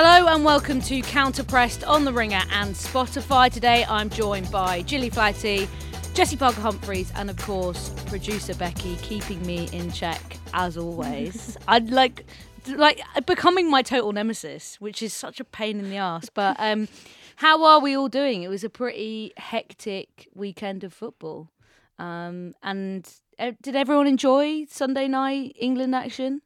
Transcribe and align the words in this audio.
Hello 0.00 0.32
and 0.32 0.44
welcome 0.44 0.80
to 0.82 1.00
Counterpressed 1.02 1.82
on 1.84 2.04
the 2.04 2.12
Ringer 2.12 2.42
and 2.52 2.72
Spotify. 2.72 3.50
Today 3.52 3.84
I'm 3.88 4.08
joined 4.08 4.48
by 4.48 4.82
Gilly 4.82 5.10
Flaherty, 5.10 5.68
Jessy 6.14 6.36
Parker 6.36 6.60
Humphreys, 6.60 7.10
and 7.16 7.28
of 7.28 7.36
course 7.38 7.88
producer 8.06 8.54
Becky, 8.54 8.94
keeping 9.02 9.44
me 9.44 9.68
in 9.72 9.90
check 9.90 10.22
as 10.54 10.76
always. 10.76 11.58
I'd 11.66 11.90
like 11.90 12.26
like 12.68 13.00
becoming 13.26 13.68
my 13.68 13.82
total 13.82 14.12
nemesis, 14.12 14.80
which 14.80 15.02
is 15.02 15.12
such 15.12 15.40
a 15.40 15.44
pain 15.44 15.80
in 15.80 15.90
the 15.90 15.96
ass. 15.96 16.28
But 16.32 16.54
um, 16.60 16.86
how 17.34 17.64
are 17.64 17.80
we 17.80 17.96
all 17.96 18.08
doing? 18.08 18.44
It 18.44 18.48
was 18.48 18.62
a 18.62 18.70
pretty 18.70 19.32
hectic 19.36 20.28
weekend 20.32 20.84
of 20.84 20.92
football. 20.92 21.50
Um, 21.98 22.54
and 22.62 23.12
uh, 23.36 23.50
did 23.60 23.74
everyone 23.74 24.06
enjoy 24.06 24.66
Sunday 24.66 25.08
night 25.08 25.56
England 25.58 25.92
action? 25.96 26.42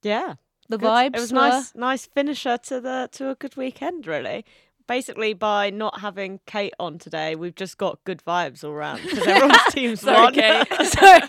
Yeah, 0.00 0.34
The 0.68 0.78
good. 0.78 0.88
vibes. 0.88 1.16
It 1.16 1.20
was 1.20 1.32
were- 1.32 1.38
nice, 1.38 1.74
nice 1.74 2.06
finisher 2.06 2.58
to 2.58 2.80
the 2.80 3.08
to 3.12 3.30
a 3.30 3.34
good 3.34 3.56
weekend. 3.56 4.06
Really, 4.06 4.44
basically 4.86 5.34
by 5.34 5.70
not 5.70 6.00
having 6.00 6.40
Kate 6.46 6.74
on 6.80 6.98
today, 6.98 7.36
we've 7.36 7.54
just 7.54 7.78
got 7.78 8.02
good 8.04 8.22
vibes 8.26 8.64
all 8.64 8.74
round 8.74 9.02
because 9.02 9.26
everyone's 9.26 9.62
team's 9.70 10.04
won. 10.04 10.34
so, 10.84 11.20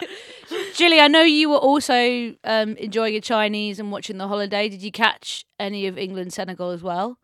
Gilly, 0.75 0.99
I 0.99 1.07
know 1.07 1.21
you 1.21 1.49
were 1.49 1.57
also 1.57 2.33
um, 2.43 2.75
enjoying 2.77 3.15
a 3.15 3.21
Chinese 3.21 3.79
and 3.79 3.91
watching 3.91 4.17
the 4.17 4.27
holiday. 4.27 4.67
Did 4.67 4.81
you 4.81 4.91
catch 4.91 5.45
any 5.59 5.85
of 5.87 5.97
England 5.97 6.33
Senegal 6.33 6.71
as 6.71 6.81
well? 6.81 7.19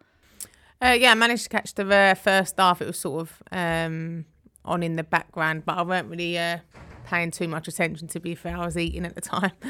Uh, 0.82 0.96
yeah, 1.00 1.12
I 1.12 1.16
managed 1.16 1.44
to 1.44 1.50
catch 1.50 1.74
the 1.74 1.92
uh, 1.92 2.14
first 2.14 2.56
half. 2.58 2.82
It 2.82 2.88
was 2.88 3.00
sort 3.00 3.22
of 3.22 3.44
um, 3.52 4.26
on 4.64 4.84
in 4.84 4.98
the 4.98 5.04
background, 5.04 5.64
but 5.66 5.78
I 5.78 5.82
weren't 5.82 6.10
really 6.10 6.38
uh, 6.38 6.60
paying 7.06 7.32
too 7.32 7.48
much 7.48 7.68
attention. 7.68 8.08
To 8.10 8.20
be 8.20 8.36
fair, 8.36 8.58
I 8.58 8.66
was 8.66 8.78
eating 8.78 9.06
at 9.06 9.16
the 9.16 9.22
time. 9.22 9.52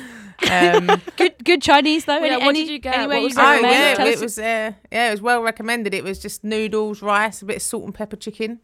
Um, 0.52 1.02
Good, 1.16 1.46
good 1.46 1.62
Chinese 1.62 2.04
though. 2.06 2.18
Yeah, 2.18 2.34
Any- 2.34 2.36
what 2.46 2.50
any- 2.50 2.64
did 2.66 2.70
you 2.74 2.80
get? 2.80 2.96
Anywhere 2.96 3.18
What 3.18 3.24
was 3.24 3.36
you 3.36 3.42
it? 3.42 3.46
oh 3.46 3.60
yeah, 3.70 3.94
Tell 3.96 4.08
it 4.08 4.16
us- 4.16 4.22
was 4.22 4.38
uh, 4.38 4.74
yeah, 4.92 5.08
it 5.08 5.12
was 5.12 5.22
well 5.22 5.42
recommended. 5.42 5.94
It 5.94 6.04
was 6.04 6.20
just 6.20 6.44
noodles, 6.44 7.02
rice, 7.02 7.42
a 7.42 7.46
bit 7.46 7.56
of 7.56 7.62
salt 7.62 7.86
and 7.86 7.96
pepper 7.96 8.18
chicken, 8.18 8.60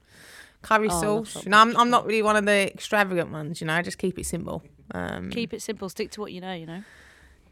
curry 0.62 0.90
Oh, 0.92 1.24
sauce. 1.24 1.46
You 1.46 1.50
know, 1.52 1.60
I'm, 1.60 1.76
I'm 1.78 1.90
not 1.90 2.06
really 2.06 2.22
one 2.24 2.36
of 2.36 2.44
the 2.46 2.70
extravagant 2.74 3.32
ones. 3.32 3.62
You 3.62 3.68
know, 3.68 3.74
I 3.74 3.82
just 3.84 3.98
keep 4.00 4.20
it 4.20 4.26
simple. 4.26 4.62
Um, 4.94 5.30
Keep 5.30 5.54
it 5.54 5.62
simple. 5.62 5.88
Stick 5.88 6.12
to 6.12 6.20
what 6.22 6.34
you 6.34 6.42
know. 6.42 6.54
You 6.54 6.66
know. 6.66 6.84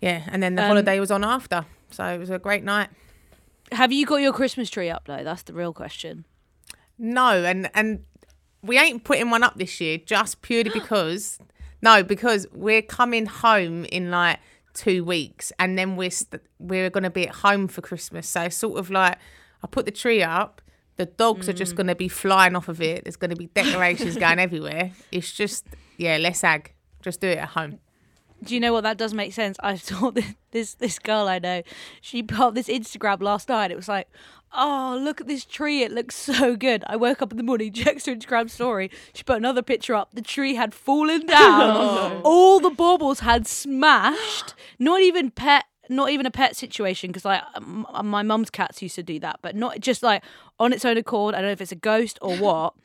yeah, 0.01 0.23
and 0.27 0.43
then 0.43 0.55
the 0.55 0.63
Um, 0.63 0.67
holiday 0.67 0.99
was 0.99 1.11
on 1.11 1.23
after, 1.23 1.65
so 1.89 2.03
it 2.05 2.17
was 2.17 2.29
a 2.29 2.39
great 2.39 2.65
night. 2.65 2.89
Have 3.71 3.93
you 3.93 4.05
got 4.05 4.17
your 4.17 4.33
Christmas 4.33 4.69
tree 4.69 4.89
up 4.89 5.05
though? 5.07 5.23
That's 5.23 5.43
the 5.43 5.53
real 5.53 5.71
question. 5.71 6.25
No, 6.97 7.41
and 7.45 7.71
and 7.73 8.03
we 8.61 8.77
ain't 8.77 9.03
putting 9.03 9.29
one 9.29 9.43
up 9.43 9.57
this 9.57 9.79
year 9.79 9.97
just 9.97 10.41
purely 10.41 10.69
because 10.73 11.39
no, 11.81 12.03
because 12.03 12.45
we're 12.53 12.81
coming 12.81 13.25
home 13.25 13.85
in 13.85 14.11
like 14.11 14.39
two 14.73 15.03
weeks, 15.03 15.51
and 15.59 15.77
then 15.77 15.95
we're 15.95 16.11
st- 16.11 16.41
we're 16.59 16.89
gonna 16.89 17.09
be 17.09 17.27
at 17.27 17.35
home 17.35 17.67
for 17.67 17.81
Christmas. 17.81 18.27
So 18.27 18.49
sort 18.49 18.79
of 18.79 18.89
like 18.89 19.17
I 19.63 19.67
put 19.67 19.85
the 19.85 19.91
tree 19.91 20.23
up. 20.23 20.61
The 20.97 21.05
dogs 21.05 21.47
are 21.47 21.53
just 21.53 21.73
mm. 21.73 21.77
gonna 21.77 21.95
be 21.95 22.09
flying 22.09 22.55
off 22.55 22.67
of 22.67 22.81
it. 22.81 23.05
There's 23.05 23.15
gonna 23.15 23.35
be 23.35 23.47
decorations 23.47 24.17
going 24.25 24.39
everywhere. 24.39 24.91
It's 25.11 25.31
just 25.31 25.65
yeah, 25.97 26.17
let's 26.17 26.43
ag. 26.43 26.73
Just 27.01 27.21
do 27.21 27.27
it 27.27 27.37
at 27.37 27.49
home. 27.49 27.79
Do 28.43 28.53
you 28.53 28.59
know 28.59 28.71
what 28.73 28.81
that 28.83 28.97
does 28.97 29.13
make 29.13 29.33
sense? 29.33 29.57
I 29.61 29.75
saw 29.89 30.11
this 30.11 30.33
this, 30.51 30.73
this 30.75 30.99
girl 30.99 31.27
I 31.27 31.39
know. 31.39 31.61
She 32.01 32.23
put 32.23 32.39
up 32.39 32.55
this 32.55 32.67
Instagram 32.67 33.21
last 33.21 33.49
night. 33.49 33.71
It 33.71 33.75
was 33.75 33.87
like, 33.87 34.07
oh 34.53 34.99
look 35.01 35.21
at 35.21 35.27
this 35.27 35.45
tree. 35.45 35.83
It 35.83 35.91
looks 35.91 36.15
so 36.35 36.55
good. 36.55 36.83
I 36.87 36.95
woke 36.95 37.21
up 37.21 37.31
in 37.31 37.37
the 37.37 37.43
morning, 37.43 37.71
checked 37.73 38.05
her 38.05 38.15
Instagram 38.15 38.49
story. 38.49 38.89
She 39.13 39.23
put 39.23 39.37
another 39.37 39.61
picture 39.61 39.95
up. 39.95 40.09
The 40.13 40.21
tree 40.21 40.55
had 40.55 40.73
fallen 40.73 41.25
down. 41.25 41.61
Oh, 41.61 42.21
All 42.23 42.59
the 42.59 42.69
baubles 42.69 43.19
had 43.21 43.45
smashed. 43.47 44.53
Not 44.79 45.01
even 45.01 45.31
pet. 45.31 45.65
Not 45.91 46.11
even 46.11 46.27
a 46.27 46.31
pet 46.31 46.55
situation 46.55 47.09
because 47.09 47.25
like 47.25 47.41
m- 47.55 47.85
my 48.03 48.21
mum's 48.21 48.51
cats 48.51 48.81
used 48.81 48.93
to 48.95 49.03
do 49.03 49.19
that, 49.21 49.39
but 49.41 49.55
not 49.55 49.79
just 49.79 50.03
like 50.03 50.23
on 50.59 50.71
its 50.71 50.85
own 50.85 50.97
accord. 50.97 51.33
I 51.33 51.39
don't 51.39 51.47
know 51.47 51.51
if 51.53 51.61
it's 51.61 51.71
a 51.71 51.75
ghost 51.75 52.19
or 52.21 52.37
what. 52.37 52.75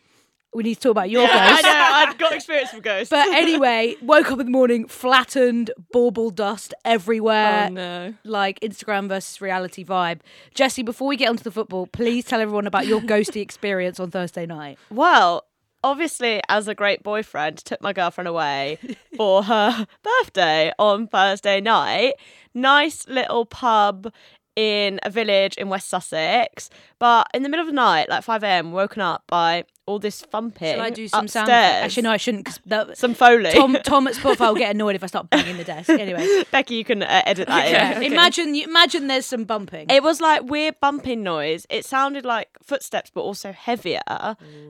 We 0.55 0.63
need 0.63 0.75
to 0.77 0.81
talk 0.81 0.91
about 0.93 1.11
your 1.11 1.27
I 1.29 1.49
ghost. 1.51 1.63
know. 1.65 1.71
I've 1.75 2.19
got 2.19 2.33
experience 2.33 2.73
with 2.73 2.83
ghosts. 2.85 3.11
But 3.11 3.29
anyway, 3.35 3.97
woke 4.03 4.31
up 4.31 4.39
in 4.41 4.47
the 4.47 4.53
morning, 4.53 4.87
flattened, 4.87 5.71
bauble 5.93 6.31
dust 6.31 6.75
everywhere, 6.85 7.67
Oh 7.69 7.73
no. 7.73 8.15
like 8.25 8.61
Instagram 8.61 9.09
versus 9.09 9.41
reality 9.41 9.85
vibe. 9.85 10.21
Jessy, 10.55 10.83
before 10.83 11.09
we 11.09 11.17
get 11.17 11.29
onto 11.29 11.43
the 11.43 11.51
football, 11.51 11.87
please 11.87 12.25
tell 12.25 12.41
everyone 12.41 12.67
about 12.67 12.87
your 12.87 13.01
ghosty 13.01 13.41
experience 13.43 13.99
on 13.99 14.11
Thursday 14.11 14.47
night. 14.47 14.79
Well, 14.91 15.45
obviously, 15.83 16.41
as 16.49 16.69
a 16.69 16.75
great 16.75 17.03
boyfriend, 17.03 17.59
took 17.59 17.81
my 17.83 17.93
girlfriend 17.93 18.29
away 18.29 18.79
for 19.17 19.43
her 19.45 19.87
birthday 20.03 20.73
on 20.79 21.09
Thursday 21.09 21.61
night. 21.61 22.15
Nice 22.55 23.09
little 23.09 23.45
pub 23.45 24.13
in 24.57 25.01
a 25.03 25.11
village 25.11 25.57
in 25.57 25.69
West 25.69 25.89
Sussex. 25.89 26.71
But 27.01 27.27
in 27.35 27.43
the 27.43 27.49
middle 27.49 27.63
of 27.63 27.67
the 27.67 27.73
night, 27.75 28.09
like 28.09 28.23
5 28.23 28.45
a.m., 28.45 28.71
woken 28.71 29.03
up 29.03 29.25
by 29.27 29.65
all 29.87 29.99
this 29.99 30.23
thumping. 30.23 30.75
Shall 30.75 30.81
I 30.81 30.91
do 30.91 31.07
some 31.09 31.29
sound? 31.29 31.49
upstairs. 31.49 31.71
effects? 31.71 31.85
Actually, 31.85 32.03
no, 32.03 32.11
I 32.11 32.17
shouldn't 32.17 32.45
because 32.65 32.99
Some 32.99 33.15
Foley. 33.15 33.51
Tom, 33.53 33.77
Tom 33.85 34.07
at 34.07 34.15
Spotify 34.15 34.49
will 34.49 34.55
get 34.55 34.71
annoyed 34.75 34.95
if 34.95 35.03
I 35.03 35.07
start 35.07 35.31
banging 35.31 35.57
the 35.57 35.65
desk. 35.65 35.91
Anyway, 35.91 36.45
Becky, 36.51 36.77
you 36.77 36.85
can 36.85 37.03
uh, 37.03 37.23
edit 37.27 37.49
that 37.49 37.67
in. 37.67 37.73
yeah, 37.73 38.01
imagine 38.13 38.55
you 38.55 38.65
imagine 38.65 39.07
there's 39.09 39.27
some 39.27 39.45
bumping. 39.45 39.87
It 39.91 40.03
was 40.03 40.21
like 40.21 40.45
weird 40.45 40.77
bumping 40.81 41.23
noise. 41.23 41.67
It 41.69 41.85
sounded 41.85 42.25
like 42.25 42.49
footsteps, 42.63 43.11
but 43.15 43.21
also 43.21 43.53
heavier. 43.53 44.01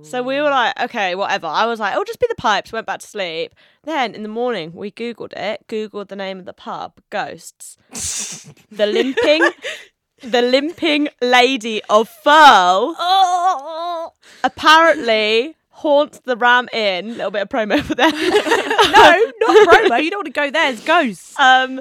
So 0.02 0.22
we 0.22 0.40
were 0.40 0.50
like, 0.50 0.78
okay, 0.82 1.14
whatever. 1.14 1.46
I 1.46 1.66
was 1.66 1.80
like, 1.80 1.92
it'll 1.92 2.04
just 2.04 2.20
be 2.20 2.26
the 2.28 2.34
pipes. 2.34 2.72
Went 2.72 2.86
back 2.86 3.00
to 3.00 3.06
sleep. 3.06 3.54
Then 3.84 4.14
in 4.14 4.22
the 4.22 4.28
morning, 4.28 4.72
we 4.72 4.90
googled 4.90 5.32
it. 5.34 5.64
Googled 5.68 6.08
the 6.08 6.16
name 6.16 6.38
of 6.38 6.46
the 6.46 6.52
pub, 6.54 7.00
Ghosts. 7.10 7.76
the 8.70 8.86
limping, 8.86 9.48
the 10.22 10.42
limping 10.42 11.08
lady 11.20 11.82
of 11.90 12.08
Firle. 12.24 12.94
Apparently 14.42 15.56
haunts 15.70 16.20
the 16.20 16.36
Ram 16.36 16.68
Inn. 16.72 17.16
little 17.16 17.30
bit 17.30 17.42
of 17.42 17.48
promo 17.48 17.82
for 17.82 17.94
them. 17.94 18.10
no, 18.12 19.32
not 19.40 19.68
promo. 19.68 20.02
You 20.02 20.10
don't 20.10 20.18
want 20.18 20.26
to 20.26 20.32
go 20.32 20.50
there. 20.50 20.72
It's 20.72 20.84
ghosts. 20.84 21.38
Um, 21.38 21.80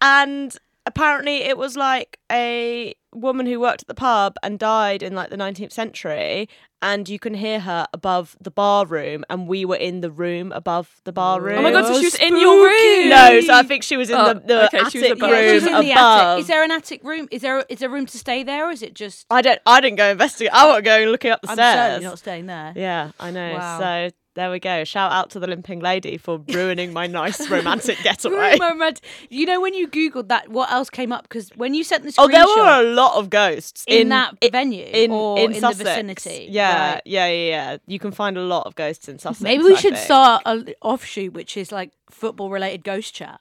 and 0.00 0.56
apparently 0.86 1.38
it 1.42 1.58
was 1.58 1.76
like 1.76 2.18
a 2.32 2.94
woman 3.14 3.46
who 3.46 3.58
worked 3.60 3.82
at 3.82 3.88
the 3.88 3.94
pub 3.94 4.36
and 4.42 4.58
died 4.58 5.02
in 5.02 5.14
like 5.14 5.30
the 5.30 5.36
19th 5.36 5.72
century. 5.72 6.48
And 6.82 7.08
you 7.08 7.18
can 7.18 7.32
hear 7.34 7.58
her 7.60 7.86
above 7.94 8.36
the 8.40 8.50
bar 8.50 8.84
room, 8.86 9.24
and 9.30 9.48
we 9.48 9.64
were 9.64 9.76
in 9.76 10.02
the 10.02 10.10
room 10.10 10.52
above 10.52 11.00
the 11.04 11.12
bar 11.12 11.40
room. 11.40 11.58
Oh 11.58 11.62
my 11.62 11.72
god, 11.72 11.86
so 11.86 11.94
Oh, 11.94 11.98
she 11.98 12.04
was 12.04 12.14
in 12.16 12.36
your 12.38 12.64
room. 12.64 13.08
No, 13.08 13.40
so 13.40 13.54
I 13.54 13.62
think 13.62 13.82
she 13.82 13.96
was 13.96 14.10
in 14.10 14.16
Oh, 14.16 14.34
the, 14.34 14.40
the 14.40 14.66
okay, 14.66 14.78
attic 14.80 14.92
she 14.92 14.98
was 15.00 15.10
above. 15.12 15.30
Yeah, 15.30 15.36
room 15.40 15.54
she's 15.54 15.66
in 15.66 15.80
the 15.80 15.90
above. 15.92 16.20
attic. 16.20 16.40
Is 16.42 16.46
there 16.48 16.62
an 16.62 16.70
attic 16.70 17.02
room? 17.02 17.28
Is 17.32 17.40
there 17.42 17.64
is 17.70 17.78
there 17.80 17.88
room 17.88 18.04
to 18.06 18.18
stay 18.18 18.42
there, 18.42 18.68
or 18.68 18.70
is 18.72 18.82
it 18.82 18.92
just? 18.94 19.24
I 19.30 19.40
don't. 19.40 19.58
I 19.64 19.80
didn't 19.80 19.96
go 19.96 20.06
investigate. 20.10 20.52
I 20.52 20.66
want 20.66 20.78
to 20.78 20.82
go 20.82 21.10
looking 21.10 21.30
up 21.30 21.40
the 21.40 21.48
I'm 21.48 21.54
stairs. 21.56 21.74
certainly 21.76 22.04
not 22.04 22.18
staying 22.18 22.46
there. 22.46 22.72
Yeah, 22.76 23.10
I 23.18 23.30
know. 23.30 23.54
Wow. 23.54 23.78
So 23.80 24.10
there 24.36 24.50
we 24.50 24.60
go. 24.60 24.84
Shout 24.84 25.10
out 25.10 25.30
to 25.30 25.40
the 25.40 25.46
limping 25.48 25.80
lady 25.80 26.16
for 26.18 26.38
ruining 26.48 26.92
my 26.92 27.06
nice 27.08 27.50
romantic 27.50 27.98
getaway. 28.04 28.36
Ruined 28.36 28.58
my 28.60 28.72
romant- 28.72 29.00
You 29.30 29.46
know 29.46 29.60
when 29.60 29.74
you 29.74 29.88
googled 29.88 30.28
that, 30.28 30.48
what 30.48 30.70
else 30.70 30.88
came 30.90 31.10
up? 31.10 31.22
Because 31.24 31.50
when 31.56 31.74
you 31.74 31.82
sent 31.82 32.04
the 32.04 32.10
screenshot 32.10 32.24
Oh, 32.24 32.28
there 32.28 32.46
were 32.46 32.80
a 32.88 32.94
lot 32.94 33.16
of 33.16 33.28
ghosts 33.30 33.84
in, 33.88 34.10
that 34.10 34.34
i- 34.42 34.50
venue 34.50 34.84
in 34.84 35.10
or 35.10 35.38
in, 35.40 35.52
in, 35.54 35.60
the 35.60 35.72
vicinity, 35.72 36.46
Yeah, 36.50 36.92
right. 36.92 37.02
yeah, 37.04 37.26
yeah, 37.26 37.48
yeah. 37.48 37.76
You 37.88 37.98
can 37.98 38.12
find 38.12 38.36
a 38.36 38.42
lot 38.42 38.66
of 38.66 38.74
ghosts 38.76 39.08
in 39.08 39.18
Sussex. 39.18 39.40
Maybe 39.40 39.64
we 39.64 39.72
I 39.72 39.76
should 39.76 39.94
think. 39.94 40.04
start 40.04 40.42
an 40.46 40.68
offshoot, 40.82 41.32
which 41.32 41.56
is 41.56 41.72
like 41.72 41.90
football 42.10 42.50
related 42.50 42.84
ghost 42.84 43.14
chat. 43.14 43.40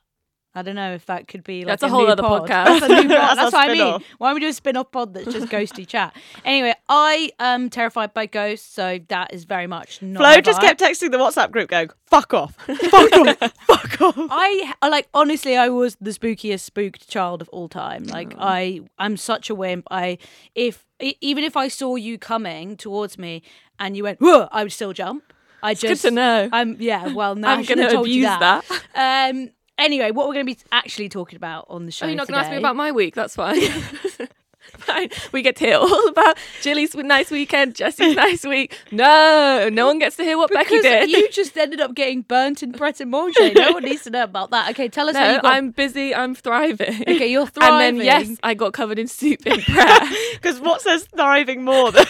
I 0.56 0.62
don't 0.62 0.76
know 0.76 0.94
if 0.94 1.06
that 1.08 1.28
could 1.28 1.44
be 1.44 1.66
like 1.66 1.74
That's 1.74 1.84
a 1.84 1.90
whole 1.90 2.06
new 2.06 2.08
other 2.12 2.24
pod. 2.24 2.44
podcast. 2.50 2.66
That's 2.80 2.86
a 2.86 2.88
new. 2.88 3.08
That's 3.10 3.36
That's 3.36 3.54
what 3.54 3.56
I 3.56 3.68
mean. 3.68 3.76
spin-off. 3.76 4.04
Why 4.18 4.28
don't 4.30 4.34
we 4.36 4.40
do 4.40 4.48
a 4.48 4.54
spin 4.54 4.78
off 4.78 4.90
pod 4.92 5.14
that's 5.14 5.32
just 5.34 5.48
ghosty 5.48 5.86
chat? 5.86 6.16
Anyway, 6.46 6.74
I 6.88 7.32
am 7.40 7.70
terrified 7.70 8.14
by 8.14 8.26
ghosts, 8.26 8.74
so 8.74 9.00
that 9.10 9.34
is 9.34 9.44
very 9.44 9.68
much 9.68 10.02
not. 10.02 10.22
Flo 10.22 10.42
just 10.42 10.60
vibe. 10.62 10.64
kept 10.78 10.82
texting 10.82 11.12
the 11.12 11.18
WhatsApp 11.18 11.52
group 11.52 11.70
going, 11.70 11.90
fuck 12.08 12.34
off, 12.34 12.56
fuck 12.56 13.12
off, 13.14 13.38
fuck 13.68 14.02
off. 14.02 14.16
I 14.18 14.74
like 14.88 15.10
honestly, 15.14 15.58
I 15.58 15.68
was 15.70 15.98
the 16.00 16.12
spookiest 16.12 16.62
spooked 16.62 17.10
child 17.10 17.42
of 17.42 17.50
all 17.50 17.68
time. 17.68 18.06
Like 18.06 18.34
I, 18.40 18.80
I'm 18.98 19.18
such 19.18 19.50
a 19.50 19.56
wimp. 19.56 19.86
I 19.92 20.18
if 20.56 20.86
even 21.02 21.44
if 21.44 21.58
I 21.58 21.68
saw 21.68 21.96
you 21.98 22.18
coming 22.18 22.78
towards 22.78 23.18
me 23.18 23.44
and 23.78 23.98
you 23.98 24.04
went, 24.04 24.22
Whoa, 24.22 24.48
I 24.52 24.64
would 24.64 24.72
still 24.72 24.94
jump. 24.94 25.34
I 25.62 25.72
It's 25.72 25.82
good 25.82 25.88
just 25.90 26.04
to 26.04 26.12
know. 26.12 26.48
I'm 26.52 26.78
yeah. 26.80 27.14
Well, 27.14 27.36
now 27.36 27.50
I 27.50 27.54
I'm 27.56 27.64
going 27.66 27.80
to 27.80 28.00
abuse 28.00 28.24
that. 28.26 28.64
that. 28.94 29.30
Um. 29.32 29.50
Anyway, 29.78 30.12
what 30.12 30.28
we're 30.28 30.34
going 30.36 30.46
to 30.46 30.54
be 30.54 30.60
actually 30.72 31.10
talking 31.10 31.36
about 31.38 31.66
on 31.70 31.86
the 31.86 31.92
show 31.92 32.06
Oh, 32.06 32.10
you're 32.10 32.18
not 32.18 32.28
going 32.28 32.40
to 32.40 32.46
ask 32.46 32.52
me 32.52 32.58
about 32.58 32.76
my 32.76 32.92
week. 32.92 33.14
That's 33.14 33.36
fine. 33.36 33.60
We 35.32 35.42
get 35.42 35.56
to 35.58 35.66
hear 35.66 35.78
all 35.78 36.08
about 36.08 36.38
Gilly's 36.62 36.96
nice 36.96 37.32
weekend, 37.32 37.76
Jesse's 37.76 38.16
nice 38.26 38.44
week. 38.46 38.78
No, 38.92 39.70
no 39.72 39.88
one 39.88 40.00
gets 40.00 40.16
to 40.18 40.24
hear 40.24 40.38
what 40.38 40.52
Becky 40.52 40.80
did. 40.82 41.10
you 41.10 41.30
just 41.30 41.58
ended 41.58 41.82
up 41.82 41.96
getting 41.96 42.22
burnt 42.22 42.64
in 42.64 42.74
Pret 42.74 43.00
a 43.02 43.06
Manger. 43.06 43.54
No 43.54 43.74
one 43.74 43.84
needs 43.84 44.04
to 44.04 44.10
know 44.10 44.24
about 44.24 44.52
that. 44.52 44.70
Okay, 44.72 44.88
tell 44.88 45.10
us 45.10 45.16
how 45.16 45.24
no, 45.24 45.34
you 45.36 45.42
got. 45.42 45.54
I'm 45.54 45.72
busy. 45.72 46.14
I'm 46.14 46.36
thriving. 46.36 47.02
Okay, 47.02 47.28
you're 47.28 47.48
thriving. 47.48 47.66
And 47.76 48.00
then 48.00 48.06
yes, 48.06 48.38
I 48.44 48.54
got 48.54 48.74
covered 48.74 49.00
in 49.00 49.08
soup 49.08 49.46
in 49.46 49.60
prayer. 49.62 50.00
Because 50.34 50.60
what 50.60 50.82
says 50.82 51.08
thriving 51.16 51.64
more 51.64 51.92
than 51.92 52.06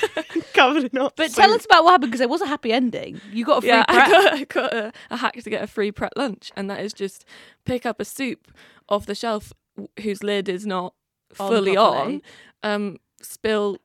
covered 0.54 0.84
in 0.84 0.90
But 1.16 1.32
soup? 1.32 1.36
tell 1.36 1.52
us 1.54 1.66
about 1.66 1.84
what 1.84 1.92
happened 1.92 2.12
because 2.12 2.20
there 2.20 2.28
was 2.28 2.42
a 2.42 2.46
happy 2.48 2.72
ending. 2.72 3.20
You 3.32 3.46
got 3.46 3.60
a 3.60 3.62
free 3.62 3.70
yeah, 3.70 3.86
Pret. 3.86 4.08
I 4.08 4.10
got, 4.10 4.34
I 4.34 4.44
got 4.44 4.74
a, 4.74 4.94
a 5.12 5.18
hack 5.18 5.34
to 5.42 5.50
get 5.50 5.64
a 5.64 5.68
free 5.68 5.92
Pret 5.92 6.16
lunch, 6.18 6.52
and 6.56 6.70
that 6.70 6.82
is 6.82 6.94
just 6.94 7.26
pick 7.66 7.86
up 7.86 8.00
a 8.00 8.06
soup 8.06 8.52
off 8.90 9.06
the 9.06 9.16
shelf 9.16 9.54
whose 10.02 10.24
lid 10.24 10.48
is 10.50 10.66
not 10.66 10.94
fully 11.34 11.74
properly. 11.76 12.16
on, 12.16 12.22
um, 12.66 12.98
spill 13.22 13.78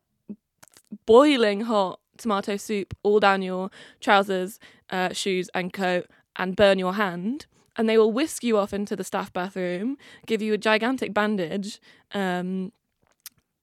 boiling 1.07 1.63
hot 1.63 2.01
tomato 2.17 2.57
soup 2.57 2.95
all 3.03 3.21
down 3.21 3.43
your 3.43 3.71
trousers, 4.01 4.59
uh, 4.91 5.13
shoes, 5.13 5.49
and 5.55 5.73
coat, 5.73 6.07
and 6.37 6.57
burn 6.57 6.79
your 6.79 6.95
hand. 6.95 7.47
And 7.77 7.89
they 7.89 7.97
will 7.97 8.13
whisk 8.13 8.43
you 8.43 8.59
off 8.59 8.73
into 8.75 8.97
the 8.97 9.05
staff 9.05 9.33
bathroom, 9.33 9.97
give 10.27 10.43
you 10.43 10.53
a 10.53 10.59
gigantic 10.59 11.15
bandage, 11.15 11.81
um, 12.13 12.73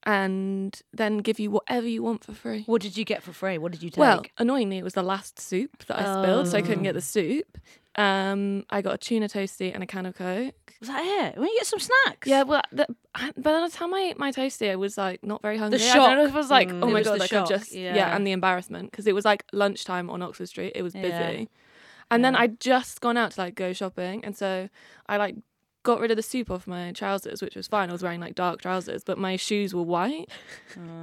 and 0.04 0.82
then 0.94 1.18
give 1.18 1.40
you 1.40 1.52
whatever 1.52 1.88
you 1.88 2.02
want 2.02 2.24
for 2.24 2.34
free. 2.34 2.64
What 2.66 2.82
did 2.82 2.96
you 2.98 3.04
get 3.04 3.22
for 3.22 3.34
free? 3.34 3.58
What 3.58 3.74
did 3.74 3.84
you 3.84 3.90
take? 3.90 3.98
Well, 4.00 4.24
annoyingly, 4.38 4.78
it 4.78 4.84
was 4.84 4.94
the 4.94 5.04
last 5.04 5.40
soup 5.40 5.86
that 5.88 6.00
I 6.00 6.24
spilled, 6.24 6.48
so 6.48 6.58
I 6.58 6.62
couldn't 6.62 6.84
get 6.84 6.92
Oh. 6.92 6.94
the 6.94 7.02
soup. 7.02 7.58
Um, 7.96 8.64
I 8.70 8.82
got 8.82 8.94
a 8.94 8.98
tuna 8.98 9.28
toastie 9.28 9.74
and 9.74 9.84
a 9.84 9.86
can 9.88 10.06
of 10.06 10.16
Coke. 10.16 10.67
Was 10.80 10.90
that 10.90 11.04
it? 11.04 11.38
When 11.40 11.48
you 11.48 11.58
get 11.58 11.66
some 11.68 11.80
snacks? 11.80 12.28
Yeah, 12.28 12.44
well, 12.44 12.62
the, 12.72 12.88
I- 13.16 13.32
by 13.38 13.62
the 13.62 13.70
time 13.70 13.94
I 13.94 14.00
ate 14.12 14.20
my 14.20 14.32
toasty, 14.32 14.70
I 14.72 14.76
was 14.76 14.98
like 14.98 15.24
not 15.24 15.42
very 15.42 15.58
hungry. 15.58 15.80
I 15.80 15.82
shock. 15.82 15.96
don't 16.10 16.18
know 16.18 16.26
if 16.26 16.32
it 16.34 16.38
was 16.38 16.50
like, 16.50 16.70
Mm. 16.70 16.84
oh 16.84 16.88
my 16.88 17.02
god, 17.04 17.16
the 17.16 17.20
like 17.20 17.30
shock, 17.30 17.46
I 17.46 17.50
just 17.50 17.74
yeah. 17.74 17.96
yeah. 17.96 18.16
and 18.16 18.26
the 18.28 18.32
embarrassment 18.32 18.92
because 18.92 19.08
it 19.08 19.16
was 19.16 19.26
like 19.26 19.44
lunchtime 19.54 20.10
on 20.10 20.22
Oxford 20.22 20.50
Street. 20.50 20.74
It 20.76 20.84
was 20.84 20.94
busy, 20.94 21.08
Yeah. 21.08 21.46
and 22.12 22.24
then 22.24 22.36
I'd 22.36 22.60
just 22.60 23.02
gone 23.02 23.18
out 23.18 23.32
to 23.32 23.42
like 23.42 23.56
go 23.56 23.74
shopping, 23.74 24.24
and 24.24 24.36
so 24.38 24.70
I 25.08 25.18
like 25.18 25.36
got 25.88 26.00
rid 26.02 26.12
of 26.12 26.18
the 26.18 26.24
soup 26.24 26.52
off 26.52 26.68
my 26.68 26.92
trousers, 26.92 27.42
which 27.42 27.56
was 27.56 27.66
fine. 27.68 27.90
I 27.90 27.94
was 27.94 28.04
wearing 28.04 28.20
like 28.20 28.36
dark 28.36 28.62
trousers, 28.62 29.04
but 29.06 29.18
my 29.18 29.38
shoes 29.38 29.74
were 29.74 29.82
white, 29.84 30.28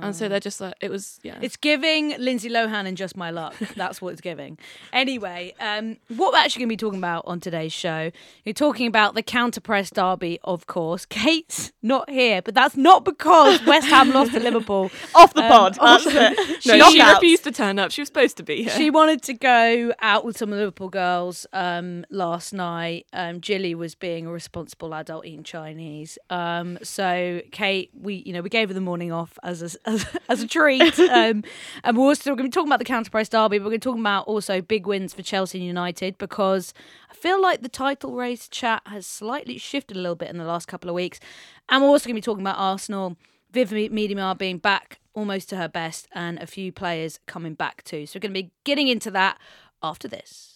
and 0.02 0.14
so 0.14 0.28
they're 0.28 0.40
just 0.40 0.60
like 0.60 0.74
it 0.80 0.90
was 0.90 1.18
yeah. 1.22 1.38
It's 1.40 1.56
giving 1.56 2.14
Lindsay 2.18 2.50
Lohan 2.50 2.86
and 2.86 2.96
Just 2.96 3.16
My 3.16 3.30
Luck. 3.30 3.54
That's 3.76 4.02
what 4.02 4.10
it's 4.12 4.20
giving. 4.20 4.58
Anyway, 4.92 5.54
um, 5.58 5.96
what 6.08 6.32
we're 6.32 6.38
actually 6.38 6.60
going 6.60 6.68
to 6.68 6.72
be 6.72 6.76
talking 6.76 6.98
about 6.98 7.24
on 7.26 7.40
today's 7.40 7.72
show, 7.72 8.10
you're 8.44 8.52
talking 8.52 8.86
about 8.86 9.14
the 9.14 9.22
counter 9.22 9.60
press 9.60 9.88
derby, 9.90 10.38
of 10.44 10.66
course. 10.66 11.06
Kate's 11.06 11.72
not 11.82 12.10
here, 12.10 12.42
but 12.42 12.54
that's 12.54 12.76
not 12.76 13.04
because 13.04 13.64
West 13.64 13.86
Ham 13.88 14.12
lost 14.12 14.32
to 14.32 14.40
Liverpool. 14.40 14.90
Off 15.14 15.32
the 15.32 15.42
Um, 15.44 15.48
pod. 15.50 15.78
off- 15.78 16.04
That's 16.04 16.38
it. 16.38 16.62
she, 16.62 16.76
No, 16.78 16.90
she 16.90 17.02
refused 17.02 17.44
to 17.44 17.52
turn 17.52 17.78
up. 17.78 17.90
She 17.90 18.00
was 18.02 18.08
supposed 18.08 18.36
to 18.36 18.42
be 18.42 18.64
here. 18.64 18.70
She 18.76 18.90
wanted 18.90 19.22
to 19.22 19.32
go 19.34 19.92
out 20.00 20.24
with 20.26 20.36
some 20.36 20.50
Liverpool 20.50 20.88
girls 20.90 21.46
um, 21.52 22.04
last 22.10 22.52
night. 22.52 23.06
Um, 23.12 23.38
Gilly 23.38 23.74
was 23.74 23.94
being 23.94 24.26
a 24.26 24.30
responsible 24.32 24.73
adult 24.82 25.26
eating 25.26 25.42
Chinese. 25.42 26.18
Um, 26.30 26.78
so 26.82 27.40
Kate, 27.52 27.90
we 27.94 28.22
you 28.26 28.32
know 28.32 28.42
we 28.42 28.48
gave 28.48 28.68
her 28.68 28.74
the 28.74 28.80
morning 28.80 29.12
off 29.12 29.38
as 29.42 29.62
a, 29.62 29.78
as, 29.88 30.06
as 30.28 30.42
a 30.42 30.46
treat. 30.46 30.82
Um, 31.14 31.44
and 31.84 31.96
we're 31.96 32.04
also 32.04 32.30
going 32.30 32.38
to 32.38 32.42
be 32.44 32.48
talking 32.50 32.68
about 32.68 32.80
the 32.80 32.84
counter 32.84 33.10
press 33.10 33.28
derby. 33.28 33.58
But 33.58 33.64
we're 33.64 33.70
going 33.70 33.80
to 33.80 33.88
talk 33.90 33.98
about 33.98 34.26
also 34.26 34.60
big 34.60 34.86
wins 34.86 35.14
for 35.14 35.22
Chelsea 35.22 35.58
and 35.58 35.66
United 35.66 36.18
because 36.18 36.74
I 37.10 37.14
feel 37.14 37.40
like 37.40 37.62
the 37.62 37.68
title 37.68 38.14
race 38.14 38.48
chat 38.48 38.82
has 38.86 39.06
slightly 39.06 39.58
shifted 39.58 39.96
a 39.96 40.00
little 40.00 40.16
bit 40.16 40.28
in 40.28 40.38
the 40.38 40.44
last 40.44 40.66
couple 40.66 40.90
of 40.90 40.94
weeks. 40.94 41.20
And 41.68 41.82
we're 41.82 41.88
also 41.88 42.08
going 42.08 42.16
to 42.16 42.20
be 42.20 42.24
talking 42.24 42.42
about 42.42 42.56
Arsenal. 42.58 43.16
Viv 43.52 43.70
Miedema 43.70 44.36
being 44.36 44.58
back 44.58 44.98
almost 45.14 45.48
to 45.50 45.56
her 45.56 45.68
best 45.68 46.08
and 46.12 46.38
a 46.40 46.46
few 46.46 46.72
players 46.72 47.20
coming 47.26 47.54
back 47.54 47.84
too. 47.84 48.04
So 48.06 48.16
we're 48.16 48.22
going 48.22 48.34
to 48.34 48.42
be 48.42 48.50
getting 48.64 48.88
into 48.88 49.10
that 49.12 49.38
after 49.82 50.08
this. 50.08 50.53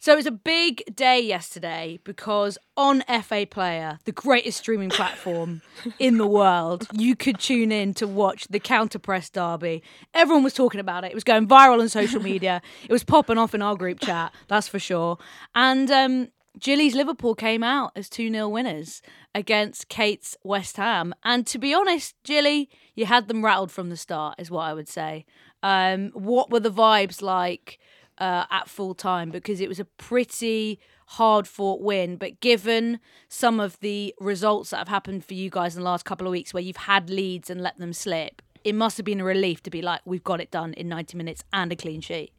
So 0.00 0.12
it 0.12 0.16
was 0.16 0.26
a 0.26 0.32
big 0.32 0.84
day 0.94 1.20
yesterday 1.20 1.98
because 2.04 2.56
on 2.76 3.02
FA 3.22 3.46
Player, 3.50 3.98
the 4.04 4.12
greatest 4.12 4.58
streaming 4.58 4.90
platform 4.90 5.60
in 5.98 6.18
the 6.18 6.26
world, 6.26 6.86
you 6.92 7.16
could 7.16 7.40
tune 7.40 7.72
in 7.72 7.94
to 7.94 8.06
watch 8.06 8.46
the 8.48 8.60
counter 8.60 9.00
press 9.00 9.28
derby. 9.28 9.82
Everyone 10.14 10.44
was 10.44 10.54
talking 10.54 10.78
about 10.78 11.02
it. 11.04 11.10
It 11.10 11.14
was 11.14 11.24
going 11.24 11.48
viral 11.48 11.80
on 11.80 11.88
social 11.88 12.22
media. 12.22 12.62
It 12.88 12.92
was 12.92 13.02
popping 13.02 13.38
off 13.38 13.56
in 13.56 13.62
our 13.62 13.74
group 13.74 13.98
chat, 13.98 14.32
that's 14.46 14.68
for 14.68 14.78
sure. 14.78 15.18
And 15.56 15.90
um, 15.90 16.28
Gilly's 16.60 16.94
Liverpool 16.94 17.34
came 17.34 17.64
out 17.64 17.90
as 17.96 18.08
2 18.08 18.30
0 18.30 18.48
winners 18.48 19.02
against 19.34 19.88
Kate's 19.88 20.36
West 20.44 20.76
Ham. 20.76 21.12
And 21.24 21.44
to 21.48 21.58
be 21.58 21.74
honest, 21.74 22.14
Gilly, 22.22 22.70
you 22.94 23.06
had 23.06 23.26
them 23.26 23.44
rattled 23.44 23.72
from 23.72 23.90
the 23.90 23.96
start, 23.96 24.36
is 24.38 24.48
what 24.48 24.62
I 24.62 24.74
would 24.74 24.88
say. 24.88 25.26
Um, 25.60 26.10
what 26.14 26.50
were 26.50 26.60
the 26.60 26.70
vibes 26.70 27.20
like 27.20 27.80
uh, 28.18 28.44
at 28.50 28.68
full 28.68 28.94
time? 28.94 29.30
Because 29.30 29.60
it 29.60 29.68
was 29.68 29.80
a 29.80 29.84
pretty 29.84 30.78
hard 31.06 31.46
fought 31.48 31.80
win. 31.80 32.16
But 32.16 32.40
given 32.40 33.00
some 33.28 33.60
of 33.60 33.78
the 33.80 34.14
results 34.20 34.70
that 34.70 34.78
have 34.78 34.88
happened 34.88 35.24
for 35.24 35.34
you 35.34 35.50
guys 35.50 35.74
in 35.74 35.80
the 35.80 35.84
last 35.84 36.04
couple 36.04 36.26
of 36.26 36.30
weeks 36.30 36.52
where 36.52 36.62
you've 36.62 36.76
had 36.76 37.08
leads 37.10 37.48
and 37.50 37.60
let 37.60 37.78
them 37.78 37.92
slip, 37.92 38.42
it 38.64 38.74
must 38.74 38.96
have 38.96 39.06
been 39.06 39.20
a 39.20 39.24
relief 39.24 39.62
to 39.62 39.70
be 39.70 39.82
like, 39.82 40.00
we've 40.04 40.24
got 40.24 40.40
it 40.40 40.50
done 40.50 40.74
in 40.74 40.88
90 40.88 41.16
minutes 41.16 41.42
and 41.52 41.72
a 41.72 41.76
clean 41.76 42.00
sheet. 42.00 42.32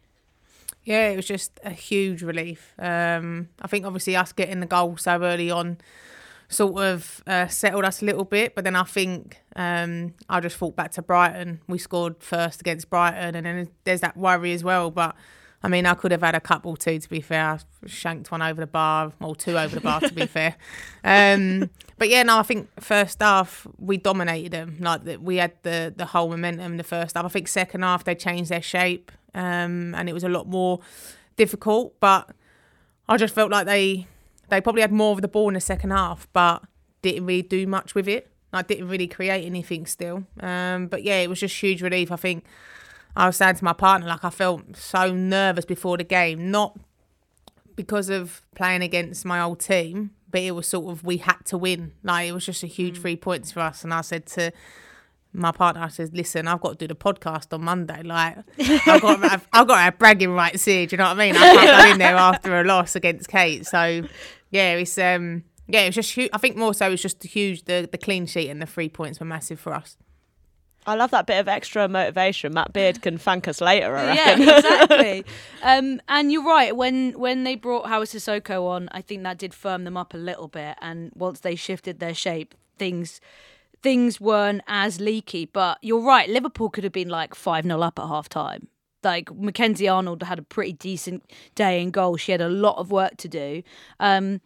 Yeah, 0.84 1.10
it 1.10 1.16
was 1.16 1.28
just 1.28 1.60
a 1.64 1.72
huge 1.72 2.22
relief. 2.22 2.74
Um, 2.80 3.50
I 3.62 3.68
think 3.68 3.86
obviously 3.86 4.16
us 4.16 4.32
getting 4.32 4.60
the 4.60 4.66
goal 4.66 4.98
so 4.98 5.22
early 5.22 5.52
on 5.52 5.78
sort 6.50 6.82
of 6.82 7.24
uh, 7.28 7.48
settled 7.48 7.86
us 7.86 8.02
a 8.02 8.06
little 8.06 8.26
bit, 8.26 8.56
but 8.56 8.64
then 8.64 8.76
I 8.76 8.84
think 8.84 9.42
um, 9.56 10.16
I 10.28 10.40
just 10.40 10.58
thought 10.58 10.76
back 10.76 10.92
to 10.92 11.02
Brighton. 11.02 11.62
We 11.68 11.78
scored 11.78 12.24
first 12.24 12.62
against 12.62 12.90
Brighton, 12.90 13.36
and 13.36 13.46
then 13.46 13.70
there's 13.84 14.02
that 14.02 14.18
worry 14.18 14.54
as 14.54 14.64
well. 14.64 14.90
But 14.90 15.16
I 15.62 15.68
mean, 15.68 15.86
I 15.86 15.94
could 15.94 16.12
have 16.12 16.22
had 16.22 16.36
a 16.36 16.40
couple 16.40 16.76
too. 16.76 17.00
To 17.00 17.10
be 17.10 17.22
fair, 17.22 17.46
I 17.46 17.60
shanked 17.88 18.32
one 18.32 18.42
over 18.42 18.62
the 18.62 18.68
bar, 18.68 19.12
or 19.20 19.36
two 19.36 19.58
over 19.58 19.76
the 19.76 19.82
bar. 19.82 20.00
to 20.00 20.14
be 20.14 20.26
fair, 20.26 20.56
um, 21.04 21.70
but 21.98 22.10
yeah, 22.10 22.24
no, 22.24 22.40
I 22.40 22.44
think 22.44 22.70
first 22.82 23.22
half 23.22 23.68
we 23.78 23.98
dominated 23.98 24.52
them. 24.52 24.78
Like 24.80 25.04
that, 25.04 25.22
we 25.22 25.38
had 25.38 25.54
the 25.64 25.94
the 25.96 26.06
whole 26.06 26.30
momentum. 26.30 26.72
In 26.74 26.78
the 26.78 26.84
first 26.84 27.16
half, 27.16 27.26
I 27.26 27.30
think 27.30 27.48
second 27.48 27.84
half 27.84 28.04
they 28.04 28.16
changed 28.16 28.50
their 28.50 28.62
shape, 28.62 29.12
um, 29.34 29.94
and 29.96 30.08
it 30.08 30.14
was 30.14 30.24
a 30.24 30.30
lot 30.30 30.48
more 30.48 30.80
difficult. 31.36 32.00
But 32.00 32.30
I 33.08 33.18
just 33.18 33.36
felt 33.36 33.52
like 33.52 33.66
they 33.66 34.08
they 34.50 34.62
probably 34.62 34.82
had 34.82 34.92
more 34.92 35.12
of 35.12 35.22
the 35.22 35.28
ball 35.28 35.50
in 35.50 35.56
the 35.56 35.62
second 35.62 35.92
half, 35.92 36.28
but 36.32 36.64
didn't 37.02 37.26
really 37.26 37.42
do 37.42 37.68
much 37.68 37.96
with 37.96 38.08
it. 38.08 38.32
Like 38.52 38.68
didn't 38.68 38.88
really 38.88 39.08
create 39.08 39.46
anything 39.46 39.86
still. 39.86 40.26
Um, 40.40 40.88
but 40.88 41.04
yeah, 41.04 41.20
it 41.20 41.30
was 41.30 41.40
just 41.40 41.62
huge 41.62 41.82
relief. 41.82 42.12
I 42.12 42.16
think 42.16 42.46
I 43.16 43.26
was 43.28 43.38
saying 43.38 43.56
to 43.56 43.64
my 43.64 43.74
partner, 43.74 44.08
like 44.08 44.24
I 44.24 44.30
felt 44.30 44.76
so 44.76 45.14
nervous 45.14 45.66
before 45.66 45.98
the 45.98 46.04
game, 46.04 46.52
not 46.52 46.78
because 47.76 48.10
of 48.10 48.42
playing 48.56 48.82
against 48.82 49.26
my 49.26 49.42
old 49.42 49.60
team, 49.60 50.12
but 50.30 50.42
it 50.42 50.52
was 50.52 50.68
sort 50.68 50.92
of 50.92 51.04
we 51.04 51.18
had 51.18 51.46
to 51.46 51.58
win. 51.58 51.94
Like 52.04 52.30
it 52.30 52.34
was 52.34 52.46
just 52.46 52.64
a 52.64 52.68
huge 52.68 53.00
three 53.00 53.16
points 53.16 53.52
for 53.52 53.62
us. 53.62 53.84
And 53.84 53.94
I 53.94 54.02
said 54.02 54.26
to 54.28 54.52
my 55.34 55.52
partner, 55.52 55.84
I 55.84 55.90
said, 55.90 56.14
"Listen, 56.14 56.48
I've 56.48 56.62
got 56.62 56.78
to 56.78 56.88
do 56.88 56.88
the 56.88 56.96
podcast 56.96 57.54
on 57.54 57.64
Monday. 57.64 58.02
Like, 58.04 58.38
I've 58.60 59.02
got, 59.02 59.16
to 59.22 59.30
have, 59.30 59.48
I've 59.54 59.68
got 59.68 59.76
to 59.76 59.82
have 59.82 60.00
bragging 60.00 60.32
rights 60.32 60.66
here. 60.66 60.86
Do 60.86 60.94
you 60.94 60.98
know 60.98 61.06
what 61.06 61.20
I 61.20 61.20
mean? 61.20 61.36
I 61.36 61.56
can't 61.56 61.84
go 61.84 61.92
in 61.92 62.00
there 62.00 62.16
after 62.16 62.60
a 62.60 62.64
loss 62.64 62.96
against 62.96 63.30
Kate. 63.30 63.66
So, 63.66 64.04
yeah, 64.50 64.74
it's 64.74 64.98
um, 64.98 65.44
yeah, 65.68 65.82
it 65.82 65.88
was 65.88 65.96
just 65.96 66.12
huge. 66.12 66.30
I 66.34 66.38
think 66.38 66.58
more 66.58 66.74
so 66.74 66.88
it 66.88 66.92
was 66.92 67.02
just 67.02 67.24
huge. 67.24 67.66
The 67.66 67.88
the 67.90 67.98
clean 67.98 68.26
sheet 68.26 68.50
and 68.50 68.62
the 68.62 68.66
three 68.66 68.90
points 68.90 69.20
were 69.20 69.26
massive 69.26 69.60
for 69.60 69.74
us. 69.74 69.98
I 70.90 70.96
love 70.96 71.12
that 71.12 71.28
bit 71.28 71.40
of 71.40 71.48
extra 71.48 71.88
motivation. 71.88 72.54
Matt 72.54 72.74
Beard 72.74 73.02
can 73.04 73.20
thank 73.20 73.48
us 73.48 73.62
later, 73.62 73.96
I 73.96 74.08
reckon. 74.08 74.42
Yeah, 74.42 74.58
exactly. 74.58 75.26
um, 75.62 76.02
and 76.10 76.32
you're 76.32 76.44
right. 76.44 76.76
When 76.76 77.12
when 77.12 77.44
they 77.44 77.56
brought 77.56 77.88
Hawa 77.88 78.06
Cissoko 78.06 78.68
on, 78.68 78.90
I 78.92 79.02
think 79.02 79.22
that 79.24 79.38
did 79.38 79.54
firm 79.54 79.84
them 79.84 79.96
up 79.96 80.16
a 80.16 80.18
little 80.18 80.48
bit. 80.48 80.78
And 80.82 81.12
once 81.16 81.42
they 81.42 81.56
shifted 81.56 82.00
their 82.00 82.16
shape, 82.16 82.56
things 82.80 83.22
things 83.84 84.20
weren't 84.20 84.64
as 84.68 85.00
leaky. 85.00 85.46
But 85.46 85.78
you're 85.82 86.02
right. 86.02 86.28
Liverpool 86.28 86.70
could 86.72 86.84
have 86.84 86.94
been 86.94 87.10
like 87.10 87.36
five 87.36 87.66
0 87.66 87.80
up 87.82 88.00
at 88.00 88.08
half 88.08 88.28
time. 88.28 88.68
Like 89.04 89.34
Mackenzie 89.34 89.88
Arnold 89.88 90.24
had 90.24 90.40
a 90.40 90.44
pretty 90.44 90.74
decent 90.74 91.24
day 91.54 91.82
in 91.82 91.92
goal. 91.92 92.18
She 92.18 92.32
had 92.32 92.42
a 92.42 92.50
lot 92.50 92.78
of 92.78 92.92
work 92.92 93.16
to 93.18 93.28
do. 93.28 93.62
Um, 94.00 94.42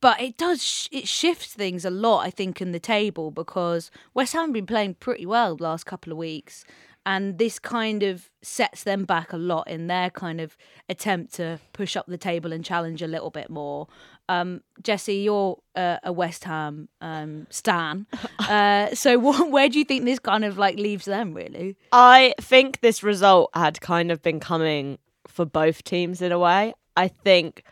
but 0.00 0.20
it 0.20 0.36
does 0.36 0.62
sh- 0.62 0.88
it 0.92 1.08
shifts 1.08 1.54
things 1.54 1.84
a 1.84 1.90
lot 1.90 2.24
i 2.24 2.30
think 2.30 2.60
in 2.60 2.72
the 2.72 2.80
table 2.80 3.30
because 3.30 3.90
west 4.14 4.32
ham 4.32 4.46
have 4.46 4.52
been 4.52 4.66
playing 4.66 4.94
pretty 4.94 5.26
well 5.26 5.56
the 5.56 5.64
last 5.64 5.84
couple 5.84 6.12
of 6.12 6.18
weeks 6.18 6.64
and 7.08 7.38
this 7.38 7.58
kind 7.58 8.02
of 8.02 8.28
sets 8.42 8.84
them 8.84 9.06
back 9.06 9.32
a 9.32 9.38
lot 9.38 9.66
in 9.66 9.86
their 9.86 10.10
kind 10.10 10.42
of 10.42 10.58
attempt 10.90 11.32
to 11.32 11.58
push 11.72 11.96
up 11.96 12.04
the 12.06 12.18
table 12.18 12.52
and 12.52 12.62
challenge 12.62 13.00
a 13.00 13.06
little 13.06 13.30
bit 13.30 13.48
more. 13.48 13.88
Um, 14.28 14.60
jessy 14.82 15.14
you're 15.14 15.58
uh, 15.74 15.96
a 16.04 16.12
west 16.12 16.44
ham 16.44 16.90
um, 17.00 17.46
stan. 17.48 18.06
Uh, 18.38 18.94
so 18.94 19.18
what, 19.18 19.50
where 19.50 19.68
do 19.68 19.78
you 19.78 19.84
think 19.84 20.06
this 20.06 20.18
kind 20.18 20.42
of 20.42 20.56
like 20.56 20.76
leaves 20.76 21.04
them 21.04 21.34
really? 21.34 21.76
I 21.92 22.32
think 22.40 22.80
this 22.80 23.02
result 23.02 23.50
had 23.52 23.78
kind 23.82 24.10
of 24.10 24.22
been 24.22 24.40
coming 24.40 24.98
for 25.26 25.44
both 25.44 25.84
teams 25.84 26.22
in 26.22 26.32
a 26.32 26.38
way. 26.38 26.72
I 26.96 27.08
think 27.08 27.62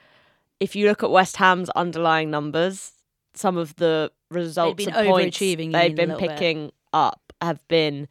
if 0.61 0.77
you 0.77 0.87
look 0.87 1.03
at 1.03 1.11
West 1.11 1.37
Ham's 1.37 1.71
underlying 1.71 2.31
numbers, 2.31 2.93
some 3.35 3.57
of 3.57 3.77
the 3.77 4.11
results 4.31 4.85
been 4.85 4.95
and 4.95 5.09
points 5.09 5.39
they've 5.39 5.57
been 5.57 5.71
little 5.97 6.19
bit. 6.19 6.31
picking 6.31 6.73
up 6.93 7.21
have 7.41 7.67
been 7.69 8.09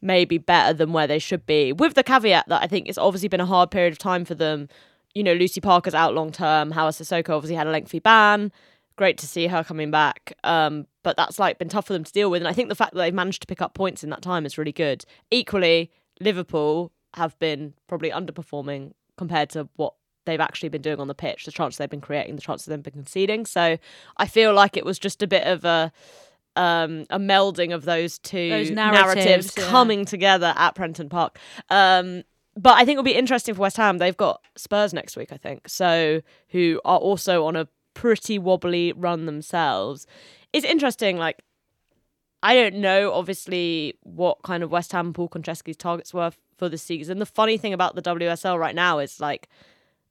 maybe 0.00 0.38
better 0.38 0.72
than 0.72 0.92
where 0.92 1.06
they 1.06 1.18
should 1.18 1.46
be. 1.46 1.72
With 1.72 1.94
the 1.94 2.02
caveat 2.02 2.48
that 2.48 2.62
I 2.62 2.66
think 2.66 2.88
it's 2.88 2.98
obviously 2.98 3.28
been 3.28 3.40
a 3.40 3.46
hard 3.46 3.70
period 3.70 3.92
of 3.92 3.98
time 3.98 4.24
for 4.24 4.34
them. 4.34 4.68
You 5.14 5.22
know, 5.24 5.32
Lucy 5.32 5.60
Parker's 5.60 5.94
out 5.94 6.14
long 6.14 6.30
term. 6.30 6.70
Hawa 6.70 6.90
Cissoko 6.90 7.30
obviously 7.30 7.56
had 7.56 7.66
a 7.66 7.70
lengthy 7.70 7.98
ban. 7.98 8.52
Great 8.96 9.18
to 9.18 9.26
see 9.26 9.46
her 9.46 9.64
coming 9.64 9.90
back. 9.90 10.34
Um, 10.44 10.86
but 11.02 11.16
that's 11.16 11.38
like 11.38 11.58
been 11.58 11.68
tough 11.68 11.86
for 11.86 11.92
them 11.92 12.04
to 12.04 12.12
deal 12.12 12.30
with. 12.30 12.42
And 12.42 12.48
I 12.48 12.52
think 12.52 12.68
the 12.68 12.74
fact 12.74 12.92
that 12.94 12.98
they've 12.98 13.14
managed 13.14 13.40
to 13.42 13.46
pick 13.46 13.62
up 13.62 13.74
points 13.74 14.04
in 14.04 14.10
that 14.10 14.22
time 14.22 14.44
is 14.44 14.58
really 14.58 14.72
good. 14.72 15.04
Equally, 15.30 15.90
Liverpool 16.20 16.92
have 17.14 17.38
been 17.38 17.74
probably 17.86 18.10
underperforming 18.10 18.92
compared 19.16 19.50
to 19.50 19.68
what 19.76 19.94
they've 20.28 20.40
actually 20.40 20.68
been 20.68 20.82
doing 20.82 21.00
on 21.00 21.08
the 21.08 21.14
pitch, 21.14 21.46
the 21.46 21.50
chances 21.50 21.78
they've 21.78 21.88
been 21.88 22.02
creating, 22.02 22.36
the 22.36 22.42
chances 22.42 22.66
they've 22.66 22.82
been 22.82 22.92
conceding. 22.92 23.46
So 23.46 23.78
I 24.18 24.26
feel 24.26 24.52
like 24.52 24.76
it 24.76 24.84
was 24.84 24.98
just 24.98 25.22
a 25.22 25.26
bit 25.26 25.44
of 25.44 25.64
a 25.64 25.90
um, 26.54 27.06
a 27.10 27.18
melding 27.18 27.74
of 27.74 27.84
those 27.84 28.18
two 28.18 28.50
Those 28.50 28.70
narratives, 28.70 29.54
yeah. 29.56 29.64
coming 29.68 30.04
together 30.04 30.52
at 30.56 30.74
Prenton 30.74 31.08
Park. 31.08 31.38
Um, 31.70 32.24
but 32.56 32.74
I 32.74 32.84
think 32.84 32.96
it'll 32.96 33.04
be 33.04 33.14
interesting 33.14 33.54
for 33.54 33.62
West 33.62 33.76
Ham. 33.76 33.98
They've 33.98 34.16
got 34.16 34.42
Spurs 34.56 34.92
next 34.92 35.16
week, 35.16 35.32
I 35.32 35.36
think, 35.36 35.68
so 35.68 36.20
who 36.48 36.80
are 36.84 36.98
also 36.98 37.46
on 37.46 37.54
a 37.54 37.68
pretty 37.94 38.38
wobbly 38.38 38.92
run 38.92 39.26
themselves. 39.26 40.06
It's 40.52 40.66
interesting, 40.66 41.16
like 41.16 41.42
I 42.42 42.54
don't 42.54 42.76
know, 42.76 43.12
obviously, 43.12 43.94
what 44.02 44.42
kind 44.42 44.62
of 44.62 44.70
West 44.70 44.92
Ham 44.92 45.06
and 45.06 45.14
Paul 45.14 45.28
Konchesky's 45.28 45.76
targets 45.76 46.12
were 46.12 46.32
for 46.58 46.68
the 46.68 46.78
season. 46.78 47.18
The 47.18 47.26
funny 47.26 47.56
thing 47.56 47.72
about 47.72 47.94
the 47.94 48.02
WSL 48.02 48.58
right 48.58 48.74
now 48.74 48.98
is 48.98 49.20
like 49.20 49.48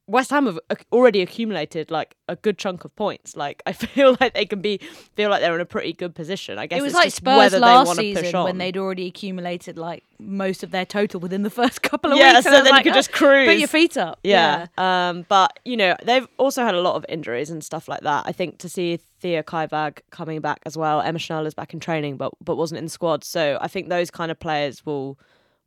West 0.09 0.29
Ham 0.29 0.45
have 0.45 0.57
already 0.93 1.21
accumulated 1.21 1.91
like 1.91 2.15
a 2.29 2.37
good 2.37 2.57
chunk 2.57 2.85
of 2.85 2.95
points. 2.95 3.35
Like 3.35 3.61
I 3.65 3.73
feel 3.73 4.15
like 4.21 4.33
they 4.33 4.45
can 4.45 4.61
be 4.61 4.77
feel 5.15 5.29
like 5.29 5.41
they're 5.41 5.53
in 5.53 5.61
a 5.61 5.65
pretty 5.65 5.91
good 5.91 6.15
position. 6.15 6.57
I 6.57 6.65
guess 6.65 6.79
It 6.79 6.81
was 6.81 6.93
it's 6.93 6.99
like 7.03 7.11
Spurs 7.11 7.37
whether 7.37 7.59
they 7.59 7.65
last 7.65 7.87
want 7.87 7.99
to 7.99 8.13
push 8.13 8.23
season 8.23 8.43
when 8.43 8.57
they'd 8.57 8.77
already 8.77 9.07
accumulated 9.07 9.77
like 9.77 10.03
most 10.17 10.63
of 10.63 10.71
their 10.71 10.85
total 10.85 11.19
within 11.19 11.43
the 11.43 11.49
first 11.61 11.81
couple 11.81 12.13
of 12.13 12.17
yeah, 12.17 12.35
weeks. 12.35 12.45
so 12.45 12.55
and 12.55 12.65
then 12.65 12.71
like, 12.71 12.85
you 12.85 12.91
could 12.91 12.95
"Oh, 12.95 12.99
just 12.99 13.11
cruise. 13.11 13.47
put 13.49 13.57
your 13.59 13.67
feet 13.67 13.97
up. 13.97 14.19
Yeah. 14.23 14.67
Um, 14.77 15.25
but 15.27 15.59
you 15.65 15.75
know, 15.75 15.95
they've 16.03 16.27
also 16.37 16.63
had 16.63 16.73
a 16.73 16.81
lot 16.81 16.95
of 16.95 17.05
injuries 17.09 17.49
and 17.49 17.61
stuff 17.61 17.89
like 17.89 18.01
that. 18.01 18.23
I 18.25 18.31
think 18.31 18.59
to 18.59 18.69
see 18.69 18.97
Thea 19.19 19.43
Kyvag 19.43 19.99
coming 20.09 20.39
back 20.39 20.61
as 20.65 20.77
well, 20.77 21.01
Emma 21.01 21.19
is 21.19 21.53
back 21.53 21.73
in 21.73 21.81
training 21.81 22.15
but 22.15 22.31
but 22.41 22.55
wasn't 22.55 22.77
in 22.77 22.85
the 22.85 22.89
squad. 22.89 23.25
So 23.25 23.57
I 23.59 23.67
think 23.67 23.89
those 23.89 24.09
kind 24.09 24.31
of 24.31 24.39
players 24.39 24.85
will 24.85 25.19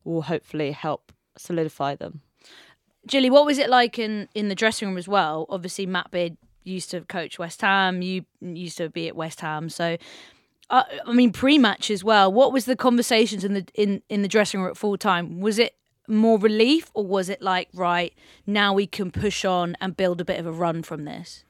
will 0.03 0.23
hopefully 0.23 0.73
help 0.73 1.13
solidify 1.37 1.95
them. 1.95 2.23
Gilly, 3.11 3.29
what 3.29 3.45
was 3.45 3.59
it 3.59 3.69
like 3.69 3.99
in 3.99 4.29
in 4.35 4.49
the 4.49 4.55
dressing 4.55 4.88
room 4.88 4.97
as 4.97 5.09
well? 5.09 5.47
Obviously, 5.50 5.85
Matt 5.85 6.11
Beard 6.11 6.37
used 6.64 6.90
to 6.93 7.00
coach 7.02 7.38
West 7.38 7.61
Ham. 7.61 8.02
You 8.02 8.25
used 8.40 8.79
to 8.79 8.88
be 8.88 9.09
at 9.09 9.17
West 9.17 9.40
Ham, 9.40 9.69
so. 9.69 9.97
Uh, 10.71 10.85
I 11.05 11.12
mean, 11.12 11.33
pre-match 11.33 11.90
as 11.90 12.05
well. 12.05 12.33
What 12.33 12.52
was 12.52 12.64
the 12.64 12.76
conversations 12.76 13.43
in 13.43 13.55
the 13.55 13.67
in, 13.75 14.02
in 14.09 14.23
the 14.23 14.29
dressing 14.29 14.61
room 14.61 14.71
at 14.71 14.76
full 14.76 14.97
time? 14.97 15.40
Was 15.40 15.59
it 15.59 15.75
more 16.07 16.38
relief, 16.38 16.90
or 16.95 17.05
was 17.05 17.29
it 17.29 17.43
like, 17.43 17.69
right 17.75 18.14
now 18.47 18.73
we 18.73 18.87
can 18.87 19.11
push 19.11 19.45
on 19.45 19.76
and 19.81 19.97
build 19.97 20.21
a 20.21 20.25
bit 20.25 20.38
of 20.38 20.47
a 20.47 20.52
run 20.52 20.85
from 20.85 21.05
this? 21.07 21.45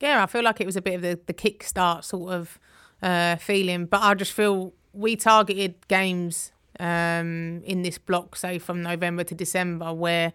Yeah, 0.00 0.22
I 0.22 0.26
feel 0.26 0.42
like 0.42 0.62
it 0.62 0.66
was 0.66 0.76
a 0.76 0.82
bit 0.82 0.94
of 0.94 1.02
the, 1.02 1.20
the 1.26 1.34
kickstart 1.34 2.04
sort 2.04 2.32
of 2.32 2.58
uh, 3.02 3.36
feeling, 3.36 3.84
but 3.86 4.00
I 4.02 4.14
just 4.14 4.32
feel 4.32 4.72
we 4.92 5.16
targeted 5.16 5.74
games 5.88 6.52
um, 6.80 7.62
in 7.64 7.82
this 7.82 7.98
block, 7.98 8.36
say 8.36 8.58
from 8.58 8.82
November 8.82 9.24
to 9.24 9.34
December, 9.34 9.92
where 9.92 10.32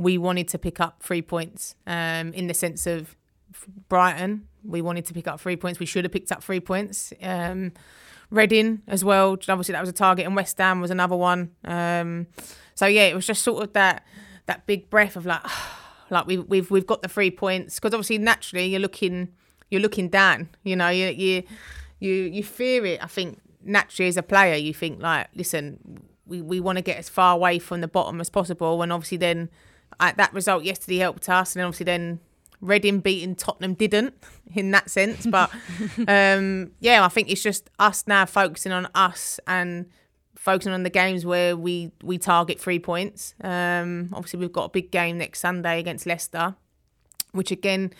we 0.00 0.16
wanted 0.16 0.48
to 0.48 0.58
pick 0.58 0.80
up 0.80 1.02
three 1.02 1.20
points 1.20 1.74
um, 1.86 2.32
in 2.32 2.46
the 2.46 2.54
sense 2.54 2.86
of 2.86 3.14
Brighton. 3.88 4.46
We 4.64 4.80
wanted 4.80 5.04
to 5.06 5.14
pick 5.14 5.28
up 5.28 5.40
three 5.40 5.56
points. 5.56 5.78
We 5.78 5.86
should 5.86 6.04
have 6.04 6.12
picked 6.12 6.32
up 6.32 6.42
three 6.42 6.60
points. 6.60 7.12
Um, 7.22 7.72
Reading 8.30 8.82
as 8.86 9.04
well. 9.04 9.32
Obviously, 9.32 9.72
that 9.72 9.80
was 9.80 9.88
a 9.88 9.92
target, 9.92 10.24
and 10.24 10.36
West 10.36 10.56
Ham 10.58 10.80
was 10.80 10.92
another 10.92 11.16
one. 11.16 11.50
Um, 11.64 12.28
so 12.76 12.86
yeah, 12.86 13.06
it 13.06 13.14
was 13.16 13.26
just 13.26 13.42
sort 13.42 13.64
of 13.64 13.72
that 13.72 14.06
that 14.46 14.66
big 14.66 14.88
breath 14.88 15.16
of 15.16 15.26
like, 15.26 15.42
like 16.10 16.28
we've 16.28 16.46
we've 16.46 16.70
we've 16.70 16.86
got 16.86 17.02
the 17.02 17.08
three 17.08 17.32
points 17.32 17.80
because 17.80 17.92
obviously 17.92 18.18
naturally 18.18 18.66
you're 18.66 18.78
looking 18.78 19.30
you're 19.68 19.80
looking 19.80 20.08
down. 20.08 20.48
You 20.62 20.76
know, 20.76 20.90
you 20.90 21.08
you 21.08 21.42
you 21.98 22.12
you 22.12 22.44
fear 22.44 22.86
it. 22.86 23.02
I 23.02 23.08
think 23.08 23.40
naturally 23.64 24.08
as 24.08 24.16
a 24.16 24.22
player, 24.22 24.54
you 24.54 24.72
think 24.72 25.02
like, 25.02 25.26
listen, 25.34 26.00
we 26.24 26.40
we 26.40 26.60
want 26.60 26.78
to 26.78 26.82
get 26.82 26.98
as 26.98 27.08
far 27.08 27.34
away 27.34 27.58
from 27.58 27.80
the 27.80 27.88
bottom 27.88 28.20
as 28.20 28.30
possible, 28.30 28.80
and 28.80 28.92
obviously 28.92 29.18
then 29.18 29.50
that 30.00 30.32
result 30.32 30.64
yesterday 30.64 30.98
helped 30.98 31.28
us, 31.28 31.54
and 31.56 31.64
obviously 31.64 31.84
then 31.84 32.20
Reading 32.62 33.00
beating 33.00 33.34
Tottenham 33.36 33.72
didn't 33.72 34.12
in 34.54 34.70
that 34.72 34.90
sense. 34.90 35.26
But 35.26 35.50
um, 36.08 36.72
yeah, 36.80 37.02
I 37.02 37.08
think 37.08 37.30
it's 37.30 37.42
just 37.42 37.70
us 37.78 38.04
now 38.06 38.26
focusing 38.26 38.70
on 38.72 38.86
us 38.94 39.40
and 39.46 39.86
focusing 40.36 40.72
on 40.72 40.82
the 40.82 40.90
games 40.90 41.24
where 41.24 41.56
we 41.56 41.90
we 42.02 42.18
target 42.18 42.60
three 42.60 42.78
points. 42.78 43.34
Um, 43.42 44.10
obviously, 44.12 44.40
we've 44.40 44.52
got 44.52 44.64
a 44.64 44.68
big 44.68 44.90
game 44.90 45.16
next 45.16 45.40
Sunday 45.40 45.80
against 45.80 46.04
Leicester, 46.04 46.54
which 47.32 47.50
again 47.50 47.92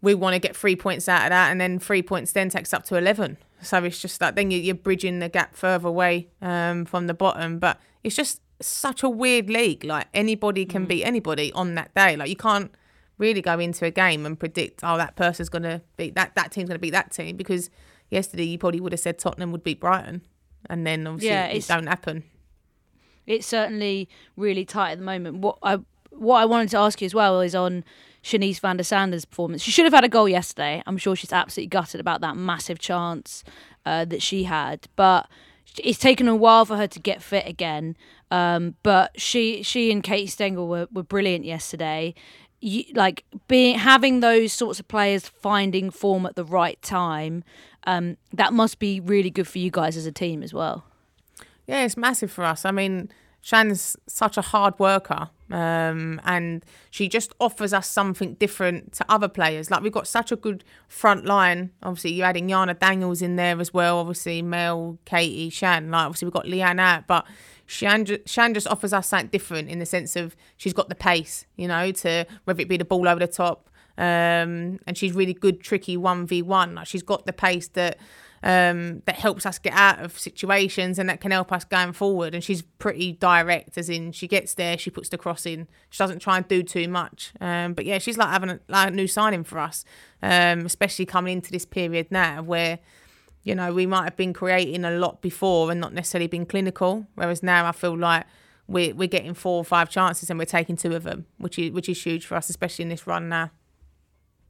we 0.00 0.14
want 0.14 0.34
to 0.34 0.38
get 0.38 0.54
three 0.54 0.76
points 0.76 1.08
out 1.08 1.24
of 1.24 1.30
that, 1.30 1.50
and 1.50 1.60
then 1.60 1.80
three 1.80 2.02
points 2.02 2.30
then 2.30 2.50
takes 2.50 2.72
up 2.72 2.84
to 2.84 2.94
eleven. 2.96 3.36
So 3.62 3.82
it's 3.82 4.00
just 4.00 4.20
like 4.20 4.36
then 4.36 4.52
you- 4.52 4.60
you're 4.60 4.76
bridging 4.76 5.18
the 5.18 5.28
gap 5.28 5.56
further 5.56 5.88
away 5.88 6.28
um, 6.40 6.84
from 6.84 7.08
the 7.08 7.14
bottom. 7.14 7.58
But 7.58 7.80
it's 8.04 8.14
just 8.14 8.40
such 8.60 9.02
a 9.02 9.08
weird 9.08 9.48
league. 9.48 9.84
Like 9.84 10.08
anybody 10.14 10.64
can 10.64 10.86
beat 10.86 11.04
anybody 11.04 11.52
on 11.52 11.74
that 11.76 11.94
day. 11.94 12.16
Like 12.16 12.28
you 12.28 12.36
can't 12.36 12.72
really 13.18 13.40
go 13.42 13.58
into 13.58 13.84
a 13.84 13.90
game 13.90 14.24
and 14.26 14.38
predict, 14.38 14.80
oh, 14.82 14.96
that 14.96 15.16
person's 15.16 15.48
going 15.48 15.62
to 15.64 15.82
beat 15.96 16.14
that, 16.14 16.34
that 16.36 16.52
team's 16.52 16.68
going 16.68 16.76
to 16.76 16.80
beat 16.80 16.90
that 16.92 17.10
team 17.12 17.36
because 17.36 17.68
yesterday 18.10 18.44
you 18.44 18.58
probably 18.58 18.80
would 18.80 18.92
have 18.92 19.00
said 19.00 19.18
Tottenham 19.18 19.50
would 19.52 19.64
beat 19.64 19.80
Brighton, 19.80 20.22
and 20.70 20.86
then 20.86 21.06
obviously 21.06 21.28
Yeah, 21.30 21.46
it 21.46 21.66
don't 21.66 21.86
happen. 21.86 22.24
it's 23.26 23.46
certainly 23.46 24.08
really 24.36 24.64
tight 24.64 24.92
at 24.92 24.98
the 24.98 25.04
moment. 25.04 25.38
What 25.38 25.58
I 25.62 25.78
what 26.10 26.40
I 26.40 26.46
wanted 26.46 26.70
to 26.70 26.78
ask 26.78 27.00
you 27.00 27.06
as 27.06 27.14
well 27.14 27.40
is 27.40 27.54
on 27.54 27.84
Shanice 28.24 28.58
van 28.60 28.76
de 28.76 28.82
Sanden's 28.84 29.24
performance. 29.24 29.62
She 29.62 29.70
should 29.70 29.84
have 29.84 29.92
had 29.92 30.04
a 30.04 30.08
goal 30.08 30.28
yesterday. 30.28 30.82
I'm 30.86 30.96
sure 30.96 31.14
she's 31.14 31.32
absolutely 31.32 31.68
gutted 31.68 32.00
about 32.00 32.20
that 32.22 32.36
massive 32.36 32.78
chance 32.78 33.44
uh, 33.86 34.04
that 34.06 34.22
she 34.22 34.44
had, 34.44 34.88
but 34.96 35.28
it's 35.76 35.98
taken 35.98 36.26
a 36.26 36.34
while 36.34 36.64
for 36.64 36.76
her 36.76 36.88
to 36.88 36.98
get 36.98 37.22
fit 37.22 37.46
again. 37.46 37.96
Um, 38.30 38.74
but 38.82 39.18
she 39.20 39.62
she 39.62 39.90
and 39.90 40.02
Kate 40.02 40.28
Stengel 40.28 40.68
were, 40.68 40.88
were 40.92 41.02
brilliant 41.02 41.44
yesterday. 41.44 42.14
You, 42.60 42.84
like 42.94 43.24
being 43.46 43.78
having 43.78 44.20
those 44.20 44.52
sorts 44.52 44.80
of 44.80 44.88
players 44.88 45.28
finding 45.28 45.90
form 45.90 46.26
at 46.26 46.34
the 46.34 46.44
right 46.44 46.80
time, 46.82 47.44
um, 47.86 48.16
that 48.32 48.52
must 48.52 48.78
be 48.78 49.00
really 49.00 49.30
good 49.30 49.46
for 49.46 49.58
you 49.58 49.70
guys 49.70 49.96
as 49.96 50.06
a 50.06 50.12
team 50.12 50.42
as 50.42 50.52
well. 50.52 50.84
Yeah, 51.66 51.84
it's 51.84 51.96
massive 51.96 52.32
for 52.32 52.44
us. 52.44 52.64
I 52.64 52.70
mean, 52.70 53.10
Shan's 53.40 53.96
such 54.06 54.36
a 54.36 54.42
hard 54.42 54.78
worker, 54.78 55.30
um, 55.50 56.20
and 56.24 56.64
she 56.90 57.08
just 57.08 57.32
offers 57.40 57.72
us 57.72 57.86
something 57.86 58.34
different 58.34 58.92
to 58.94 59.04
other 59.08 59.28
players. 59.28 59.70
Like 59.70 59.82
we've 59.82 59.92
got 59.92 60.06
such 60.06 60.32
a 60.32 60.36
good 60.36 60.64
front 60.88 61.24
line. 61.24 61.70
Obviously, 61.82 62.12
you're 62.12 62.26
adding 62.26 62.48
Yana 62.48 62.78
Daniels 62.78 63.22
in 63.22 63.36
there 63.36 63.60
as 63.60 63.72
well. 63.72 63.98
Obviously, 63.98 64.42
Mel, 64.42 64.98
Katie, 65.04 65.50
Shan. 65.50 65.90
Like 65.90 66.06
obviously, 66.06 66.26
we've 66.26 66.34
got 66.34 66.46
Leanne 66.46 66.80
out, 66.80 67.06
but 67.06 67.26
Shan, 67.66 68.06
Shan 68.26 68.54
just 68.54 68.66
offers 68.66 68.92
us 68.92 69.06
something 69.06 69.28
different 69.28 69.68
in 69.68 69.78
the 69.78 69.86
sense 69.86 70.16
of 70.16 70.34
she's 70.56 70.72
got 70.72 70.88
the 70.88 70.94
pace, 70.94 71.46
you 71.56 71.68
know, 71.68 71.92
to 71.92 72.26
whether 72.44 72.60
it 72.60 72.68
be 72.68 72.76
the 72.76 72.84
ball 72.84 73.06
over 73.06 73.20
the 73.20 73.26
top. 73.26 73.70
Um, 73.96 74.78
and 74.86 74.96
she's 74.96 75.12
really 75.12 75.34
good, 75.34 75.60
tricky 75.60 75.96
one 75.96 76.26
v 76.26 76.40
one. 76.40 76.76
Like 76.76 76.86
she's 76.86 77.02
got 77.02 77.26
the 77.26 77.32
pace 77.32 77.68
that 77.68 77.98
um, 78.42 79.02
that 79.06 79.16
helps 79.16 79.46
us 79.46 79.58
get 79.58 79.72
out 79.72 79.98
of 80.04 80.18
situations 80.18 80.98
and 80.98 81.08
that 81.08 81.20
can 81.20 81.30
help 81.30 81.52
us 81.52 81.64
going 81.64 81.92
forward. 81.92 82.34
And 82.34 82.42
she's 82.42 82.62
pretty 82.62 83.12
direct, 83.12 83.76
as 83.76 83.90
in 83.90 84.12
she 84.12 84.28
gets 84.28 84.54
there, 84.54 84.78
she 84.78 84.90
puts 84.90 85.08
the 85.08 85.18
cross 85.18 85.46
in. 85.46 85.66
She 85.90 85.98
doesn't 85.98 86.20
try 86.20 86.36
and 86.36 86.48
do 86.48 86.62
too 86.62 86.88
much. 86.88 87.32
Um, 87.40 87.74
but 87.74 87.84
yeah, 87.84 87.98
she's 87.98 88.16
like 88.16 88.28
having 88.28 88.50
a, 88.50 88.60
like 88.68 88.88
a 88.88 88.90
new 88.92 89.06
signing 89.06 89.44
for 89.44 89.58
us, 89.58 89.84
um, 90.22 90.66
especially 90.66 91.06
coming 91.06 91.34
into 91.34 91.50
this 91.50 91.64
period 91.64 92.08
now 92.10 92.42
where 92.42 92.78
you 93.42 93.54
know 93.54 93.72
we 93.72 93.86
might 93.86 94.04
have 94.04 94.16
been 94.16 94.32
creating 94.32 94.84
a 94.84 94.90
lot 94.90 95.22
before 95.22 95.70
and 95.70 95.80
not 95.80 95.92
necessarily 95.92 96.28
been 96.28 96.46
clinical. 96.46 97.06
Whereas 97.14 97.42
now 97.42 97.66
I 97.66 97.72
feel 97.72 97.96
like 97.96 98.26
we're 98.68 98.94
we're 98.94 99.08
getting 99.08 99.34
four 99.34 99.56
or 99.56 99.64
five 99.64 99.88
chances 99.88 100.30
and 100.30 100.38
we're 100.38 100.44
taking 100.44 100.76
two 100.76 100.94
of 100.94 101.02
them, 101.02 101.26
which 101.38 101.58
is 101.58 101.72
which 101.72 101.88
is 101.88 102.00
huge 102.02 102.26
for 102.26 102.36
us, 102.36 102.48
especially 102.48 102.84
in 102.84 102.88
this 102.88 103.06
run 103.06 103.28
now. 103.28 103.50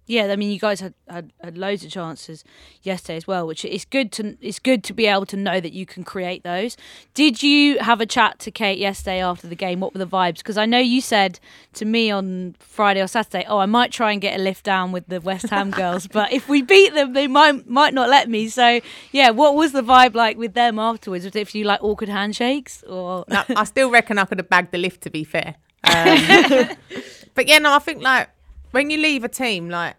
Yeah, 0.09 0.33
I 0.33 0.37
mean, 0.37 0.51
you 0.51 0.59
guys 0.59 0.81
had, 0.81 0.95
had, 1.07 1.33
had 1.45 1.59
loads 1.59 1.85
of 1.85 1.91
chances 1.91 2.43
yesterday 2.83 3.19
as 3.19 3.27
well, 3.27 3.47
which 3.47 3.63
is 3.63 3.85
good 3.85 4.11
to 4.13 4.39
it's 4.41 4.59
good 4.59 4.83
to 4.85 4.95
be 4.95 5.07
able 5.07 5.27
to 5.27 5.37
know 5.37 5.61
that 5.61 5.75
you 5.75 5.85
can 5.85 6.03
create 6.03 6.43
those. 6.43 6.79
Did 7.13 7.43
you 7.43 7.79
have 7.81 8.01
a 8.01 8.07
chat 8.07 8.39
to 8.41 8.51
Kate 8.51 8.79
yesterday 8.79 9.23
after 9.23 9.47
the 9.47 9.55
game? 9.55 9.81
What 9.81 9.93
were 9.93 9.99
the 9.99 10.07
vibes? 10.07 10.39
Because 10.39 10.57
I 10.57 10.65
know 10.65 10.79
you 10.79 11.03
said 11.03 11.39
to 11.75 11.85
me 11.85 12.11
on 12.11 12.57
Friday 12.59 13.03
or 13.03 13.07
Saturday, 13.07 13.45
"Oh, 13.47 13.59
I 13.59 13.67
might 13.67 13.93
try 13.93 14.13
and 14.13 14.21
get 14.21 14.41
a 14.41 14.43
lift 14.43 14.65
down 14.65 14.93
with 14.93 15.07
the 15.09 15.21
West 15.21 15.51
Ham 15.51 15.71
girls, 15.71 16.07
but 16.19 16.33
if 16.33 16.49
we 16.49 16.63
beat 16.63 16.95
them, 16.95 17.13
they 17.13 17.27
might 17.27 17.69
might 17.69 17.93
not 17.93 18.09
let 18.09 18.31
me." 18.31 18.49
So, 18.49 18.81
yeah, 19.13 19.29
what 19.29 19.57
was 19.57 19.73
the 19.73 19.83
vibe 19.83 20.15
like 20.15 20.39
with 20.39 20.55
them 20.55 20.79
afterwards? 20.79 21.27
Was 21.27 21.37
it 21.37 21.37
if 21.37 21.55
you 21.55 21.65
like 21.65 21.83
awkward 21.83 22.09
handshakes 22.09 22.83
or? 22.85 23.27
No, 23.29 23.45
I 23.55 23.65
still 23.65 23.91
reckon 23.91 24.17
I 24.17 24.25
could 24.25 24.39
have 24.39 24.49
bagged 24.49 24.73
the 24.73 24.79
lift. 24.79 25.03
To 25.03 25.11
be 25.11 25.23
fair, 25.23 25.57
um, 25.85 26.77
but 27.35 27.47
yeah, 27.47 27.59
no, 27.59 27.75
I 27.75 27.79
think 27.79 28.03
like 28.03 28.31
when 28.71 28.91
you 28.91 28.99
leave 28.99 29.25
a 29.25 29.29
team, 29.29 29.69
like 29.69 29.97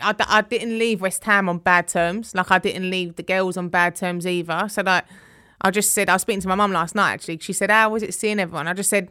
I, 0.00 0.14
I 0.18 0.40
didn't 0.42 0.78
leave 0.78 1.00
West 1.00 1.24
Ham 1.24 1.48
on 1.48 1.58
bad 1.58 1.88
terms. 1.88 2.34
Like 2.34 2.50
I 2.50 2.58
didn't 2.58 2.90
leave 2.90 3.16
the 3.16 3.22
girls 3.22 3.56
on 3.56 3.68
bad 3.68 3.96
terms 3.96 4.26
either. 4.26 4.66
So 4.68 4.82
like 4.82 5.04
I 5.60 5.70
just 5.70 5.92
said 5.92 6.08
I 6.08 6.14
was 6.14 6.22
speaking 6.22 6.40
to 6.42 6.48
my 6.48 6.54
mum 6.54 6.72
last 6.72 6.94
night. 6.94 7.12
Actually, 7.12 7.38
she 7.38 7.52
said, 7.52 7.70
"How 7.70 7.90
was 7.90 8.02
it 8.02 8.14
seeing 8.14 8.40
everyone?" 8.40 8.68
I 8.68 8.74
just 8.74 8.90
said 8.90 9.10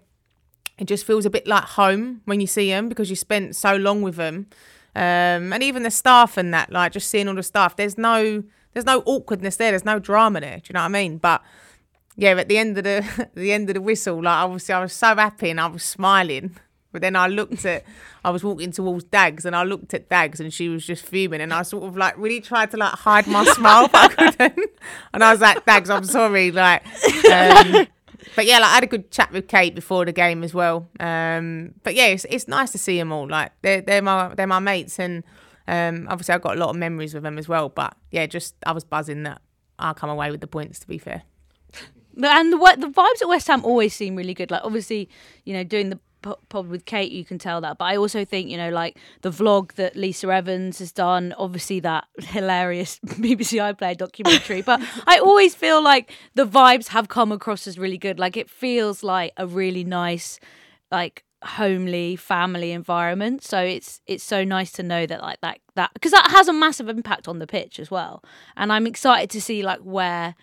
it 0.77 0.85
just 0.85 1.05
feels 1.05 1.25
a 1.25 1.29
bit 1.29 1.47
like 1.47 1.63
home 1.63 2.21
when 2.25 2.41
you 2.41 2.47
see 2.47 2.69
them 2.69 2.89
because 2.89 3.09
you 3.09 3.15
spent 3.15 3.55
so 3.55 3.75
long 3.75 4.01
with 4.01 4.15
them, 4.15 4.47
um, 4.95 5.53
and 5.53 5.63
even 5.63 5.83
the 5.83 5.91
staff 5.91 6.37
and 6.37 6.53
that. 6.53 6.71
Like 6.71 6.91
just 6.91 7.09
seeing 7.09 7.27
all 7.27 7.35
the 7.35 7.43
staff. 7.43 7.75
There's 7.75 7.97
no 7.97 8.43
there's 8.73 8.85
no 8.85 9.01
awkwardness 9.05 9.57
there. 9.57 9.71
There's 9.71 9.85
no 9.85 9.99
drama 9.99 10.41
there. 10.41 10.57
Do 10.57 10.63
you 10.69 10.73
know 10.73 10.81
what 10.81 10.85
I 10.85 10.89
mean? 10.89 11.17
But 11.17 11.41
yeah, 12.15 12.31
at 12.31 12.47
the 12.49 12.57
end 12.57 12.77
of 12.77 12.83
the 12.83 13.29
the 13.35 13.51
end 13.51 13.69
of 13.69 13.75
the 13.75 13.81
whistle, 13.81 14.21
like 14.21 14.43
obviously 14.43 14.73
I 14.73 14.81
was 14.81 14.93
so 14.93 15.15
happy 15.15 15.49
and 15.49 15.59
I 15.59 15.67
was 15.67 15.83
smiling. 15.83 16.57
But 16.91 17.01
then 17.01 17.15
I 17.15 17.27
looked 17.27 17.65
at, 17.65 17.83
I 18.25 18.29
was 18.31 18.43
walking 18.43 18.71
towards 18.71 19.05
Dags 19.05 19.45
and 19.45 19.55
I 19.55 19.63
looked 19.63 19.93
at 19.93 20.09
Dags 20.09 20.39
and 20.39 20.53
she 20.53 20.67
was 20.67 20.85
just 20.85 21.05
fuming 21.05 21.39
and 21.39 21.53
I 21.53 21.61
sort 21.63 21.85
of 21.85 21.95
like 21.95 22.17
really 22.17 22.41
tried 22.41 22.71
to 22.71 22.77
like 22.77 22.93
hide 22.93 23.27
my 23.27 23.45
smile, 23.55 23.87
but 23.87 24.19
I 24.19 24.31
couldn't. 24.31 24.69
And 25.13 25.23
I 25.23 25.31
was 25.31 25.41
like, 25.41 25.65
Dags, 25.65 25.89
I'm 25.89 26.03
sorry. 26.03 26.51
Like, 26.51 26.85
um, 27.31 27.87
but 28.35 28.45
yeah, 28.45 28.59
like 28.59 28.69
I 28.69 28.75
had 28.75 28.83
a 28.83 28.87
good 28.87 29.09
chat 29.11 29.31
with 29.31 29.47
Kate 29.47 29.73
before 29.73 30.05
the 30.05 30.11
game 30.11 30.43
as 30.43 30.53
well. 30.53 30.89
Um, 30.99 31.75
but 31.83 31.95
yeah, 31.95 32.07
it's, 32.07 32.25
it's 32.29 32.47
nice 32.47 32.71
to 32.71 32.77
see 32.77 32.97
them 32.97 33.11
all. 33.11 33.27
Like 33.27 33.51
they're 33.61 33.81
they're 33.81 34.01
my 34.01 34.33
they're 34.35 34.47
my 34.47 34.59
mates 34.59 34.99
and 34.99 35.23
um, 35.67 36.07
obviously 36.09 36.35
I've 36.35 36.41
got 36.41 36.57
a 36.57 36.59
lot 36.59 36.69
of 36.69 36.75
memories 36.75 37.13
with 37.13 37.23
them 37.23 37.37
as 37.37 37.47
well. 37.47 37.69
But 37.69 37.95
yeah, 38.11 38.25
just 38.25 38.55
I 38.65 38.73
was 38.73 38.83
buzzing 38.83 39.23
that 39.23 39.41
I'll 39.79 39.93
come 39.93 40.09
away 40.09 40.29
with 40.29 40.41
the 40.41 40.47
points. 40.47 40.79
To 40.79 40.87
be 40.87 40.97
fair. 40.97 41.23
And 42.21 42.51
the 42.51 42.57
the 42.77 42.87
vibes 42.87 43.21
at 43.21 43.29
West 43.29 43.47
Ham 43.47 43.63
always 43.63 43.93
seem 43.93 44.15
really 44.15 44.33
good. 44.33 44.51
Like 44.51 44.63
obviously, 44.65 45.09
you 45.45 45.53
know, 45.53 45.63
doing 45.63 45.89
the 45.89 45.99
pod 46.21 46.67
with 46.67 46.85
Kate, 46.85 47.11
you 47.11 47.25
can 47.25 47.37
tell 47.37 47.61
that. 47.61 47.77
But 47.77 47.85
I 47.85 47.97
also 47.97 48.25
think, 48.25 48.49
you 48.49 48.57
know, 48.57 48.69
like 48.69 48.97
the 49.21 49.31
vlog 49.31 49.73
that 49.73 49.95
Lisa 49.95 50.29
Evans 50.29 50.79
has 50.79 50.91
done, 50.91 51.33
obviously 51.37 51.79
that 51.81 52.05
hilarious 52.19 52.99
BBC 53.05 53.59
iPlayer 53.59 53.97
documentary. 53.97 54.61
but 54.61 54.81
I 55.07 55.19
always 55.19 55.55
feel 55.55 55.81
like 55.81 56.11
the 56.35 56.45
vibes 56.45 56.89
have 56.89 57.07
come 57.07 57.31
across 57.31 57.67
as 57.67 57.77
really 57.77 57.97
good. 57.97 58.19
Like 58.19 58.37
it 58.37 58.49
feels 58.49 59.03
like 59.03 59.33
a 59.37 59.47
really 59.47 59.83
nice, 59.83 60.39
like 60.91 61.23
homely 61.43 62.15
family 62.15 62.71
environment 62.71 63.43
so 63.43 63.59
it's 63.59 63.99
it's 64.05 64.23
so 64.23 64.43
nice 64.43 64.71
to 64.71 64.83
know 64.83 65.07
that 65.07 65.21
like 65.21 65.41
that 65.41 65.57
that 65.73 65.89
because 65.95 66.11
that 66.11 66.29
has 66.29 66.47
a 66.47 66.53
massive 66.53 66.87
impact 66.87 67.27
on 67.27 67.39
the 67.39 67.47
pitch 67.47 67.79
as 67.79 67.89
well 67.89 68.23
and 68.55 68.71
i'm 68.71 68.85
excited 68.85 69.27
to 69.27 69.41
see 69.41 69.63
like 69.63 69.79
where 69.79 70.35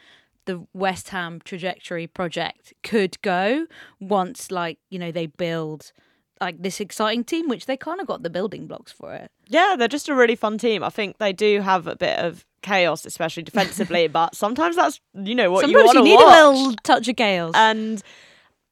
the 0.48 0.66
West 0.72 1.10
Ham 1.10 1.40
trajectory 1.44 2.06
project 2.06 2.72
could 2.82 3.20
go 3.20 3.66
once 4.00 4.50
like 4.50 4.78
you 4.88 4.98
know 4.98 5.12
they 5.12 5.26
build 5.26 5.92
like 6.40 6.62
this 6.62 6.80
exciting 6.80 7.22
team 7.22 7.48
which 7.48 7.66
they 7.66 7.76
kind 7.76 8.00
of 8.00 8.06
got 8.06 8.22
the 8.22 8.30
building 8.30 8.66
blocks 8.66 8.90
for 8.90 9.12
it 9.12 9.30
Yeah, 9.46 9.76
they're 9.78 9.88
just 9.88 10.08
a 10.08 10.14
really 10.14 10.36
fun 10.36 10.56
team. 10.56 10.82
I 10.82 10.88
think 10.88 11.18
they 11.18 11.34
do 11.34 11.60
have 11.60 11.86
a 11.86 11.96
bit 11.96 12.18
of 12.18 12.46
chaos, 12.62 13.04
especially 13.04 13.42
defensively, 13.42 14.08
but 14.20 14.34
sometimes 14.34 14.76
that's 14.76 15.00
you 15.14 15.34
know 15.34 15.50
what 15.50 15.60
sometimes 15.60 15.80
you 15.80 15.86
want 15.86 15.98
you 15.98 16.04
need 16.04 16.24
watch. 16.24 16.44
a 16.44 16.48
little 16.48 16.74
touch 16.82 17.08
of 17.08 17.16
chaos 17.16 17.52
And 17.54 18.02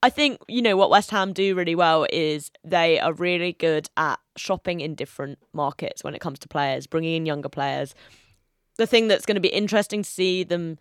I 0.02 0.08
think, 0.08 0.40
you 0.48 0.62
know, 0.62 0.76
what 0.76 0.88
West 0.88 1.10
Ham 1.10 1.34
do 1.34 1.54
really 1.54 1.74
well 1.74 2.06
is 2.10 2.50
they 2.64 2.98
are 3.00 3.12
really 3.12 3.52
good 3.52 3.88
at 3.98 4.18
shopping 4.36 4.80
in 4.80 4.94
different 4.94 5.38
markets 5.52 6.02
when 6.04 6.14
it 6.14 6.20
comes 6.20 6.38
to 6.40 6.48
players, 6.48 6.86
bringing 6.86 7.16
in 7.16 7.26
younger 7.26 7.48
players. 7.48 7.94
The 8.78 8.86
thing 8.86 9.08
that's 9.08 9.26
going 9.26 9.34
to 9.36 9.40
be 9.40 9.48
interesting 9.48 10.02
to 10.02 10.08
see 10.08 10.42
them 10.44 10.78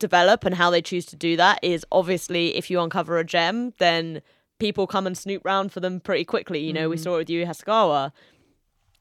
develop 0.00 0.44
and 0.44 0.56
how 0.56 0.70
they 0.70 0.82
choose 0.82 1.06
to 1.06 1.16
do 1.16 1.36
that 1.36 1.60
is 1.62 1.86
obviously 1.92 2.56
if 2.56 2.70
you 2.70 2.80
uncover 2.80 3.18
a 3.18 3.24
gem, 3.24 3.72
then 3.78 4.20
people 4.58 4.86
come 4.86 5.06
and 5.06 5.16
snoop 5.16 5.44
round 5.44 5.72
for 5.72 5.78
them 5.78 6.00
pretty 6.00 6.24
quickly. 6.24 6.58
You 6.58 6.72
know, 6.72 6.88
we 6.88 6.96
mm. 6.96 7.00
saw 7.00 7.14
it 7.14 7.18
with 7.18 7.30
Yui 7.30 7.44
Hasegawa. 7.44 8.10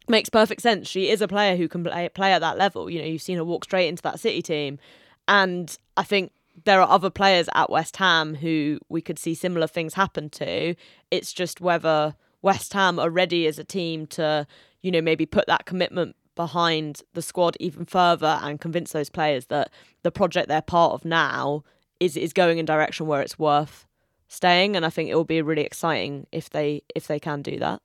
Makes 0.08 0.30
perfect 0.30 0.62
sense. 0.62 0.88
She 0.88 1.10
is 1.10 1.22
a 1.22 1.28
player 1.28 1.56
who 1.56 1.68
can 1.68 1.84
play, 1.84 2.10
play 2.10 2.34
at 2.34 2.40
that 2.40 2.58
level. 2.58 2.90
You 2.90 3.00
know, 3.00 3.08
you've 3.08 3.22
seen 3.22 3.38
her 3.38 3.44
walk 3.46 3.64
straight 3.64 3.88
into 3.88 4.04
that 4.04 4.20
City 4.20 4.42
team. 4.42 4.78
And 5.28 5.76
I 5.98 6.04
think 6.04 6.32
there 6.66 6.82
are 6.82 6.90
other 6.90 7.10
players 7.10 7.48
at 7.54 7.70
West 7.70 7.98
Ham 7.98 8.36
who 8.36 8.80
we 8.90 9.02
could 9.02 9.20
see 9.20 9.34
similar 9.34 9.68
things 9.68 9.94
happen 9.94 10.30
to. 10.32 10.76
It's 11.12 11.34
just 11.34 11.62
whether 11.62 12.16
West 12.42 12.74
Ham 12.74 13.00
are 13.00 13.10
ready 13.10 13.48
as 13.48 13.60
a 13.60 13.64
team 13.64 14.08
to, 14.08 14.48
you 14.82 14.92
know, 14.92 15.02
maybe 15.02 15.26
put 15.26 15.48
that 15.48 15.66
commitment 15.66 16.16
behind 16.40 17.02
the 17.16 17.22
squad 17.22 17.58
even 17.60 17.84
further 17.84 18.40
and 18.42 18.62
convince 18.62 18.94
those 18.94 19.10
players 19.10 19.48
that 19.48 19.70
the 20.04 20.10
project 20.10 20.48
they're 20.48 20.62
part 20.62 20.94
of 20.94 21.04
now 21.04 21.66
is 22.00 22.16
is 22.16 22.32
going 22.32 22.58
in 22.58 22.64
direction 22.66 23.08
where 23.08 23.22
it's 23.22 23.38
worth 23.38 23.86
staying 24.30 24.78
and 24.78 24.86
I 24.86 24.90
think 24.90 25.10
it 25.10 25.16
will 25.16 25.26
be 25.26 25.42
really 25.42 25.64
exciting 25.64 26.28
if 26.32 26.50
they 26.50 26.82
if 26.96 27.08
they 27.08 27.20
can 27.20 27.42
do 27.42 27.60
that. 27.60 27.82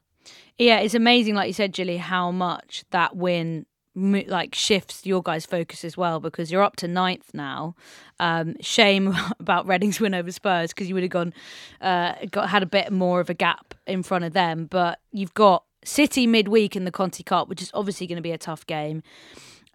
Yeah, 0.57 0.79
it's 0.79 0.95
amazing, 0.95 1.35
like 1.35 1.49
you 1.49 1.53
said, 1.53 1.73
Gilly, 1.73 1.97
how 1.97 2.31
much 2.31 2.85
that 2.93 3.17
win 3.17 3.67
like 3.97 4.55
shifts 4.55 5.05
your 5.05 5.21
guys' 5.21 5.47
focus 5.47 5.85
as 5.85 5.97
well 5.97 6.21
because 6.21 6.53
you're 6.53 6.63
up 6.63 6.77
to 6.77 6.87
ninth 6.87 7.31
now. 7.35 7.75
Um, 8.21 8.55
shame 8.61 9.17
about 9.41 9.67
Reading's 9.67 9.99
win 9.99 10.15
over 10.15 10.31
Spurs 10.31 10.71
because 10.71 10.89
you 10.89 10.95
would 10.95 11.03
have 11.03 11.11
gone, 11.11 11.35
uh, 11.81 12.15
got 12.31 12.51
had 12.51 12.63
a 12.63 12.67
bit 12.67 12.93
more 12.93 13.19
of 13.19 13.31
a 13.31 13.35
gap 13.35 13.75
in 13.85 14.05
front 14.05 14.25
of 14.25 14.33
them. 14.33 14.67
But 14.67 15.01
you've 15.11 15.35
got 15.35 15.65
City 15.85 16.27
midweek 16.27 16.75
in 16.77 16.85
the 16.85 16.91
Conti 16.91 17.23
Cup, 17.23 17.49
which 17.49 17.63
is 17.63 17.71
obviously 17.75 18.07
going 18.07 18.17
to 18.17 18.23
be 18.23 18.33
a 18.33 18.39
tough 18.39 18.67
game. 18.67 19.03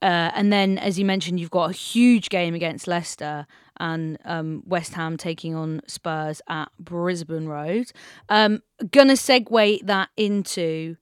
Uh, 0.01 0.31
and 0.33 0.51
then, 0.51 0.77
as 0.77 0.97
you 0.97 1.05
mentioned, 1.05 1.39
you've 1.39 1.51
got 1.51 1.69
a 1.69 1.73
huge 1.73 2.29
game 2.29 2.53
against 2.53 2.87
Leicester 2.87 3.45
and 3.77 4.17
um, 4.25 4.63
West 4.65 4.93
Ham 4.93 5.17
taking 5.17 5.55
on 5.55 5.81
Spurs 5.87 6.41
at 6.47 6.69
Brisbane 6.79 7.47
Road. 7.47 7.91
Um, 8.29 8.61
gonna 8.91 9.13
segue 9.13 9.85
that 9.85 10.09
into 10.15 10.95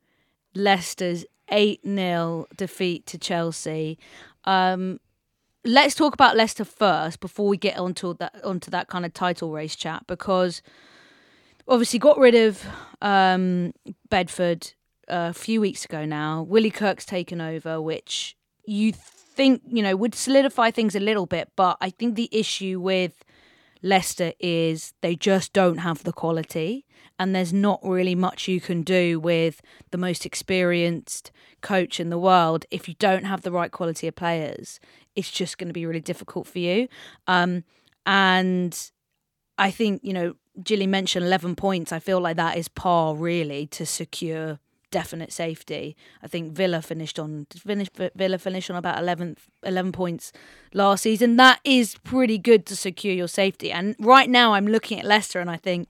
Leicester's 0.55 1.25
8 1.49 1.81
0 1.85 2.47
defeat 2.55 3.05
to 3.07 3.17
Chelsea. 3.17 3.97
Um, 4.45 4.99
let's 5.63 5.95
talk 5.95 6.13
about 6.13 6.35
Leicester 6.35 6.65
first 6.65 7.19
before 7.19 7.47
we 7.47 7.57
get 7.57 7.77
onto 7.77 8.15
that 8.15 8.43
onto 8.43 8.71
that 8.71 8.87
kind 8.87 9.05
of 9.05 9.13
title 9.13 9.51
race 9.51 9.75
chat 9.75 10.05
because 10.07 10.61
obviously 11.67 11.99
got 11.99 12.17
rid 12.17 12.35
of 12.35 12.65
um, 13.01 13.73
Bedford 14.09 14.73
a 15.07 15.33
few 15.33 15.61
weeks 15.61 15.85
ago 15.85 16.05
now. 16.05 16.41
Willie 16.41 16.71
Kirk's 16.71 17.05
taken 17.05 17.41
over, 17.41 17.81
which 17.81 18.35
you 18.65 18.91
think 18.91 19.61
you 19.67 19.83
know 19.83 19.95
would 19.95 20.15
solidify 20.15 20.71
things 20.71 20.95
a 20.95 20.99
little 20.99 21.25
bit, 21.25 21.51
but 21.55 21.77
I 21.79 21.89
think 21.89 22.15
the 22.15 22.29
issue 22.31 22.79
with 22.79 23.23
Leicester 23.83 24.33
is 24.39 24.93
they 25.01 25.15
just 25.15 25.53
don't 25.53 25.77
have 25.77 26.03
the 26.03 26.13
quality, 26.13 26.85
and 27.19 27.35
there's 27.35 27.53
not 27.53 27.79
really 27.83 28.15
much 28.15 28.47
you 28.47 28.59
can 28.59 28.81
do 28.81 29.19
with 29.19 29.61
the 29.91 29.97
most 29.97 30.25
experienced 30.25 31.31
coach 31.61 31.99
in 31.99 32.09
the 32.09 32.17
world 32.17 32.65
if 32.71 32.87
you 32.87 32.95
don't 32.99 33.25
have 33.25 33.41
the 33.41 33.51
right 33.51 33.71
quality 33.71 34.07
of 34.07 34.15
players. 34.15 34.79
It's 35.15 35.31
just 35.31 35.57
going 35.57 35.69
to 35.69 35.73
be 35.73 35.85
really 35.85 36.01
difficult 36.01 36.47
for 36.47 36.59
you. 36.59 36.87
Um, 37.27 37.63
and 38.05 38.91
I 39.57 39.71
think 39.71 40.01
you 40.03 40.13
know, 40.13 40.35
Gilly 40.63 40.87
mentioned 40.87 41.25
11 41.25 41.55
points. 41.55 41.91
I 41.91 41.99
feel 41.99 42.19
like 42.19 42.37
that 42.37 42.57
is 42.57 42.67
par 42.67 43.15
really 43.15 43.67
to 43.67 43.85
secure 43.85 44.59
definite 44.91 45.31
safety. 45.33 45.95
I 46.23 46.27
think 46.27 46.53
Villa 46.53 46.81
finished 46.81 47.19
on 47.19 47.47
finish, 47.51 47.87
Villa 48.15 48.37
finished 48.37 48.69
on 48.69 48.75
about 48.77 48.99
11, 48.99 49.37
11 49.63 49.91
points 49.91 50.31
last 50.73 51.03
season. 51.03 51.35
That 51.35 51.59
is 51.63 51.97
pretty 52.03 52.37
good 52.37 52.65
to 52.67 52.75
secure 52.75 53.13
your 53.13 53.27
safety. 53.27 53.71
And 53.71 53.95
right 53.99 54.29
now, 54.29 54.53
I'm 54.53 54.67
looking 54.67 54.99
at 54.99 55.05
Leicester 55.05 55.39
and 55.39 55.49
I 55.49 55.57
think 55.57 55.87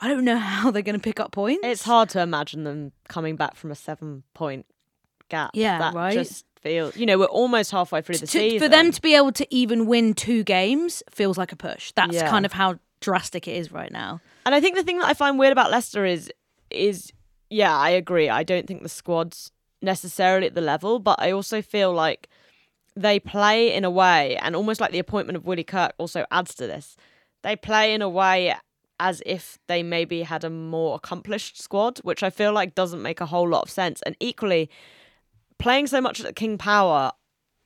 I 0.00 0.08
don't 0.08 0.24
know 0.24 0.36
how 0.36 0.70
they're 0.70 0.82
going 0.82 0.98
to 0.98 1.02
pick 1.02 1.18
up 1.20 1.32
points. 1.32 1.60
It's 1.64 1.82
hard 1.84 2.08
to 2.10 2.20
imagine 2.20 2.64
them 2.64 2.92
coming 3.08 3.36
back 3.36 3.56
from 3.56 3.70
a 3.70 3.74
seven 3.74 4.22
point 4.34 4.66
gap. 5.28 5.50
Yeah, 5.54 5.78
that 5.78 5.94
right. 5.94 6.12
Just 6.14 6.44
feel 6.60 6.90
you 6.96 7.06
know 7.06 7.18
we're 7.18 7.26
almost 7.26 7.70
halfway 7.70 8.02
through 8.02 8.16
the 8.16 8.26
To- 8.26 8.38
season 8.38 8.58
for 8.58 8.68
them 8.68 8.90
to 8.92 9.00
be 9.00 9.14
able 9.14 9.32
to 9.32 9.46
even 9.54 9.86
win 9.86 10.12
two 10.14 10.42
games 10.44 11.02
feels 11.10 11.38
like 11.38 11.52
a 11.52 11.56
push. 11.56 11.92
That's 11.96 12.14
Yeah. 12.14 12.28
kind 12.28 12.44
of 12.44 12.52
how 12.52 12.78
drastic 13.00 13.46
it 13.48 13.56
is 13.56 13.72
right 13.72 13.90
now. 13.92 14.20
And 14.44 14.54
I 14.54 14.60
think 14.60 14.76
the 14.76 14.82
thing 14.82 14.98
that 14.98 15.06
I 15.06 15.14
find 15.14 15.38
weird 15.38 15.52
about 15.52 15.70
Leicester 15.70 16.04
is 16.04 16.30
is 16.70 17.12
yeah, 17.50 17.76
I 17.76 17.90
agree. 17.90 18.28
I 18.28 18.42
don't 18.42 18.66
think 18.66 18.82
the 18.82 18.88
squad's 18.88 19.52
necessarily 19.82 20.46
at 20.46 20.54
the 20.54 20.60
level, 20.60 20.98
but 20.98 21.20
I 21.20 21.30
also 21.30 21.62
feel 21.62 21.92
like 21.92 22.28
they 22.94 23.20
play 23.20 23.72
in 23.72 23.84
a 23.84 23.90
way, 23.90 24.36
and 24.38 24.56
almost 24.56 24.80
like 24.80 24.92
the 24.92 24.98
appointment 24.98 25.36
of 25.36 25.46
Willie 25.46 25.64
Kirk 25.64 25.92
also 25.98 26.24
adds 26.30 26.54
to 26.56 26.66
this. 26.66 26.96
They 27.42 27.56
play 27.56 27.94
in 27.94 28.02
a 28.02 28.08
way 28.08 28.54
as 28.98 29.22
if 29.26 29.58
they 29.66 29.82
maybe 29.82 30.22
had 30.22 30.42
a 30.42 30.50
more 30.50 30.96
accomplished 30.96 31.60
squad, 31.60 31.98
which 31.98 32.22
I 32.22 32.30
feel 32.30 32.52
like 32.52 32.74
doesn't 32.74 33.02
make 33.02 33.20
a 33.20 33.26
whole 33.26 33.48
lot 33.48 33.62
of 33.62 33.70
sense. 33.70 34.00
And 34.02 34.16
equally, 34.20 34.70
playing 35.58 35.86
so 35.88 36.00
much 36.00 36.20
at 36.24 36.34
King 36.34 36.56
Power, 36.56 37.12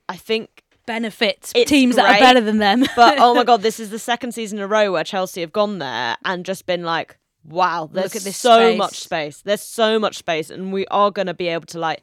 I 0.09 0.17
think 0.17 0.65
Benefits 0.87 1.53
It's 1.55 1.71
teams 1.71 1.95
that 1.95 2.17
are 2.17 2.19
better 2.19 2.41
than 2.41 2.59
them. 2.59 2.85
but 2.97 3.19
oh 3.21 3.33
my 3.33 3.45
god, 3.51 3.63
this 3.63 3.79
is 3.79 3.91
the 3.91 3.99
second 3.99 4.33
season 4.33 4.59
in 4.59 4.65
a 4.65 4.67
row 4.67 4.91
where 4.91 5.05
Chelsea 5.05 5.41
have 5.41 5.53
gone 5.53 5.79
there 5.79 6.17
and 6.25 6.45
just 6.45 6.67
been 6.67 6.83
like, 6.83 7.17
wow, 7.45 7.89
there's 7.91 8.15
at 8.17 8.23
this 8.23 8.37
so 8.37 8.69
space. 8.71 8.79
much 8.79 9.01
space. 9.01 9.43
There's 9.43 9.63
so 9.63 9.99
much 9.99 10.17
space, 10.19 10.51
and 10.51 10.73
we 10.73 10.87
are 10.87 11.11
going 11.11 11.27
to 11.27 11.35
be 11.35 11.49
able 11.49 11.67
to 11.67 11.79
like. 11.79 12.01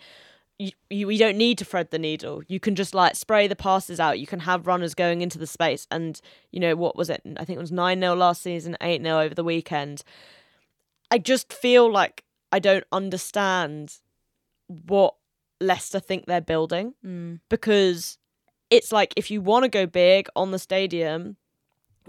You, 0.60 0.72
you, 0.90 1.12
you 1.12 1.20
don't 1.20 1.38
need 1.38 1.60
to 1.60 1.66
thread 1.66 1.92
the 1.92 2.00
needle. 2.00 2.42
You 2.48 2.60
can 2.60 2.74
just 2.74 2.96
like 2.96 3.16
spray 3.16 3.46
the 3.48 3.56
passes 3.56 4.00
out. 4.00 4.18
You 4.18 4.26
can 4.26 4.40
have 4.40 4.66
runners 4.66 4.96
going 4.96 5.22
into 5.22 5.38
the 5.38 5.46
space. 5.46 5.86
And, 5.92 6.20
you 6.52 6.60
know, 6.60 6.76
what 6.76 6.96
was 6.96 7.12
it? 7.12 7.22
I 7.38 7.46
think 7.46 7.58
it 7.58 7.62
was 7.62 7.72
9 7.72 8.00
0 8.00 8.16
last 8.16 8.42
season, 8.42 8.76
8 8.82 9.04
0 9.04 9.20
over 9.20 9.36
the 9.36 9.44
weekend. 9.44 10.02
I 11.12 11.20
just 11.20 11.54
feel 11.54 11.92
like 11.92 12.24
I 12.52 12.58
don't 12.58 12.86
understand 12.92 13.98
what 14.68 15.14
Leicester 15.62 16.00
think 16.00 16.26
they're 16.26 16.42
building 16.42 16.96
Mm. 17.06 17.40
because 17.50 18.18
it's 18.72 18.92
like 18.92 19.14
if 19.16 19.30
you 19.30 19.42
want 19.42 19.64
to 19.64 19.70
go 19.70 19.86
big 19.86 20.28
on 20.36 20.50
the 20.50 20.60
stadium, 20.60 21.38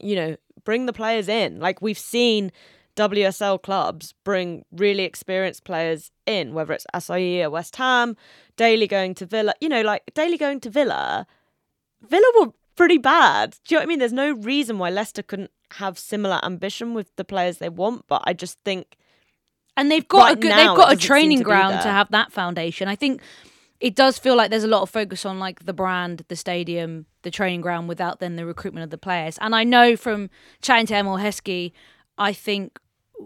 you 0.00 0.16
know, 0.16 0.36
bring 0.64 0.86
the 0.86 0.94
players 0.94 1.28
in. 1.28 1.60
Like 1.60 1.82
we've 1.82 1.98
seen 1.98 2.50
WSL 2.98 3.62
clubs 3.62 4.12
bring 4.24 4.64
really 4.72 5.04
experienced 5.04 5.64
players 5.64 6.11
in, 6.26 6.52
whether 6.52 6.72
it's 6.72 6.87
Acai 6.92 7.44
or 7.44 7.50
West 7.50 7.76
Ham, 7.76 8.16
Dali 8.56 8.88
going 8.88 9.14
to 9.14 9.26
Villa. 9.26 9.54
You 9.61 9.68
know, 9.68 9.82
like 9.82 10.02
Dali 10.14 10.38
going 10.38 10.58
to 10.61 10.70
Villa, 10.70 11.26
Villa 12.02 12.26
were 12.40 12.52
pretty 12.76 12.98
bad. 12.98 13.56
Do 13.64 13.74
you 13.74 13.76
know 13.76 13.82
what 13.82 13.84
I 13.84 13.87
mean? 13.87 13.98
There's 14.00 14.12
no 14.12 14.32
reason 14.32 14.78
why 14.78 14.90
Leicester 14.90 15.22
couldn't 15.22 15.52
have 15.72 15.98
similar 15.98 16.40
ambition 16.42 16.92
with 16.92 17.14
the 17.14 17.24
players 17.24 17.58
they 17.58 17.68
want, 17.68 18.06
but 18.08 18.22
I 18.24 18.32
just 18.32 18.58
think 18.64 18.96
and 19.76 19.92
they've 19.92 20.08
got 20.08 20.32
a 20.32 20.37
good, 20.37 20.50
they've 20.50 20.76
got 20.76 20.92
a 20.92 20.96
training 20.96 21.38
to 21.38 21.44
ground 21.44 21.80
to 21.82 21.88
have 21.88 22.11
that 22.11 22.32
foundation. 22.32 22.88
I 22.88 22.96
think. 22.96 23.22
It 23.80 23.94
does 23.94 24.18
feel 24.18 24.34
like 24.34 24.50
there's 24.50 24.64
a 24.64 24.66
lot 24.66 24.82
of 24.82 24.90
focus 24.90 25.24
on 25.24 25.38
like 25.38 25.64
the 25.64 25.72
it 25.72 25.74
does 25.74 25.78
feel 25.78 25.78
like 25.78 25.78
there's 25.78 25.84
a 25.84 25.87
lot 25.87 26.02
of 26.02 26.11
focus 26.11 26.18
on 26.18 26.18
like 26.18 26.18
the 26.18 26.18
brand, 26.18 26.24
the 26.26 26.34
stadium, 26.34 27.06
the 27.22 27.30
training 27.30 27.61
ground 27.61 27.88
without 27.88 28.18
then 28.18 28.34
the 28.34 28.44
recruitment 28.44 28.82
of 28.82 28.90
the 28.90 28.98
players. 28.98 29.38
And 29.40 29.54
I 29.54 29.62
know 29.62 29.96
from 29.96 30.30
chatting 30.62 30.87
to 30.87 30.94
Emile 30.96 31.18
Heskey, 31.18 31.70
I 32.16 32.32
think 32.32 32.80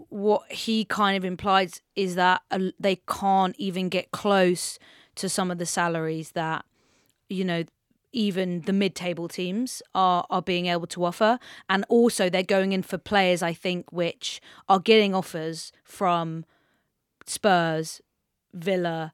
what 0.09 0.51
he 0.51 0.85
kind 0.85 1.15
of 1.17 1.23
implies 1.23 1.81
is 1.95 2.15
that 2.15 2.41
they 2.79 2.95
can't 3.07 3.55
even 3.57 3.89
get 3.89 4.11
close 4.11 4.79
to 5.15 5.29
some 5.29 5.51
of 5.51 5.57
the 5.59 5.65
salaries 5.65 6.31
that 6.31 6.65
you 7.29 7.45
know 7.45 7.63
even 8.11 8.61
the 8.61 8.73
mid-table 8.73 9.27
teams 9.27 9.81
are 9.93 10.25
are 10.29 10.41
being 10.41 10.67
able 10.67 10.87
to 10.87 11.03
offer. 11.03 11.39
And 11.69 11.85
also 11.89 12.29
they're 12.29 12.43
going 12.43 12.71
in 12.71 12.83
for 12.83 12.97
players 12.97 13.41
I 13.41 13.53
think 13.53 13.91
which 13.91 14.41
are 14.69 14.79
getting 14.79 15.13
offers 15.15 15.71
from 15.83 16.45
Spurs, 17.25 18.01
Villa, 18.53 19.13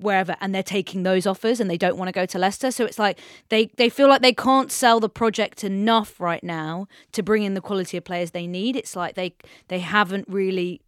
wherever 0.00 0.36
and 0.40 0.54
they're 0.54 0.62
taking 0.62 1.04
those 1.04 1.26
offers 1.26 1.60
and 1.60 1.70
they 1.70 1.76
don't 1.78 1.96
want 1.96 2.08
to 2.08 2.12
go 2.12 2.26
to 2.26 2.38
Leicester. 2.38 2.70
So 2.70 2.84
it's 2.84 2.98
like 2.98 3.20
they 3.50 3.66
they 3.76 3.88
feel 3.88 4.08
like 4.08 4.22
they 4.22 4.32
can't 4.32 4.70
sell 4.72 5.00
the 5.00 5.08
project 5.08 5.62
enough 5.64 6.20
right 6.20 6.42
now 6.42 6.88
to 7.12 7.22
bring 7.22 7.44
in 7.44 7.54
the 7.54 7.60
quality 7.60 7.96
of 7.96 8.04
players 8.04 8.32
they 8.32 8.46
need. 8.46 8.76
It's 8.76 8.96
like 8.96 9.14
they 9.14 9.34
they 9.68 9.78
haven't 9.78 10.26
really 10.28 10.80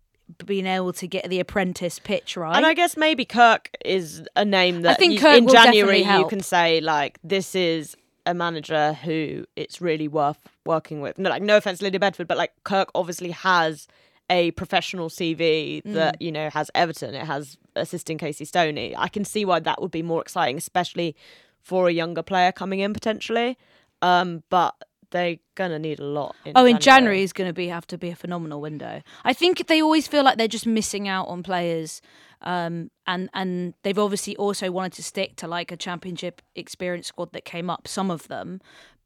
been 0.44 0.66
able 0.66 0.92
to 0.92 1.06
get 1.06 1.28
the 1.30 1.40
apprentice 1.40 1.98
pitch 1.98 2.36
right. 2.36 2.54
And 2.56 2.66
I 2.66 2.74
guess 2.74 2.96
maybe 2.96 3.24
Kirk 3.24 3.70
is 3.84 4.22
a 4.36 4.44
name 4.44 4.82
that 4.82 4.90
I 4.90 4.94
think 4.94 5.22
you- 5.22 5.28
in 5.28 5.48
January 5.48 6.02
you 6.02 6.26
can 6.28 6.40
say 6.40 6.80
like 6.80 7.18
this 7.24 7.54
is 7.54 7.96
a 8.26 8.34
manager 8.34 8.92
who 8.92 9.46
it's 9.56 9.80
really 9.80 10.06
worth 10.06 10.38
working 10.66 11.00
with. 11.00 11.18
No, 11.18 11.30
like 11.30 11.42
no 11.42 11.56
offense, 11.56 11.80
Lydia 11.80 11.98
Bedford, 11.98 12.28
but 12.28 12.36
like 12.36 12.52
Kirk 12.64 12.90
obviously 12.94 13.30
has 13.30 13.88
a 14.30 14.50
professional 14.52 15.08
CV 15.08 15.82
Mm. 15.82 15.94
that 15.94 16.20
you 16.20 16.30
know 16.32 16.50
has 16.50 16.70
Everton. 16.74 17.14
It 17.14 17.24
has 17.26 17.56
assisting 17.76 18.18
Casey 18.18 18.44
Stoney. 18.44 18.94
I 18.96 19.08
can 19.08 19.24
see 19.24 19.44
why 19.44 19.60
that 19.60 19.80
would 19.80 19.90
be 19.90 20.02
more 20.02 20.20
exciting, 20.22 20.56
especially 20.58 21.16
for 21.62 21.88
a 21.88 21.92
younger 21.92 22.22
player 22.22 22.52
coming 22.52 22.80
in 22.80 22.92
potentially. 22.92 23.56
Um, 24.02 24.42
but 24.50 24.74
they're 25.10 25.38
gonna 25.54 25.78
need 25.78 25.98
a 26.00 26.04
lot. 26.04 26.36
In 26.44 26.52
Oh, 26.54 26.60
January. 26.60 26.70
in 26.72 26.78
January 26.80 27.22
is 27.22 27.32
going 27.32 27.48
to 27.48 27.54
be 27.54 27.68
have 27.68 27.86
to 27.86 27.96
be 27.98 28.10
a 28.10 28.14
phenomenal 28.16 28.60
window. 28.60 29.02
I 29.24 29.32
think 29.32 29.66
they 29.66 29.80
always 29.80 30.06
feel 30.06 30.22
like 30.22 30.36
they're 30.36 30.46
just 30.48 30.66
missing 30.66 31.08
out 31.08 31.28
on 31.28 31.42
players, 31.42 32.02
um, 32.42 32.90
and 33.06 33.30
and 33.32 33.72
they've 33.82 33.98
obviously 33.98 34.36
also 34.36 34.70
wanted 34.70 34.92
to 34.94 35.02
stick 35.02 35.36
to 35.36 35.48
like 35.48 35.72
a 35.72 35.76
championship 35.78 36.42
experience 36.54 37.06
squad 37.06 37.32
that 37.32 37.44
came 37.46 37.70
up. 37.70 37.88
Some 37.88 38.10
of 38.10 38.28
them, 38.28 38.60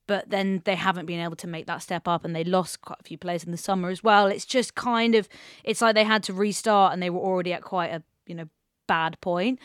but 0.07 0.31
then 0.31 0.63
they 0.65 0.75
haven't 0.75 1.07
been 1.07 1.21
able 1.21 1.37
to 1.37 1.47
make 1.47 1.67
that 1.67 1.83
step 1.83 2.09
up, 2.09 2.25
and 2.25 2.35
they 2.35 2.45
lost 2.45 2.81
quite 2.81 3.01
a 3.01 3.05
few 3.05 3.19
players 3.19 3.45
in 3.45 3.51
the 3.51 3.57
summer 3.57 3.89
as 3.89 4.03
well. 4.03 4.27
It's 4.27 4.45
just 4.45 4.75
kind 4.75 5.15
of 5.15 5.29
it's 5.65 5.81
like 5.81 5.95
they 5.95 6.05
had 6.05 6.23
to 6.25 6.33
restart, 6.33 6.93
and 6.93 7.03
they 7.03 7.11
were 7.11 7.21
already 7.21 7.53
at 7.53 7.63
quite 7.63 7.93
a 7.93 8.03
you 8.27 8.35
know 8.35 8.49
bad 8.87 9.21
point. 9.21 9.59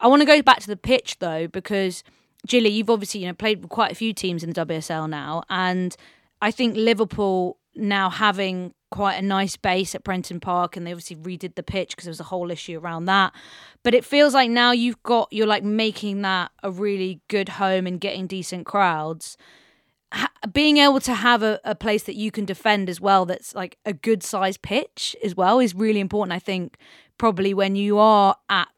I 0.00 0.06
want 0.06 0.22
to 0.22 0.26
go 0.26 0.40
back 0.42 0.60
to 0.60 0.66
the 0.66 0.76
pitch 0.76 1.18
though 1.18 1.48
because 1.48 2.04
Gilly, 2.46 2.70
you've 2.70 2.90
obviously 2.90 3.20
you 3.20 3.26
know 3.26 3.34
played 3.34 3.60
with 3.62 3.70
quite 3.70 3.92
a 3.92 3.96
few 3.96 4.12
teams 4.12 4.42
in 4.42 4.52
the 4.52 4.66
WSL 4.66 5.08
now, 5.08 5.42
and 5.48 5.96
I 6.40 6.50
think 6.50 6.76
Liverpool 6.76 7.58
now 7.74 8.10
having 8.10 8.74
quite 8.90 9.16
a 9.16 9.22
nice 9.22 9.56
base 9.56 9.94
at 9.94 10.04
Prenton 10.04 10.40
Park, 10.40 10.76
and 10.76 10.86
they 10.86 10.92
obviously 10.92 11.16
redid 11.16 11.54
the 11.54 11.62
pitch 11.62 11.90
because 11.90 12.04
there 12.04 12.10
was 12.10 12.20
a 12.20 12.24
whole 12.24 12.50
issue 12.50 12.78
around 12.78 13.04
that. 13.06 13.32
But 13.82 13.94
it 13.94 14.04
feels 14.04 14.34
like 14.34 14.50
now 14.50 14.72
you've 14.72 15.02
got 15.02 15.28
you're 15.30 15.46
like 15.46 15.64
making 15.64 16.22
that 16.22 16.50
a 16.62 16.70
really 16.70 17.20
good 17.28 17.50
home 17.50 17.86
and 17.86 18.00
getting 18.00 18.26
decent 18.26 18.66
crowds. 18.66 19.36
Ha- 20.12 20.30
being 20.52 20.78
able 20.78 21.00
to 21.00 21.14
have 21.14 21.42
a, 21.42 21.60
a 21.64 21.74
place 21.74 22.04
that 22.04 22.14
you 22.14 22.30
can 22.30 22.44
defend 22.44 22.88
as 22.88 23.00
well 23.00 23.26
that's 23.26 23.54
like 23.54 23.76
a 23.84 23.92
good 23.92 24.22
size 24.22 24.56
pitch 24.56 25.14
as 25.22 25.36
well 25.36 25.58
is 25.58 25.74
really 25.74 26.00
important 26.00 26.32
i 26.32 26.38
think 26.38 26.76
probably 27.18 27.52
when 27.52 27.76
you 27.76 27.98
are 27.98 28.36
at 28.48 28.68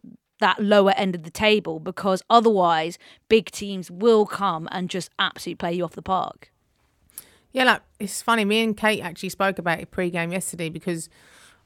that 0.40 0.58
lower 0.60 0.92
end 0.96 1.14
of 1.14 1.22
the 1.22 1.30
table 1.30 1.78
because 1.78 2.22
otherwise 2.28 2.98
big 3.28 3.50
teams 3.50 3.90
will 3.90 4.26
come 4.26 4.66
and 4.72 4.90
just 4.90 5.10
absolutely 5.18 5.56
play 5.56 5.72
you 5.74 5.84
off 5.84 5.92
the 5.92 6.02
park 6.02 6.50
Yeah, 7.52 7.64
like 7.64 7.82
it's 7.98 8.22
funny. 8.22 8.44
Me 8.44 8.62
and 8.62 8.76
Kate 8.76 9.00
actually 9.02 9.28
spoke 9.28 9.58
about 9.58 9.80
it 9.80 9.90
pre-game 9.90 10.32
yesterday 10.32 10.68
because 10.68 11.08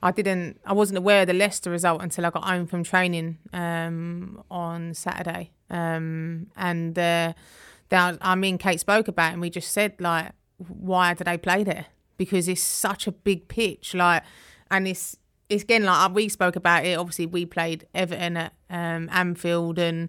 I 0.03 0.11
didn't, 0.13 0.61
I 0.65 0.73
wasn't 0.73 0.99
aware 0.99 1.23
of 1.23 1.27
the 1.29 1.35
Leicester 1.35 1.71
result 1.71 2.03
until 2.03 2.27
I 2.27 2.31
got 2.31 2.45
home 2.45 2.67
from 2.67 2.85
training 2.85 3.39
um, 3.53 4.43
on 4.51 4.95
Saturday. 4.95 5.51
Um, 5.71 6.49
and 6.57 6.99
uh, 6.99 7.33
that 7.95 8.19
I 8.21 8.35
mean, 8.35 8.59
Kate 8.59 8.81
spoke 8.81 9.09
about, 9.09 9.33
and 9.33 9.41
we 9.41 9.51
just 9.51 9.71
said 9.71 9.95
like, 10.01 10.33
why 10.59 11.15
do 11.15 11.25
they 11.25 11.39
play 11.39 11.63
there? 11.63 11.87
Because 12.17 12.49
it's 12.49 12.63
such 12.63 13.07
a 13.07 13.13
big 13.13 13.49
pitch, 13.49 13.95
like, 13.95 14.23
and 14.71 14.89
it's 14.89 15.17
it's 15.49 15.63
again 15.63 15.85
like 15.85 16.13
we 16.13 16.29
spoke 16.29 16.57
about 16.57 16.85
it. 16.85 16.99
Obviously, 16.99 17.27
we 17.27 17.47
played 17.47 17.87
Everton 17.95 18.37
at 18.37 18.53
um, 18.69 19.09
Anfield, 19.13 19.79
and 19.79 20.09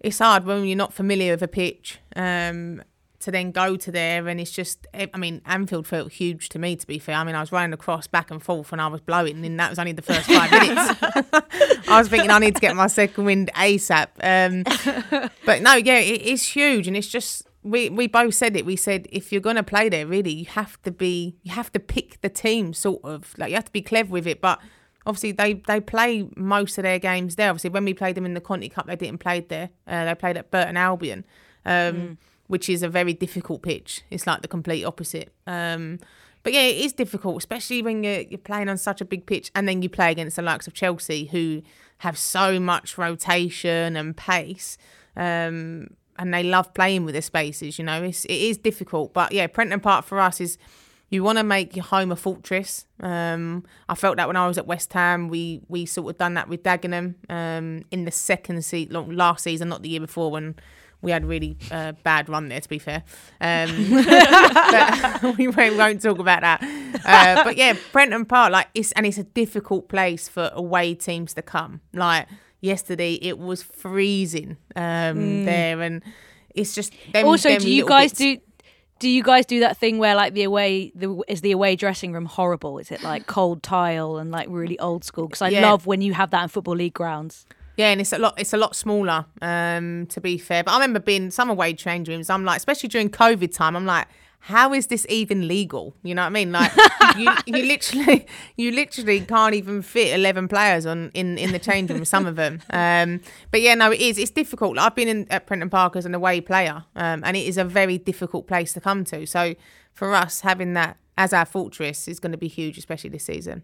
it's 0.00 0.18
hard 0.18 0.44
when 0.44 0.66
you're 0.66 0.76
not 0.76 0.92
familiar 0.92 1.32
with 1.32 1.42
a 1.42 1.48
pitch 1.48 1.98
um, 2.14 2.82
to 3.24 3.30
then 3.30 3.50
go 3.50 3.76
to 3.76 3.90
there. 3.90 4.28
And 4.28 4.40
it's 4.40 4.50
just, 4.50 4.86
I 4.94 5.16
mean, 5.16 5.42
Anfield 5.44 5.86
felt 5.86 6.12
huge 6.12 6.48
to 6.50 6.58
me, 6.58 6.76
to 6.76 6.86
be 6.86 6.98
fair. 6.98 7.16
I 7.16 7.24
mean, 7.24 7.34
I 7.34 7.40
was 7.40 7.52
running 7.52 7.72
across 7.72 8.06
back 8.06 8.30
and 8.30 8.42
forth 8.42 8.72
and 8.72 8.80
I 8.80 8.86
was 8.86 9.00
blowing, 9.00 9.44
and 9.44 9.58
that 9.58 9.70
was 9.70 9.78
only 9.78 9.92
the 9.92 10.02
first 10.02 10.26
five 10.30 10.50
minutes. 10.50 10.98
I 11.88 11.98
was 11.98 12.08
thinking 12.08 12.30
I 12.30 12.38
need 12.38 12.54
to 12.54 12.60
get 12.60 12.76
my 12.76 12.86
second 12.86 13.24
wind 13.24 13.50
ASAP. 13.54 14.08
Um, 14.22 15.30
but 15.44 15.62
no, 15.62 15.74
yeah, 15.74 15.98
it 15.98 16.22
is 16.22 16.44
huge. 16.44 16.86
And 16.86 16.96
it's 16.96 17.08
just, 17.08 17.46
we, 17.62 17.88
we 17.90 18.06
both 18.06 18.34
said 18.34 18.56
it. 18.56 18.66
We 18.66 18.76
said, 18.76 19.06
if 19.10 19.32
you're 19.32 19.40
going 19.40 19.56
to 19.56 19.62
play 19.62 19.88
there, 19.88 20.06
really, 20.06 20.32
you 20.32 20.46
have 20.46 20.80
to 20.82 20.90
be, 20.90 21.36
you 21.42 21.52
have 21.52 21.72
to 21.72 21.80
pick 21.80 22.20
the 22.20 22.28
team, 22.28 22.72
sort 22.74 23.02
of. 23.04 23.34
Like, 23.38 23.50
you 23.50 23.56
have 23.56 23.64
to 23.66 23.72
be 23.72 23.82
clever 23.82 24.10
with 24.10 24.26
it. 24.26 24.40
But 24.40 24.60
obviously 25.06 25.32
they 25.32 25.54
they 25.54 25.80
play 25.80 26.28
most 26.36 26.78
of 26.78 26.82
their 26.82 26.98
games 26.98 27.36
there. 27.36 27.50
Obviously, 27.50 27.70
when 27.70 27.84
we 27.84 27.94
played 27.94 28.16
them 28.16 28.26
in 28.26 28.34
the 28.34 28.40
Conti 28.40 28.68
Cup, 28.68 28.86
they 28.86 28.96
didn't 28.96 29.18
play 29.18 29.40
there. 29.40 29.70
Uh, 29.86 30.04
they 30.04 30.14
played 30.14 30.36
at 30.36 30.50
Burton 30.50 30.76
Albion, 30.76 31.24
um, 31.64 32.18
which 32.46 32.68
is 32.68 32.82
a 32.82 32.88
very 32.88 33.14
difficult 33.14 33.62
pitch. 33.62 34.02
It's 34.10 34.26
like 34.26 34.42
the 34.42 34.48
complete 34.48 34.84
opposite. 34.84 35.32
Um, 35.46 35.98
but 36.42 36.52
yeah, 36.52 36.62
it 36.62 36.76
is 36.76 36.92
difficult, 36.92 37.38
especially 37.38 37.80
when 37.82 38.04
you're, 38.04 38.20
you're 38.20 38.38
playing 38.38 38.68
on 38.68 38.76
such 38.76 39.00
a 39.00 39.04
big 39.04 39.26
pitch, 39.26 39.50
and 39.54 39.66
then 39.66 39.82
you 39.82 39.88
play 39.88 40.12
against 40.12 40.36
the 40.36 40.42
likes 40.42 40.66
of 40.66 40.74
Chelsea, 40.74 41.26
who 41.26 41.62
have 41.98 42.18
so 42.18 42.60
much 42.60 42.98
rotation 42.98 43.96
and 43.96 44.16
pace. 44.16 44.76
Um, 45.16 45.88
and 46.16 46.32
they 46.32 46.42
love 46.42 46.74
playing 46.74 47.04
with 47.04 47.14
their 47.14 47.22
spaces, 47.22 47.78
you 47.78 47.84
know. 47.84 48.02
It's 48.02 48.24
it 48.26 48.34
is 48.34 48.58
difficult. 48.58 49.12
But 49.14 49.32
yeah, 49.32 49.46
Prenton 49.46 49.80
Park 49.80 50.04
for 50.04 50.20
us 50.20 50.40
is 50.40 50.58
you 51.10 51.22
want 51.22 51.38
to 51.38 51.44
make 51.44 51.76
your 51.76 51.84
home 51.84 52.12
a 52.12 52.16
fortress. 52.16 52.86
Um, 53.00 53.64
I 53.88 53.94
felt 53.94 54.16
that 54.16 54.26
when 54.26 54.36
I 54.36 54.46
was 54.46 54.58
at 54.58 54.66
West 54.66 54.92
Ham, 54.92 55.28
we 55.28 55.62
we 55.68 55.86
sort 55.86 56.10
of 56.10 56.18
done 56.18 56.34
that 56.34 56.48
with 56.48 56.62
Dagenham 56.62 57.14
um, 57.28 57.84
in 57.90 58.04
the 58.04 58.10
second 58.10 58.64
season, 58.64 59.16
last 59.16 59.44
season, 59.44 59.68
not 59.68 59.82
the 59.82 59.88
year 59.88 60.00
before 60.00 60.30
when 60.30 60.56
we 61.04 61.10
had 61.12 61.22
a 61.22 61.26
really 61.26 61.56
uh, 61.70 61.92
bad 62.02 62.28
run 62.28 62.48
there. 62.48 62.60
To 62.60 62.68
be 62.68 62.78
fair, 62.80 63.04
um, 63.40 63.68
but 63.92 65.36
we 65.38 65.48
won't, 65.48 66.02
talk 66.02 66.18
about 66.18 66.40
that. 66.40 66.62
Uh, 67.04 67.44
but 67.44 67.56
yeah, 67.56 67.74
Prenton 67.92 68.24
Park, 68.24 68.52
like 68.52 68.68
it's 68.74 68.92
and 68.92 69.06
it's 69.06 69.18
a 69.18 69.24
difficult 69.24 69.88
place 69.88 70.28
for 70.28 70.50
away 70.54 70.94
teams 70.94 71.34
to 71.34 71.42
come. 71.42 71.80
Like 71.92 72.26
yesterday, 72.60 73.14
it 73.14 73.38
was 73.38 73.62
freezing 73.62 74.56
um, 74.74 75.44
there, 75.44 75.80
and 75.82 76.02
it's 76.54 76.74
just 76.74 76.92
them, 77.12 77.26
also 77.26 77.50
them 77.50 77.60
do 77.60 77.70
you 77.70 77.86
guys 77.86 78.10
bits. 78.12 78.18
do 78.18 78.36
do 79.00 79.08
you 79.08 79.22
guys 79.22 79.44
do 79.44 79.60
that 79.60 79.76
thing 79.76 79.98
where 79.98 80.14
like 80.14 80.34
the 80.34 80.44
away 80.44 80.90
the 80.94 81.20
is 81.28 81.40
the 81.40 81.50
away 81.52 81.74
dressing 81.76 82.12
room 82.12 82.24
horrible 82.26 82.78
is 82.78 82.90
it 82.92 83.02
like 83.02 83.26
cold 83.26 83.60
tile 83.62 84.16
and 84.18 84.30
like 84.30 84.46
really 84.48 84.78
old 84.78 85.04
school 85.04 85.26
because 85.26 85.42
i 85.42 85.48
Yeah. 85.48 85.62
love 85.62 85.84
when 85.84 86.00
you 86.00 86.14
have 86.14 86.30
that 86.30 86.44
in 86.44 86.48
football 86.48 86.76
league 86.76 86.94
grounds 86.94 87.44
Yeah, 87.76 87.90
and 87.90 88.00
it's 88.00 88.12
a 88.12 88.18
lot. 88.18 88.34
It's 88.38 88.52
a 88.52 88.56
lot 88.56 88.76
smaller. 88.76 89.26
Um, 89.42 90.06
to 90.06 90.20
be 90.20 90.38
fair, 90.38 90.62
but 90.62 90.72
I 90.72 90.74
remember 90.74 91.00
being 91.00 91.30
some 91.30 91.50
away 91.50 91.74
change 91.74 92.08
rooms. 92.08 92.30
I'm 92.30 92.44
like, 92.44 92.58
especially 92.58 92.88
during 92.88 93.10
COVID 93.10 93.52
time, 93.52 93.76
I'm 93.76 93.86
like, 93.86 94.06
how 94.40 94.74
is 94.74 94.88
this 94.88 95.06
even 95.08 95.48
legal? 95.48 95.96
You 96.02 96.14
know 96.14 96.22
what 96.22 96.26
I 96.26 96.30
mean? 96.30 96.52
Like, 96.52 96.70
you, 97.16 97.32
you 97.46 97.64
literally, 97.64 98.26
you 98.56 98.72
literally 98.72 99.20
can't 99.20 99.54
even 99.54 99.82
fit 99.82 100.14
eleven 100.14 100.48
players 100.48 100.86
on 100.86 101.10
in 101.14 101.38
in 101.38 101.52
the 101.52 101.58
change 101.58 101.90
room. 101.90 102.04
Some 102.04 102.26
of 102.26 102.36
them. 102.36 102.62
Um, 102.70 103.20
but 103.50 103.60
yeah, 103.60 103.74
no, 103.74 103.90
it 103.90 104.00
is. 104.00 104.18
It's 104.18 104.30
difficult. 104.30 104.78
I've 104.78 104.94
been 104.94 105.08
in 105.08 105.26
at 105.30 105.46
Prenton 105.46 105.70
Park 105.70 105.96
as 105.96 106.06
an 106.06 106.14
away 106.14 106.40
player, 106.40 106.84
um, 106.94 107.22
and 107.24 107.36
it 107.36 107.46
is 107.46 107.58
a 107.58 107.64
very 107.64 107.98
difficult 107.98 108.46
place 108.46 108.72
to 108.74 108.80
come 108.80 109.04
to. 109.04 109.26
So 109.26 109.54
for 109.92 110.14
us, 110.14 110.42
having 110.42 110.74
that 110.74 110.98
as 111.16 111.32
our 111.32 111.46
fortress 111.46 112.06
is 112.06 112.20
going 112.20 112.32
to 112.32 112.38
be 112.38 112.48
huge, 112.48 112.76
especially 112.76 113.10
this 113.10 113.24
season. 113.24 113.62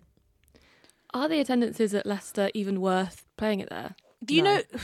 Are 1.12 1.28
the 1.28 1.40
attendances 1.40 1.94
at 1.94 2.06
Leicester 2.06 2.50
even 2.54 2.80
worth 2.80 3.26
playing 3.36 3.60
it 3.60 3.68
there? 3.70 3.94
do 4.24 4.34
you 4.34 4.42
No. 4.42 4.56
know 4.56 4.62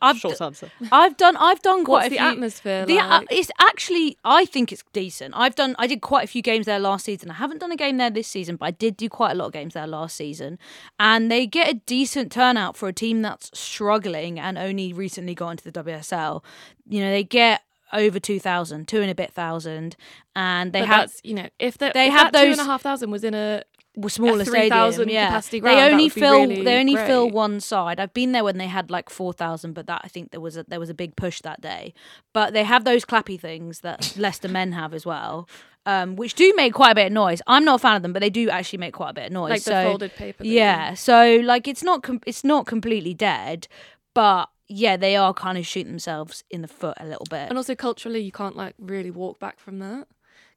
I've, 0.00 0.16
Short 0.16 0.40
answer. 0.40 0.70
I've 0.92 1.18
done 1.18 1.36
I've 1.36 1.60
done 1.60 1.84
quite 1.84 2.04
What's 2.04 2.06
a 2.06 2.10
the 2.10 2.16
few 2.16 2.26
atmosphere 2.26 2.86
the, 2.86 2.94
like? 2.96 3.26
it's 3.30 3.50
actually 3.60 4.16
I 4.24 4.46
think 4.46 4.72
it's 4.72 4.82
decent. 4.94 5.34
I've 5.36 5.54
done 5.54 5.76
I 5.78 5.86
did 5.86 6.00
quite 6.00 6.24
a 6.24 6.26
few 6.26 6.40
games 6.40 6.64
there 6.64 6.78
last 6.78 7.04
season. 7.04 7.30
I 7.30 7.34
haven't 7.34 7.58
done 7.58 7.70
a 7.70 7.76
game 7.76 7.98
there 7.98 8.08
this 8.08 8.28
season, 8.28 8.56
but 8.56 8.64
I 8.64 8.70
did 8.70 8.96
do 8.96 9.10
quite 9.10 9.32
a 9.32 9.34
lot 9.34 9.46
of 9.48 9.52
games 9.52 9.74
there 9.74 9.86
last 9.86 10.16
season. 10.16 10.58
And 10.98 11.30
they 11.30 11.46
get 11.46 11.68
a 11.68 11.74
decent 11.74 12.32
turnout 12.32 12.78
for 12.78 12.88
a 12.88 12.94
team 12.94 13.20
that's 13.20 13.50
struggling 13.58 14.40
and 14.40 14.56
only 14.56 14.94
recently 14.94 15.34
got 15.34 15.50
into 15.50 15.70
the 15.70 15.84
WSL. 15.84 16.42
You 16.88 17.00
know, 17.02 17.10
they 17.10 17.24
get 17.24 17.60
over 17.92 18.18
2,000, 18.18 18.88
two 18.88 19.02
and 19.02 19.10
a 19.10 19.14
bit 19.14 19.32
thousand, 19.34 19.96
and 20.34 20.72
they 20.72 20.80
But 20.80 20.88
have 20.88 21.00
that's 21.08 21.20
you 21.24 21.34
know 21.34 21.48
if, 21.58 21.76
the, 21.76 21.90
they 21.92 22.06
if 22.06 22.12
have 22.14 22.32
that 22.32 22.42
those- 22.46 22.58
and 22.58 22.66
a 22.66 22.70
half 22.70 22.80
thousand 22.80 23.10
was 23.10 23.22
in 23.22 23.34
a 23.34 23.64
well, 23.64 23.64
smaller 24.08 24.44
3,000 24.44 24.92
stadium. 24.92 25.08
Yeah, 25.08 25.26
capacity 25.26 25.58
they 25.58 25.60
ground, 25.60 25.78
that 25.78 25.92
only 25.92 26.08
fill 26.08 26.40
really 26.40 26.62
they 26.62 26.78
only 26.78 26.96
fill 26.96 27.30
one 27.30 27.60
side. 27.60 28.00
I've 28.00 28.14
been 28.14 28.32
there 28.32 28.44
when 28.44 28.58
they 28.58 28.66
had 28.66 28.90
like 28.90 29.10
four 29.10 29.32
thousand, 29.32 29.72
but 29.72 29.86
that 29.86 30.02
I 30.04 30.08
think 30.08 30.30
there 30.30 30.40
was 30.40 30.56
a 30.56 30.64
there 30.64 30.80
was 30.80 30.90
a 30.90 30.94
big 30.94 31.16
push 31.16 31.40
that 31.42 31.60
day. 31.60 31.94
But 32.32 32.52
they 32.52 32.64
have 32.64 32.84
those 32.84 33.04
clappy 33.04 33.40
things 33.40 33.80
that 33.80 34.14
Leicester 34.18 34.48
men 34.48 34.72
have 34.72 34.94
as 34.94 35.04
well. 35.04 35.48
Um, 35.86 36.16
which 36.16 36.34
do 36.34 36.52
make 36.54 36.74
quite 36.74 36.90
a 36.90 36.94
bit 36.94 37.06
of 37.06 37.12
noise. 37.12 37.40
I'm 37.46 37.64
not 37.64 37.76
a 37.76 37.78
fan 37.78 37.96
of 37.96 38.02
them, 38.02 38.12
but 38.12 38.20
they 38.20 38.28
do 38.28 38.50
actually 38.50 38.78
make 38.78 38.92
quite 38.92 39.10
a 39.10 39.14
bit 39.14 39.26
of 39.26 39.32
noise. 39.32 39.50
like 39.50 39.62
so, 39.62 39.70
the 39.70 39.88
folded 39.88 40.14
paper. 40.16 40.44
thing. 40.44 40.52
yeah, 40.52 40.92
so 40.94 41.40
like 41.42 41.66
it's 41.66 41.82
not 41.82 42.02
com- 42.02 42.20
it's 42.26 42.44
not 42.44 42.66
completely 42.66 43.14
dead, 43.14 43.68
but 44.14 44.50
yeah, 44.68 44.98
they 44.98 45.16
are 45.16 45.32
kind 45.32 45.56
of 45.56 45.66
shooting 45.66 45.90
themselves 45.90 46.44
in 46.50 46.60
the 46.60 46.68
foot 46.68 46.94
a 47.00 47.06
little 47.06 47.26
bit. 47.30 47.48
And 47.48 47.56
also 47.56 47.74
culturally, 47.74 48.20
you 48.20 48.32
can't 48.32 48.54
like 48.54 48.74
really 48.78 49.10
walk 49.10 49.38
back 49.38 49.58
from 49.58 49.78
that 49.78 50.08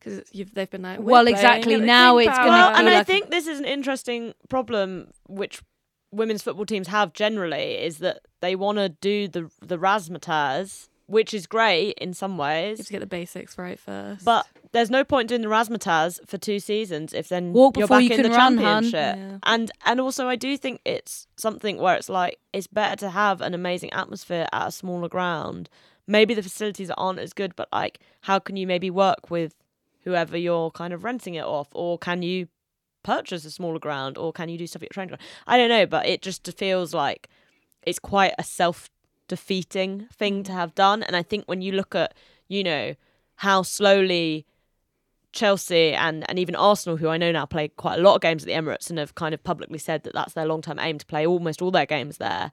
because 0.03 0.23
they've 0.53 0.69
been 0.69 0.81
like. 0.81 0.99
Well, 0.99 1.21
"We're 1.23 1.31
playing 1.31 1.35
exactly, 1.35 1.75
now 1.77 2.17
it's 2.17 2.37
gonna 2.37 2.49
Well, 2.49 2.71
be 2.73 2.79
and 2.79 2.89
I 2.89 3.03
think 3.03 3.29
this 3.29 3.47
is 3.47 3.59
an 3.59 3.65
interesting 3.65 4.33
problem 4.49 5.11
which 5.27 5.61
women's 6.11 6.41
football 6.41 6.65
teams 6.65 6.87
have 6.89 7.13
generally 7.13 7.75
is 7.77 7.99
that 7.99 8.19
they 8.41 8.55
want 8.55 8.77
to 8.79 8.89
do 8.89 9.27
the 9.27 9.49
the 9.61 9.77
razzmatazz, 9.77 10.89
which 11.07 11.33
is 11.33 11.47
great 11.47 11.93
in 11.99 12.13
some 12.13 12.37
ways. 12.37 12.77
You 12.77 12.81
have 12.81 12.85
to 12.87 12.91
get 12.93 12.99
the 12.99 13.05
basics 13.05 13.57
right 13.57 13.79
first. 13.79 14.25
but 14.25 14.45
there's 14.73 14.89
no 14.89 15.03
point 15.03 15.27
doing 15.29 15.41
the 15.41 15.47
razzmatazz 15.49 16.19
for 16.27 16.37
two 16.37 16.59
seasons 16.59 17.13
if 17.13 17.27
then 17.29 17.51
Walk 17.53 17.75
you're 17.77 17.85
before 17.87 17.97
back 17.97 18.03
you 18.05 18.09
in 18.11 18.21
can 18.21 18.31
the 18.31 18.37
run, 18.37 18.57
hun. 18.57 18.83
championship. 18.83 19.17
Yeah. 19.17 19.37
And 19.43 19.71
and 19.85 19.99
also 19.99 20.27
I 20.27 20.35
do 20.35 20.57
think 20.57 20.81
it's 20.85 21.27
something 21.37 21.77
where 21.77 21.95
it's 21.95 22.09
like 22.09 22.39
it's 22.53 22.67
better 22.67 22.95
to 22.97 23.09
have 23.09 23.41
an 23.41 23.53
amazing 23.53 23.91
atmosphere 23.93 24.47
at 24.51 24.67
a 24.67 24.71
smaller 24.71 25.09
ground. 25.09 25.69
Maybe 26.07 26.33
the 26.33 26.43
facilities 26.43 26.89
aren't 26.97 27.19
as 27.19 27.31
good, 27.33 27.55
but 27.55 27.69
like 27.71 27.99
how 28.21 28.39
can 28.39 28.55
you 28.57 28.65
maybe 28.67 28.89
work 28.89 29.29
with 29.29 29.55
whoever 30.03 30.37
you're 30.37 30.71
kind 30.71 30.93
of 30.93 31.03
renting 31.03 31.35
it 31.35 31.45
off, 31.45 31.67
or 31.73 31.97
can 31.97 32.21
you 32.21 32.47
purchase 33.03 33.45
a 33.45 33.51
smaller 33.51 33.79
ground, 33.79 34.17
or 34.17 34.31
can 34.31 34.49
you 34.49 34.57
do 34.57 34.67
stuff 34.67 34.81
at 34.81 34.87
your 34.87 34.93
training 34.93 35.09
ground? 35.09 35.21
I 35.47 35.57
don't 35.57 35.69
know, 35.69 35.85
but 35.85 36.05
it 36.05 36.21
just 36.21 36.51
feels 36.57 36.93
like 36.93 37.29
it's 37.83 37.99
quite 37.99 38.33
a 38.37 38.43
self 38.43 38.89
defeating 39.27 40.07
thing 40.13 40.43
to 40.43 40.51
mm. 40.51 40.55
have 40.55 40.75
done. 40.75 41.03
And 41.03 41.15
I 41.15 41.23
think 41.23 41.45
when 41.45 41.61
you 41.61 41.71
look 41.71 41.95
at, 41.95 42.13
you 42.47 42.63
know, 42.63 42.95
how 43.35 43.61
slowly 43.61 44.45
Chelsea 45.31 45.93
and, 45.93 46.29
and 46.29 46.37
even 46.37 46.55
Arsenal, 46.55 46.97
who 46.97 47.07
I 47.07 47.17
know 47.17 47.31
now 47.31 47.45
play 47.45 47.69
quite 47.69 47.97
a 47.97 48.01
lot 48.01 48.15
of 48.15 48.21
games 48.21 48.43
at 48.43 48.47
the 48.47 48.53
Emirates 48.53 48.89
and 48.89 48.99
have 48.99 49.15
kind 49.15 49.33
of 49.33 49.43
publicly 49.43 49.77
said 49.77 50.03
that 50.03 50.13
that's 50.13 50.33
their 50.33 50.45
long 50.45 50.61
term 50.61 50.79
aim 50.79 50.97
to 50.97 51.05
play 51.05 51.25
almost 51.25 51.61
all 51.61 51.71
their 51.71 51.85
games 51.85 52.17
there. 52.17 52.51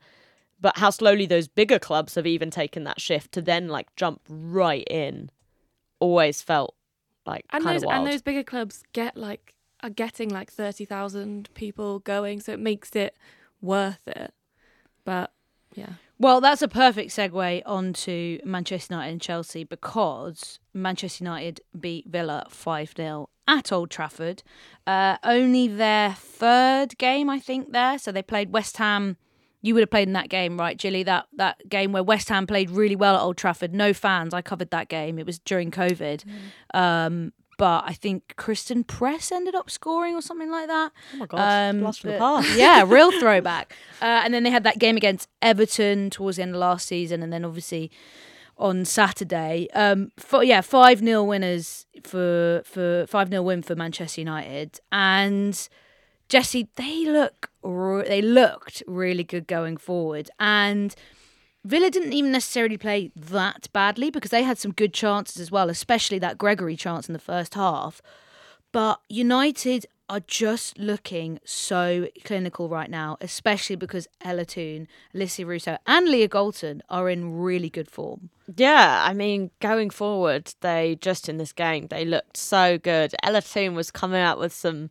But 0.60 0.78
how 0.78 0.90
slowly 0.90 1.26
those 1.26 1.48
bigger 1.48 1.78
clubs 1.78 2.14
have 2.14 2.26
even 2.26 2.50
taken 2.50 2.84
that 2.84 3.00
shift 3.00 3.32
to 3.32 3.42
then 3.42 3.68
like 3.68 3.94
jump 3.96 4.20
right 4.28 4.86
in 4.88 5.30
always 6.00 6.42
felt 6.42 6.74
like 7.28 7.44
and 7.50 7.64
those 7.64 7.84
wild. 7.84 8.06
and 8.06 8.12
those 8.12 8.22
bigger 8.22 8.42
clubs 8.42 8.82
get 8.92 9.16
like 9.16 9.54
are 9.82 9.90
getting 9.90 10.28
like 10.28 10.50
thirty 10.50 10.84
thousand 10.84 11.48
people 11.54 12.00
going, 12.00 12.40
so 12.40 12.52
it 12.52 12.60
makes 12.60 12.96
it 12.96 13.16
worth 13.60 14.06
it. 14.08 14.32
But 15.04 15.32
yeah, 15.74 15.92
Well, 16.18 16.40
that's 16.40 16.62
a 16.62 16.68
perfect 16.68 17.10
segue 17.10 17.62
onto 17.64 18.38
Manchester 18.44 18.94
United 18.94 19.12
and 19.12 19.20
Chelsea 19.20 19.64
because 19.64 20.58
Manchester 20.74 21.24
United 21.24 21.60
beat 21.78 22.06
Villa 22.08 22.46
5 22.48 22.94
0 22.96 23.28
at 23.46 23.70
Old 23.70 23.90
Trafford. 23.90 24.42
Uh, 24.86 25.18
only 25.22 25.68
their 25.68 26.14
third 26.14 26.98
game, 26.98 27.30
I 27.30 27.38
think, 27.38 27.72
there. 27.72 27.98
So 27.98 28.10
they 28.10 28.22
played 28.22 28.52
West 28.52 28.78
Ham. 28.78 29.16
You 29.60 29.74
would 29.74 29.80
have 29.80 29.90
played 29.90 30.08
in 30.08 30.14
that 30.14 30.28
game, 30.28 30.58
right, 30.58 30.78
Gilly? 30.78 31.02
That 31.02 31.26
that 31.36 31.68
game 31.68 31.92
where 31.92 32.02
West 32.02 32.28
Ham 32.28 32.46
played 32.46 32.70
really 32.70 32.96
well 32.96 33.16
at 33.16 33.20
Old 33.22 33.36
Trafford. 33.36 33.74
No 33.74 33.92
fans. 33.92 34.32
I 34.32 34.42
covered 34.42 34.70
that 34.70 34.88
game. 34.88 35.18
It 35.18 35.26
was 35.26 35.38
during 35.38 35.70
COVID. 35.70 36.24
Um, 36.74 37.32
but 37.58 37.82
I 37.84 37.92
think 37.92 38.34
Christen 38.36 38.84
Press 38.84 39.32
ended 39.32 39.56
up 39.56 39.68
scoring 39.68 40.14
or 40.14 40.22
something 40.22 40.50
like 40.50 40.68
that. 40.68 40.92
oh 41.14 41.16
my 41.16 41.26
god, 41.26 41.80
blast 41.80 42.02
from 42.02 42.12
the 42.12 42.18
past. 42.18 42.56
yeah, 42.56 42.84
real 42.86 43.10
throwback. 43.18 43.74
Uh, 44.00 44.22
and 44.24 44.32
then 44.32 44.44
they 44.44 44.50
had 44.50 44.62
that 44.62 44.78
game 44.78 44.96
against 44.96 45.28
Everton 45.42 46.08
towards 46.08 46.36
the 46.36 46.44
end 46.44 46.54
of 46.54 46.60
last 46.60 46.86
season, 46.86 47.20
and 47.20 47.32
then 47.32 47.44
obviously 47.44 47.90
on 48.58 48.84
Saturday. 48.84 49.68
Um, 49.74 50.10
for, 50.16 50.42
yeah, 50.44 50.60
five 50.60 51.00
0 51.00 51.24
winners 51.24 51.86
for 52.04 52.62
for 52.64 53.06
five 53.08 53.28
0 53.28 53.42
win 53.42 53.62
for 53.62 53.74
Manchester 53.74 54.20
United, 54.20 54.78
and 54.92 55.68
Jessy 56.28 56.68
they 56.76 57.04
look 57.04 57.50
they 57.62 58.22
looked 58.22 58.82
really 58.86 59.24
good 59.24 59.46
going 59.46 59.76
forward, 59.76 60.30
and. 60.38 60.94
Villa 61.64 61.90
didn't 61.90 62.12
even 62.12 62.30
necessarily 62.32 62.78
play 62.78 63.10
that 63.14 63.68
badly 63.72 64.10
because 64.10 64.30
they 64.30 64.44
had 64.44 64.56
some 64.56 64.72
good 64.72 64.94
chances 64.94 65.38
as 65.38 65.50
well, 65.50 65.68
especially 65.68 66.18
that 66.20 66.38
Gregory 66.38 66.76
chance 66.76 67.08
in 67.08 67.12
the 67.12 67.18
first 67.18 67.54
half. 67.54 68.00
But 68.72 69.00
United 69.08 69.84
are 70.08 70.20
just 70.20 70.78
looking 70.78 71.38
so 71.44 72.08
clinical 72.24 72.68
right 72.68 72.90
now, 72.90 73.18
especially 73.20 73.76
because 73.76 74.08
Ella 74.22 74.44
Toone, 74.44 74.88
Alessia 75.14 75.46
Russo, 75.46 75.76
and 75.86 76.08
Leah 76.08 76.28
Galton 76.28 76.82
are 76.88 77.10
in 77.10 77.38
really 77.38 77.68
good 77.68 77.90
form. 77.90 78.30
Yeah, 78.56 79.02
I 79.04 79.12
mean, 79.12 79.50
going 79.60 79.90
forward, 79.90 80.54
they 80.60 80.96
just 81.00 81.28
in 81.28 81.36
this 81.36 81.52
game 81.52 81.88
they 81.88 82.04
looked 82.04 82.36
so 82.36 82.78
good. 82.78 83.14
Ella 83.22 83.42
Toone 83.42 83.74
was 83.74 83.90
coming 83.90 84.20
out 84.20 84.38
with 84.38 84.52
some 84.52 84.90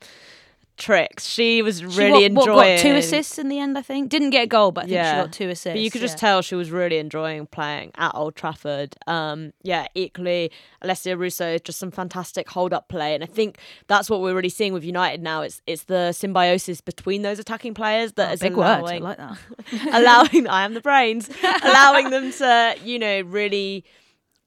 tricks. 0.78 1.26
She 1.26 1.62
was 1.62 1.80
She 1.80 1.86
really 1.86 2.12
what, 2.12 2.24
enjoying. 2.24 2.56
what, 2.56 2.66
got 2.76 2.80
two 2.80 2.96
assists 2.96 3.38
in 3.38 3.50
the 3.50 3.60
end, 3.60 3.78
I 3.78 3.82
think. 3.82 4.10
Didn't 4.10 4.30
get 4.30 4.44
a 4.44 4.48
goal, 4.48 4.72
but 4.72 4.82
I 4.82 4.88
think 4.88 4.94
Yeah. 4.96 5.12
she 5.16 5.22
got 5.26 5.34
two 5.34 5.50
assists. 5.50 5.74
But 5.76 5.80
you 5.82 5.92
could 5.92 6.02
just 6.02 6.18
tell 6.18 6.42
she 6.42 6.56
was 6.56 6.72
really 6.72 6.98
enjoying 6.98 7.48
playing 7.48 7.92
at 7.96 8.12
Old 8.16 8.36
Trafford. 8.36 8.96
Um, 9.08 9.54
yeah, 9.64 9.88
equally, 9.96 10.52
Alessia 10.84 11.18
Russo, 11.18 11.58
just 11.58 11.80
some 11.80 11.92
fantastic 11.92 12.50
hold 12.50 12.74
up 12.74 12.88
play. 12.88 13.14
And 13.16 13.24
I 13.24 13.28
think 13.28 13.58
that's 13.88 14.10
what 14.10 14.22
we're 14.22 14.36
really 14.36 14.50
seeing 14.50 14.74
with 14.74 14.84
United 14.84 15.22
now. 15.22 15.42
It's 15.42 15.62
it's 15.68 15.84
the 15.84 16.12
symbiosis 16.12 16.82
between 16.82 17.22
those 17.24 17.40
attacking 17.40 17.74
players 17.74 18.14
that 18.14 18.30
Oh, 18.30 18.34
is 18.34 18.40
big 18.40 18.56
word. 18.56 18.66
I 18.66 18.80
allowing, 18.80 19.04
like 19.04 19.18
that. 19.18 19.38
allowing 19.94 20.48
I 20.48 20.64
am 20.64 20.74
the 20.74 20.82
brains, 20.82 21.30
allowing 21.64 22.10
them 22.12 22.32
to, 22.34 22.76
you 22.84 23.00
know, 23.00 23.22
really 23.22 23.84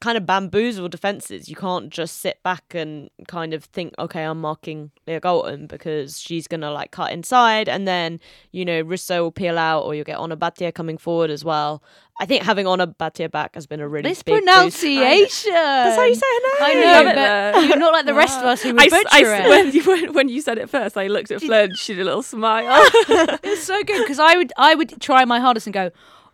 kind 0.00 0.16
of 0.16 0.24
bamboozle 0.24 0.88
defenses. 0.88 1.48
You 1.48 1.56
can't 1.56 1.90
just 1.90 2.18
sit 2.20 2.42
back 2.42 2.74
and 2.74 3.10
kind 3.28 3.52
of 3.52 3.64
think, 3.64 3.94
okay, 3.98 4.24
I'm 4.24 4.40
marking 4.40 4.90
Leah 5.06 5.20
Galton 5.20 5.66
because 5.66 6.18
she's 6.18 6.46
gonna 6.48 6.70
like 6.70 6.90
cut 6.90 7.12
inside, 7.12 7.68
and 7.68 7.86
then 7.86 8.18
you 8.50 8.64
know 8.64 8.80
Russo 8.80 9.22
will 9.22 9.32
peel 9.32 9.58
out, 9.58 9.82
or 9.84 9.94
you'll 9.94 10.04
get 10.04 10.18
Ona 10.18 10.36
Batlle 10.36 10.72
coming 10.74 10.96
forward 10.98 11.30
as 11.30 11.44
well. 11.44 11.82
I 12.18 12.26
think 12.26 12.42
having 12.42 12.66
Ona 12.66 12.86
Batlle 12.86 13.30
back 13.30 13.54
has 13.54 13.66
been 13.66 13.80
a 13.80 13.88
really 13.88 14.08
This 14.10 14.22
big 14.22 14.34
boost. 14.34 14.46
pronunciation. 14.46 15.52
That's 15.52 15.96
how 15.96 16.04
you 16.04 16.14
say 16.14 16.26
her 16.26 16.40
name. 16.42 16.52
I 16.60 16.74
know, 16.74 16.92
Love 16.92 17.54
but 17.54 17.68
you're 17.68 17.76
not 17.78 17.92
like 17.92 18.06
the 18.06 18.14
rest 18.14 18.38
of 18.40 18.44
us 18.46 18.62
who 18.62 18.72
would 18.74 18.80
I, 18.82 18.88
butcher 18.88 19.06
s- 19.08 19.12
I 19.12 19.20
s- 19.22 19.46
it. 19.46 19.48
when, 19.48 19.72
you, 19.72 19.82
when, 19.84 20.12
when 20.14 20.28
you 20.28 20.40
said 20.42 20.58
it 20.58 20.68
first, 20.68 20.96
I 20.98 21.06
looked 21.06 21.30
at 21.30 21.40
Fleur 21.40 21.64
and 21.64 21.76
she 21.78 21.94
did 21.94 22.02
a 22.02 22.04
little 22.04 22.22
smile. 22.22 22.66
It's 23.42 23.62
so 23.64 23.82
good 23.84 24.02
because 24.02 24.18
I 24.18 24.36
would 24.36 24.52
I 24.58 24.74
would 24.74 25.00
try 25.00 25.24
my 25.24 25.40
hardest 25.40 25.66
and 25.66 25.74
go 25.74 25.90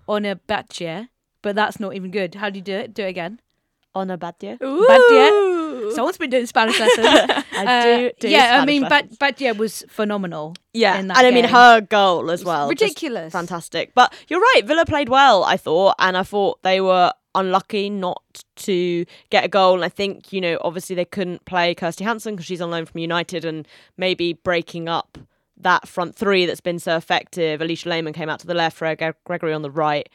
on 0.08 0.24
a 0.24 0.36
batche, 0.36 1.08
but 1.42 1.54
that's 1.56 1.78
not 1.80 1.94
even 1.94 2.10
good. 2.10 2.34
How 2.34 2.50
do 2.50 2.58
you 2.58 2.64
do 2.64 2.74
it? 2.74 2.92
Do 2.94 3.02
it 3.04 3.08
again. 3.08 3.40
Ona 3.96 4.16
Batlle. 4.18 4.58
Batlle. 4.58 5.92
Someone's 5.92 6.18
been 6.18 6.30
doing 6.30 6.46
Spanish 6.46 6.78
lessons. 6.78 7.06
I 7.56 7.64
Uh, 7.66 7.96
do. 7.98 8.10
do 8.20 8.28
yeah, 8.28 8.60
I 8.60 8.64
mean, 8.66 8.82
lessons. 8.82 9.16
Bat- 9.16 9.36
Batlle 9.38 9.56
was 9.56 9.84
phenomenal. 9.88 10.54
Yeah, 10.74 10.96
and 10.96 11.10
I 11.12 11.30
mean 11.30 11.44
her 11.44 11.80
goal 11.80 12.30
as 12.30 12.44
well. 12.44 12.68
ridiculous. 12.68 13.32
fantastic. 13.32 13.92
But 13.94 14.12
you're 14.28 14.40
right, 14.40 14.62
Villa 14.64 14.84
played 14.84 15.08
well, 15.08 15.42
I 15.44 15.56
thought, 15.56 15.94
and 15.98 16.16
I 16.16 16.22
thought 16.22 16.62
they 16.62 16.80
were 16.80 17.12
unlucky 17.34 17.90
not 17.90 18.22
to 18.56 19.04
get 19.30 19.44
a 19.44 19.48
goal. 19.48 19.74
And 19.74 19.84
I 19.84 19.88
think 19.88 20.32
you 20.32 20.40
know, 20.40 20.58
obviously 20.62 20.94
they 20.96 21.04
couldn't 21.04 21.44
play 21.46 21.74
Kirsty 21.74 22.04
Hanson 22.04 22.34
because 22.34 22.46
she's 22.46 22.60
on 22.60 22.70
loan 22.70 22.84
from 22.86 22.98
United, 23.00 23.44
and 23.44 23.66
maybe 23.96 24.34
breaking 24.34 24.88
up 24.88 25.16
that 25.58 25.88
front 25.88 26.14
three 26.14 26.44
that's 26.44 26.60
been 26.60 26.78
so 26.78 26.96
effective. 26.96 27.60
Alisha 27.60 27.86
Lehmann 27.86 28.12
came 28.12 28.28
out 28.28 28.40
to 28.40 28.46
the 28.46 28.54
left, 28.54 28.78
Gregory 28.78 29.54
on 29.54 29.62
the 29.62 29.70
right. 29.70 30.08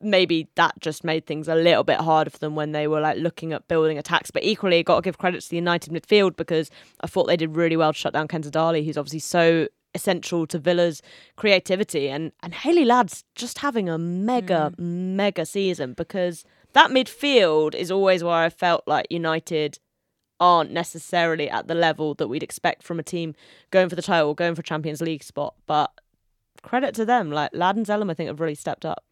Maybe 0.00 0.48
that 0.56 0.74
just 0.80 1.04
made 1.04 1.26
things 1.26 1.48
a 1.48 1.54
little 1.54 1.84
bit 1.84 2.00
harder 2.00 2.30
for 2.30 2.38
them 2.38 2.54
when 2.54 2.72
they 2.72 2.86
were 2.86 3.00
like 3.00 3.16
looking 3.16 3.52
at 3.52 3.66
building 3.66 3.96
attacks. 3.98 4.30
But 4.30 4.44
equally, 4.44 4.82
got 4.82 4.96
to 4.96 5.02
give 5.02 5.18
credit 5.18 5.40
to 5.42 5.48
the 5.48 5.56
United 5.56 5.92
midfield 5.92 6.36
because 6.36 6.70
I 7.00 7.06
thought 7.06 7.26
they 7.26 7.36
did 7.36 7.56
really 7.56 7.76
well 7.76 7.92
to 7.92 7.98
shut 7.98 8.12
down 8.12 8.28
Kenza 8.28 8.50
Dali, 8.50 8.84
who's 8.84 8.98
obviously 8.98 9.20
so 9.20 9.68
essential 9.94 10.46
to 10.46 10.58
Villa's 10.58 11.02
creativity. 11.36 12.08
And 12.08 12.32
and 12.42 12.54
Hayley 12.54 12.84
Ladd's 12.84 13.24
just 13.34 13.58
having 13.58 13.88
a 13.88 13.98
mega 13.98 14.72
mm. 14.78 14.84
mega 15.16 15.46
season 15.46 15.94
because 15.94 16.44
that 16.74 16.90
midfield 16.90 17.74
is 17.74 17.90
always 17.90 18.22
where 18.22 18.34
I 18.34 18.50
felt 18.50 18.84
like 18.86 19.06
United 19.10 19.78
aren't 20.38 20.70
necessarily 20.70 21.48
at 21.48 21.66
the 21.66 21.74
level 21.74 22.14
that 22.14 22.28
we'd 22.28 22.42
expect 22.42 22.82
from 22.82 22.98
a 22.98 23.02
team 23.02 23.34
going 23.70 23.88
for 23.88 23.96
the 23.96 24.02
title, 24.02 24.34
going 24.34 24.54
for 24.54 24.60
Champions 24.60 25.00
League 25.00 25.22
spot. 25.22 25.54
But 25.66 25.90
credit 26.62 26.94
to 26.96 27.06
them, 27.06 27.30
like 27.30 27.50
Ladd 27.54 27.76
and 27.76 27.86
Zelem, 27.86 28.10
I 28.10 28.14
think 28.14 28.28
have 28.28 28.40
really 28.40 28.54
stepped 28.54 28.84
up. 28.84 29.05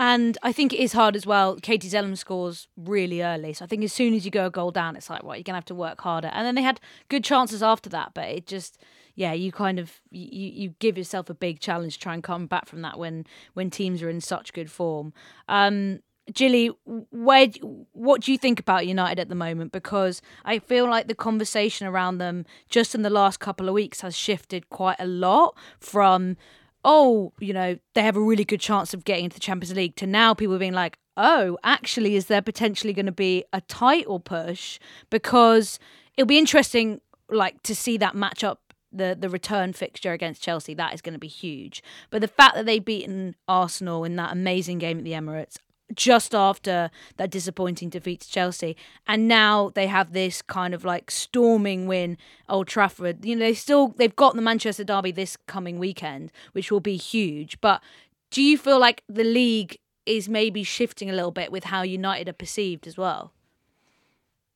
And 0.00 0.38
I 0.42 0.50
think 0.50 0.72
it 0.72 0.80
is 0.80 0.94
hard 0.94 1.14
as 1.14 1.26
well. 1.26 1.56
Katie 1.56 1.90
Zelem 1.90 2.16
scores 2.16 2.68
really 2.74 3.22
early. 3.22 3.52
So 3.52 3.66
I 3.66 3.68
think 3.68 3.84
as 3.84 3.92
soon 3.92 4.14
as 4.14 4.24
you 4.24 4.30
go 4.30 4.46
a 4.46 4.50
goal 4.50 4.70
down, 4.70 4.96
it's 4.96 5.10
like, 5.10 5.22
right, 5.22 5.36
you're 5.36 5.44
going 5.44 5.52
to 5.52 5.58
have 5.58 5.64
to 5.66 5.74
work 5.74 6.00
harder. 6.00 6.28
And 6.28 6.46
then 6.46 6.54
they 6.54 6.62
had 6.62 6.80
good 7.08 7.22
chances 7.22 7.62
after 7.62 7.90
that. 7.90 8.12
But 8.14 8.30
it 8.30 8.46
just, 8.46 8.78
yeah, 9.14 9.34
you 9.34 9.52
kind 9.52 9.78
of, 9.78 10.00
you, 10.10 10.48
you 10.48 10.74
give 10.78 10.96
yourself 10.96 11.28
a 11.28 11.34
big 11.34 11.60
challenge 11.60 11.94
to 11.94 12.00
try 12.00 12.14
and 12.14 12.24
come 12.24 12.46
back 12.46 12.64
from 12.64 12.80
that 12.80 12.98
when, 12.98 13.26
when 13.52 13.68
teams 13.68 14.02
are 14.02 14.08
in 14.08 14.22
such 14.22 14.54
good 14.54 14.70
form. 14.70 15.12
Um, 15.50 16.00
Gilly, 16.32 16.70
where 16.86 17.48
what 17.92 18.22
do 18.22 18.32
you 18.32 18.38
think 18.38 18.58
about 18.58 18.86
United 18.86 19.18
at 19.18 19.28
the 19.28 19.34
moment? 19.34 19.70
Because 19.70 20.22
I 20.46 20.60
feel 20.60 20.88
like 20.88 21.08
the 21.08 21.14
conversation 21.14 21.86
around 21.86 22.18
them 22.18 22.46
just 22.70 22.94
in 22.94 23.02
the 23.02 23.10
last 23.10 23.38
couple 23.38 23.68
of 23.68 23.74
weeks 23.74 24.00
has 24.00 24.16
shifted 24.16 24.70
quite 24.70 24.96
a 24.98 25.06
lot 25.06 25.56
from 25.78 26.38
oh, 26.84 27.32
you 27.40 27.52
know, 27.52 27.78
they 27.94 28.02
have 28.02 28.16
a 28.16 28.20
really 28.20 28.44
good 28.44 28.60
chance 28.60 28.94
of 28.94 29.04
getting 29.04 29.24
into 29.24 29.34
the 29.34 29.40
Champions 29.40 29.74
League 29.74 29.96
to 29.96 30.06
now 30.06 30.34
people 30.34 30.58
being 30.58 30.72
like, 30.72 30.98
oh, 31.16 31.58
actually, 31.62 32.16
is 32.16 32.26
there 32.26 32.42
potentially 32.42 32.92
going 32.92 33.06
to 33.06 33.12
be 33.12 33.44
a 33.52 33.60
title 33.62 34.20
push? 34.20 34.78
Because 35.10 35.78
it'll 36.16 36.26
be 36.26 36.38
interesting, 36.38 37.00
like, 37.28 37.62
to 37.62 37.74
see 37.74 37.96
that 37.98 38.14
match 38.14 38.44
up. 38.44 38.60
The, 38.92 39.16
the 39.16 39.28
return 39.28 39.72
fixture 39.72 40.12
against 40.12 40.42
Chelsea 40.42 40.74
that 40.74 40.92
is 40.92 41.00
going 41.00 41.12
to 41.12 41.18
be 41.20 41.28
huge, 41.28 41.80
but 42.10 42.20
the 42.20 42.26
fact 42.26 42.56
that 42.56 42.66
they've 42.66 42.84
beaten 42.84 43.36
Arsenal 43.46 44.02
in 44.02 44.16
that 44.16 44.32
amazing 44.32 44.78
game 44.78 44.98
at 44.98 45.04
the 45.04 45.12
Emirates, 45.12 45.58
just 45.94 46.34
after 46.34 46.90
that 47.16 47.30
disappointing 47.30 47.88
defeat 47.88 48.20
to 48.20 48.30
Chelsea. 48.30 48.76
And 49.06 49.28
now 49.28 49.70
they 49.74 49.86
have 49.86 50.12
this 50.12 50.42
kind 50.42 50.74
of 50.74 50.84
like 50.84 51.10
storming 51.10 51.86
win 51.86 52.16
Old 52.48 52.68
Trafford. 52.68 53.24
You 53.24 53.36
know, 53.36 53.46
they 53.46 53.54
still 53.54 53.88
they've 53.88 54.14
got 54.14 54.34
the 54.34 54.42
Manchester 54.42 54.84
Derby 54.84 55.12
this 55.12 55.36
coming 55.46 55.78
weekend, 55.78 56.32
which 56.52 56.70
will 56.70 56.80
be 56.80 56.96
huge. 56.96 57.60
But 57.60 57.82
do 58.30 58.42
you 58.42 58.56
feel 58.56 58.78
like 58.78 59.02
the 59.08 59.24
league 59.24 59.78
is 60.06 60.28
maybe 60.28 60.62
shifting 60.62 61.10
a 61.10 61.12
little 61.12 61.30
bit 61.30 61.52
with 61.52 61.64
how 61.64 61.82
United 61.82 62.28
are 62.28 62.34
perceived 62.34 62.86
as 62.86 62.96
well? 62.96 63.32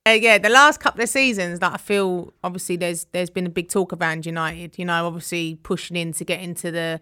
Uh, 0.07 0.11
yeah, 0.11 0.37
the 0.37 0.51
last 0.51 0.81
couple 0.81 1.03
of 1.03 1.09
seasons 1.09 1.61
that 1.61 1.73
I 1.73 1.77
feel 1.79 2.35
obviously 2.44 2.77
there's 2.77 3.07
there's 3.12 3.31
been 3.31 3.47
a 3.47 3.51
big 3.51 3.68
talk 3.68 3.92
around 3.92 4.27
United. 4.27 4.79
You 4.79 4.85
know, 4.85 5.07
obviously 5.07 5.59
pushing 5.62 5.97
in 5.97 6.12
to 6.14 6.25
get 6.25 6.40
into 6.40 6.70
the 6.70 7.01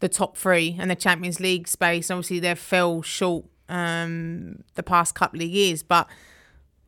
the 0.00 0.08
top 0.08 0.36
three 0.36 0.76
and 0.78 0.90
the 0.90 0.96
Champions 0.96 1.40
League 1.40 1.66
space. 1.66 2.10
Obviously, 2.10 2.40
they 2.40 2.54
fell 2.54 3.00
short 3.00 3.46
um, 3.72 4.62
the 4.74 4.82
past 4.82 5.14
couple 5.14 5.40
of 5.40 5.48
years, 5.48 5.82
but 5.82 6.08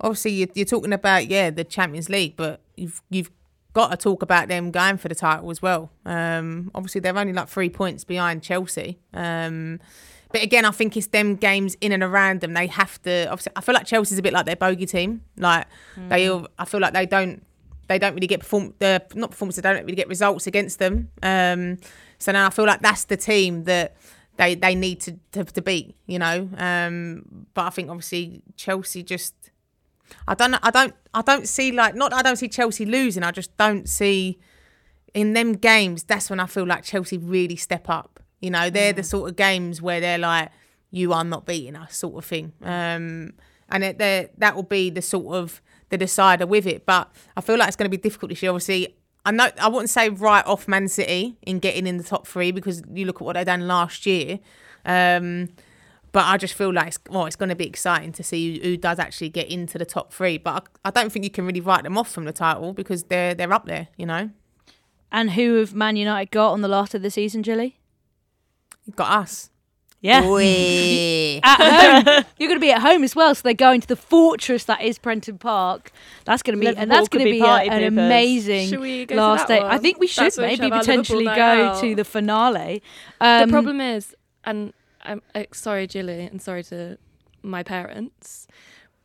obviously 0.01 0.33
you're, 0.33 0.49
you're 0.55 0.67
talking 0.67 0.93
about 0.93 1.27
yeah 1.27 1.51
the 1.51 1.65
Champions 1.65 2.09
League, 2.09 2.37
but 2.37 2.61
you've 2.77 3.03
you've 3.11 3.31
got 3.73 3.91
to 3.91 3.97
talk 3.97 4.23
about 4.23 4.49
them 4.49 4.71
going 4.71 4.97
for 4.99 5.09
the 5.09 5.15
title 5.15 5.51
as 5.51 5.61
well. 5.61 5.91
Um, 6.07 6.71
obviously, 6.75 7.01
they're 7.01 7.17
only 7.19 7.33
like 7.33 7.49
three 7.49 7.71
points 7.71 8.05
behind 8.05 8.43
Chelsea. 8.43 8.99
Um, 9.13 9.81
but 10.31 10.43
again, 10.43 10.65
I 10.65 10.71
think 10.71 10.97
it's 10.97 11.09
them 11.09 11.37
games 11.37 11.77
in 11.81 11.93
and 11.93 12.03
around 12.03 12.41
them. 12.41 12.55
They 12.55 12.67
have 12.67 13.01
to. 13.03 13.27
Obviously, 13.31 13.53
I 13.57 13.61
feel 13.61 13.75
like 13.75 13.87
Chelsea's 13.87 14.19
a 14.19 14.23
bit 14.23 14.33
like 14.33 14.47
their 14.47 14.57
bogey 14.57 14.87
team. 14.87 15.23
Like 15.37 15.67
mm. 15.97 16.09
they, 16.09 16.29
I 16.59 16.65
feel 16.65 16.81
like 16.81 16.93
they 16.93 17.07
don't, 17.07 17.45
they 17.89 17.99
don't 17.99 18.15
really 18.15 18.27
get 18.27 18.41
perform. 18.41 18.75
The 18.79 19.03
not 19.15 19.31
performance. 19.31 19.57
They 19.57 19.63
don't 19.63 19.83
really 19.85 19.97
get 19.97 20.09
results 20.09 20.47
against 20.47 20.79
them. 20.79 21.11
Um, 21.23 21.79
so 22.19 22.33
now 22.33 22.47
I 22.47 22.51
feel 22.51 22.67
like 22.67 22.81
that's 22.81 23.05
the 23.05 23.17
team 23.17 23.65
that 23.65 23.97
they 24.37 24.55
they 24.55 24.75
need 24.75 25.01
to 25.01 25.19
to, 25.33 25.45
to 25.45 25.63
beat. 25.63 25.97
You 26.07 26.19
know. 26.19 26.49
Um, 26.57 27.47
but 27.55 27.67
I 27.67 27.71
think 27.71 27.91
obviously 27.91 28.43
Chelsea 28.57 29.03
just. 29.03 29.35
I 30.29 30.35
don't. 30.35 30.55
I 30.55 30.71
don't. 30.71 30.95
I 31.13 31.23
don't 31.23 31.49
see 31.49 31.73
like 31.73 31.95
not. 31.95 32.13
I 32.13 32.23
don't 32.23 32.37
see 32.37 32.49
Chelsea 32.49 32.85
losing. 32.85 33.23
I 33.23 33.31
just 33.31 33.57
don't 33.57 33.89
see 33.89 34.39
in 35.15 35.33
them 35.33 35.55
games. 35.55 36.05
That's 36.05 36.29
when 36.29 36.41
I 36.41 36.47
feel 36.47 36.67
like 36.67 36.85
Chelsea 36.85 37.19
really 37.19 37.57
step 37.57 37.89
up. 37.89 38.21
You 38.41 38.51
know, 38.51 38.69
they're 38.69 38.93
mm. 38.93 38.97
the 38.97 39.03
sort 39.03 39.31
of 39.31 39.37
games 39.37 39.81
where 39.81 40.01
they're 40.01 40.19
like, 40.19 40.51
"You 40.91 41.13
are 41.13 41.25
not 41.25 41.47
beating 41.47 41.77
us," 41.77 41.97
sort 41.97 42.17
of 42.17 42.25
thing. 42.25 42.53
Um, 42.63 43.33
and 43.71 43.83
it, 43.83 43.99
that 44.39 44.55
will 44.55 44.63
be 44.63 44.91
the 44.91 45.03
sort 45.03 45.35
of 45.35 45.63
the 45.89 45.97
decider 45.97 46.47
with 46.47 46.67
it. 46.67 46.85
But 46.85 47.11
I 47.37 47.41
feel 47.41 47.57
like 47.57 47.69
it's 47.69 47.77
going 47.77 47.91
to 47.91 47.97
be 47.97 48.01
difficult 48.01 48.31
this 48.31 48.43
year. 48.43 48.51
Obviously, 48.51 48.95
I 49.25 49.31
know 49.31 49.49
I 49.61 49.69
wouldn't 49.69 49.91
say 49.91 50.11
right 50.11 50.45
off 50.47 50.69
Man 50.69 50.89
City 50.89 51.37
in 51.43 51.59
getting 51.59 51.87
in 51.87 51.97
the 51.97 52.05
top 52.05 52.27
three 52.27 52.53
because 52.53 52.83
you 52.93 53.07
look 53.07 53.17
at 53.17 53.23
what 53.23 53.35
they 53.35 53.45
done 53.45 53.67
last 53.67 54.05
year. 54.07 54.39
Um, 54.85 55.49
but 56.13 56.27
I 56.27 56.37
just 56.37 56.55
feel 56.55 56.73
like 56.73 56.89
it's, 56.89 56.99
well, 57.11 57.27
it's 57.27 57.35
going 57.35 57.49
to 57.49 57.57
be 57.57 57.67
exciting 57.67 58.13
to 58.13 58.23
see 58.23 58.59
who, 58.59 58.69
who 58.69 58.77
does 58.77 58.99
actually 58.99 59.31
get 59.31 59.51
into 59.51 59.79
the 59.79 59.87
top 59.87 60.13
three. 60.13 60.39
But 60.39 60.69
I, 60.85 60.89
I, 60.89 60.91
don't 60.93 61.11
think 61.11 61.25
you 61.25 61.31
can 61.31 61.45
really 61.45 61.61
write 61.61 61.83
them 61.83 61.99
off 61.99 62.09
from 62.09 62.25
the 62.25 62.33
title 62.33 62.73
because 62.73 63.05
they're 63.05 63.35
they're 63.35 63.53
up 63.53 63.67
there, 63.67 63.89
you 63.97 64.07
know. 64.07 64.31
And 65.11 65.33
who 65.33 65.57
have 65.57 65.75
Man 65.75 65.97
United 65.97 66.31
got 66.31 66.53
on 66.53 66.61
the 66.61 66.69
last 66.69 66.95
of 66.95 67.03
the 67.03 67.11
season, 67.11 67.43
Gilly? 67.43 67.81
You've 68.85 68.97
got 68.97 69.11
us. 69.11 69.51
Yeah. 70.05 70.21
at 71.45 72.05
home. 72.05 72.25
You're 72.39 72.49
going 72.49 72.61
to 72.61 72.61
be 72.61 72.71
at 72.71 72.83
home 72.83 73.03
as 73.05 73.17
well. 73.17 73.35
So 73.35 73.41
they're 73.43 73.55
going 73.55 73.81
to 73.81 73.89
the 73.89 73.97
fortress 73.97 74.65
that 74.65 74.83
is 74.83 74.99
Prenton 74.99 75.39
Park. 75.39 75.93
That's 76.27 76.43
going 76.43 76.57
to 76.57 76.61
be, 76.61 76.67
Liverpool 76.67 76.83
and 76.83 76.91
that's 76.91 77.09
going 77.09 77.25
to 77.25 77.31
be, 77.31 77.41
be 77.41 77.47
a, 77.47 77.53
an 77.53 77.85
amazing 77.85 79.09
last 79.09 79.49
day. 79.49 79.61
One? 79.61 79.71
I 79.71 79.79
think 79.79 79.99
we 79.99 80.07
should 80.07 80.37
maybe 80.37 80.69
potentially 80.69 81.25
go 81.25 81.81
to 81.81 81.95
the 81.95 82.05
finale. 82.05 82.83
Um, 83.19 83.49
the 83.49 83.53
problem 83.53 83.81
is, 83.81 84.15
and 84.45 84.75
I'm 85.03 85.23
uh, 85.35 85.45
sorry, 85.53 85.87
Gilly, 85.87 86.21
and 86.27 86.43
sorry 86.43 86.65
to 86.65 86.99
my 87.43 87.63
parents 87.63 88.47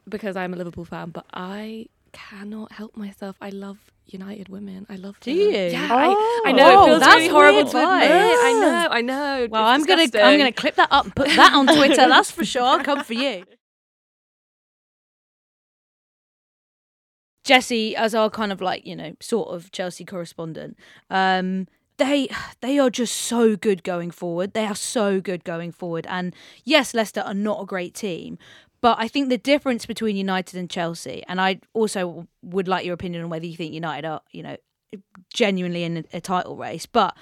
because 0.09 0.35
I'm 0.35 0.53
a 0.53 0.57
Liverpool 0.57 0.83
fan, 0.83 1.11
but 1.11 1.25
I 1.33 1.87
cannot 2.11 2.71
help 2.71 2.95
myself. 2.95 3.35
I 3.41 3.49
love 3.49 3.77
United 4.05 4.49
women. 4.49 4.85
I 4.89 4.95
love. 4.95 5.19
Do 5.19 5.31
you? 5.31 5.49
Yeah, 5.49 5.87
oh. 5.91 6.41
I, 6.45 6.49
I, 6.49 6.51
know. 6.51 6.79
Oh, 6.79 6.83
it 6.83 6.87
feels 6.87 7.05
really 7.05 7.27
horrible 7.27 7.69
to 7.69 7.77
admit. 7.77 8.11
I 8.11 8.53
know. 8.59 8.87
I 8.91 9.01
know. 9.01 9.47
Well, 9.49 9.65
I'm 9.65 9.81
disgusting. 9.81 10.11
gonna 10.19 10.25
I'm 10.25 10.37
gonna 10.37 10.51
clip 10.51 10.75
that 10.75 10.89
up 10.91 11.05
and 11.05 11.15
put 11.15 11.27
that 11.29 11.53
on 11.53 11.67
Twitter. 11.67 11.95
that's 11.95 12.31
for 12.31 12.45
sure. 12.45 12.63
I'll 12.63 12.83
come 12.83 13.03
for 13.03 13.13
you. 13.13 13.43
Jessy, 17.43 17.95
as 17.95 18.13
our 18.13 18.29
kind 18.29 18.51
of 18.51 18.61
like 18.61 18.85
you 18.85 18.95
know 18.95 19.13
sort 19.19 19.49
of 19.49 19.71
Chelsea 19.71 20.05
correspondent, 20.05 20.77
um, 21.09 21.67
they 21.97 22.29
they 22.61 22.79
are 22.79 22.89
just 22.89 23.15
so 23.15 23.55
good 23.55 23.83
going 23.83 24.11
forward. 24.11 24.53
They 24.53 24.65
are 24.65 24.75
so 24.75 25.21
good 25.21 25.43
going 25.43 25.71
forward. 25.71 26.05
And 26.09 26.35
yes, 26.63 26.93
Leicester 26.93 27.21
are 27.21 27.33
not 27.33 27.63
a 27.63 27.65
great 27.65 27.93
team, 27.93 28.37
but 28.81 28.97
I 28.99 29.07
think 29.07 29.29
the 29.29 29.37
difference 29.37 29.85
between 29.85 30.15
United 30.15 30.57
and 30.57 30.69
Chelsea, 30.69 31.23
and 31.27 31.39
I 31.41 31.59
also 31.73 32.27
would 32.41 32.67
like 32.67 32.85
your 32.85 32.93
opinion 32.93 33.23
on 33.23 33.29
whether 33.29 33.45
you 33.45 33.55
think 33.55 33.73
United 33.73 34.07
are, 34.07 34.21
you 34.31 34.43
know, 34.43 34.57
genuinely 35.33 35.83
in 35.83 36.05
a, 36.13 36.21
title 36.21 36.55
race. 36.55 36.85
But 36.85 37.15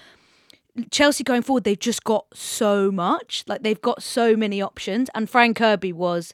Chelsea 0.91 1.23
going 1.23 1.41
forward, 1.41 1.63
they've 1.63 1.79
just 1.79 2.03
got 2.03 2.25
so 2.33 2.91
much. 2.91 3.43
Like 3.47 3.63
they've 3.63 3.81
got 3.81 4.03
so 4.03 4.35
many 4.35 4.61
options. 4.61 5.09
And 5.15 5.29
Fran 5.29 5.53
Kirby 5.53 5.93
was 5.93 6.33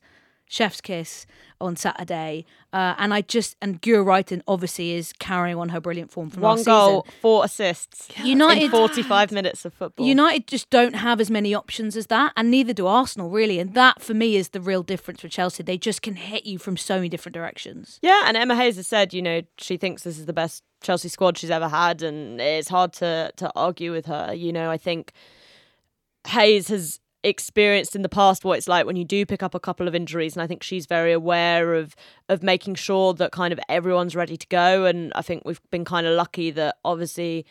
chef's 0.53 0.81
kiss 0.81 1.25
on 1.59 1.75
Saturday. 1.75 2.45
Uh, 2.71 2.93
and 2.97 3.13
I 3.13 3.21
just 3.21 3.55
and 3.61 3.81
Guro 3.81 4.05
Reiten 4.05 4.41
obviously 4.47 4.91
is 4.91 5.13
carrying 5.13 5.57
on 5.57 5.69
her 5.69 5.79
brilliant 5.79 6.11
form 6.11 6.29
from 6.29 6.41
one 6.41 6.57
last 6.57 6.65
goal, 6.65 7.03
season. 7.03 7.19
four 7.21 7.45
assists. 7.45 8.07
United 8.23 8.69
forty-five 8.69 9.31
minutes 9.31 9.65
of 9.65 9.73
football. 9.73 10.05
United 10.05 10.47
just 10.47 10.69
don't 10.69 10.93
have 10.95 11.19
as 11.19 11.31
many 11.31 11.55
options 11.55 11.97
as 11.97 12.07
that, 12.07 12.33
and 12.37 12.51
neither 12.51 12.73
do 12.73 12.85
Arsenal 12.85 13.29
really. 13.29 13.59
And 13.59 13.73
that 13.73 14.01
for 14.01 14.13
me 14.13 14.35
is 14.35 14.49
the 14.49 14.61
real 14.61 14.83
difference 14.83 15.23
with 15.23 15.31
Chelsea. 15.31 15.63
They 15.63 15.77
just 15.77 16.01
can 16.01 16.15
hit 16.15 16.45
you 16.45 16.59
from 16.59 16.77
so 16.77 16.95
many 16.97 17.09
different 17.09 17.33
directions. 17.33 17.99
Yeah, 18.01 18.23
and 18.25 18.37
Emma 18.37 18.55
Hayes 18.55 18.75
has 18.75 18.87
said, 18.87 19.13
you 19.13 19.21
know, 19.21 19.41
she 19.57 19.77
thinks 19.77 20.03
this 20.03 20.19
is 20.19 20.25
the 20.27 20.33
best 20.33 20.63
Chelsea 20.81 21.09
squad 21.09 21.37
she's 21.37 21.51
ever 21.51 21.69
had, 21.69 22.03
and 22.03 22.39
it's 22.39 22.69
hard 22.69 22.93
to 22.93 23.31
to 23.37 23.51
argue 23.55 23.91
with 23.91 24.05
her. 24.05 24.33
You 24.33 24.53
know, 24.53 24.69
I 24.69 24.77
think 24.77 25.13
Hayes 26.27 26.67
has 26.67 26.99
experienced 27.23 27.95
in 27.95 28.01
the 28.01 28.09
past 28.09 28.43
what 28.43 28.57
it's 28.57 28.67
like 28.67 28.86
when 28.86 28.95
you 28.95 29.05
do 29.05 29.25
pick 29.25 29.41
up 29.41 29.55
a 29.55 29.59
couple 29.59 29.88
of 29.88 29.95
injuries 29.95 30.36
and 30.36 30.43
I 30.43 30.47
think 30.47 30.62
she's 30.62 30.86
very 30.86 31.13
aware 31.13 31.73
of 31.75 31.95
of 32.27 32.43
making 32.43 32.75
sure 32.75 33.13
that 33.13 33.31
kind 33.31 33.53
of 33.53 33.59
everyone's 33.69 34.15
ready 34.15 34.36
to 34.36 34.47
go 34.47 34.86
and 34.86 35.12
I 35.15 35.21
think 35.21 35.43
we've 35.45 35.62
been 35.71 35.86
kind 35.86 36.05
of 36.05 36.15
lucky 36.15 36.51
that 36.51 36.77
obviously 36.83 37.45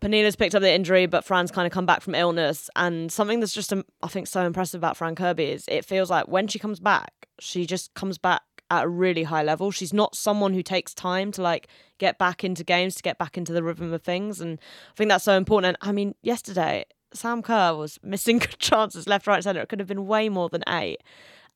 Pernille's 0.00 0.36
picked 0.36 0.54
up 0.54 0.60
the 0.60 0.72
injury 0.72 1.06
but 1.06 1.24
Fran's 1.24 1.50
kind 1.50 1.66
of 1.66 1.72
come 1.72 1.86
back 1.86 2.02
from 2.02 2.14
illness 2.14 2.68
and 2.76 3.10
something 3.10 3.40
that's 3.40 3.54
just 3.54 3.72
um, 3.72 3.84
I 4.02 4.08
think 4.08 4.26
so 4.26 4.44
impressive 4.44 4.80
about 4.80 4.98
Fran 4.98 5.14
Kirby 5.14 5.44
is 5.44 5.64
it 5.68 5.86
feels 5.86 6.10
like 6.10 6.28
when 6.28 6.46
she 6.46 6.58
comes 6.58 6.78
back 6.78 7.12
she 7.38 7.64
just 7.64 7.94
comes 7.94 8.18
back 8.18 8.42
at 8.70 8.84
a 8.84 8.88
really 8.88 9.24
high 9.24 9.42
level. 9.42 9.72
She's 9.72 9.92
not 9.92 10.14
someone 10.14 10.54
who 10.54 10.62
takes 10.62 10.94
time 10.94 11.32
to 11.32 11.42
like 11.42 11.66
get 11.98 12.18
back 12.18 12.44
into 12.44 12.62
games, 12.62 12.94
to 12.94 13.02
get 13.02 13.18
back 13.18 13.36
into 13.36 13.52
the 13.52 13.62
rhythm 13.62 13.92
of 13.92 14.02
things. 14.02 14.40
And 14.40 14.60
I 14.92 14.94
think 14.96 15.08
that's 15.08 15.24
so 15.24 15.36
important. 15.36 15.76
And 15.80 15.88
I 15.88 15.92
mean, 15.92 16.14
yesterday 16.22 16.84
Sam 17.12 17.42
Kerr 17.42 17.74
was 17.74 17.98
missing 18.02 18.38
good 18.38 18.56
chances 18.58 19.06
left, 19.06 19.26
right, 19.26 19.42
centre. 19.42 19.60
It 19.60 19.68
could 19.68 19.80
have 19.80 19.88
been 19.88 20.06
way 20.06 20.28
more 20.28 20.48
than 20.48 20.62
eight. 20.68 21.02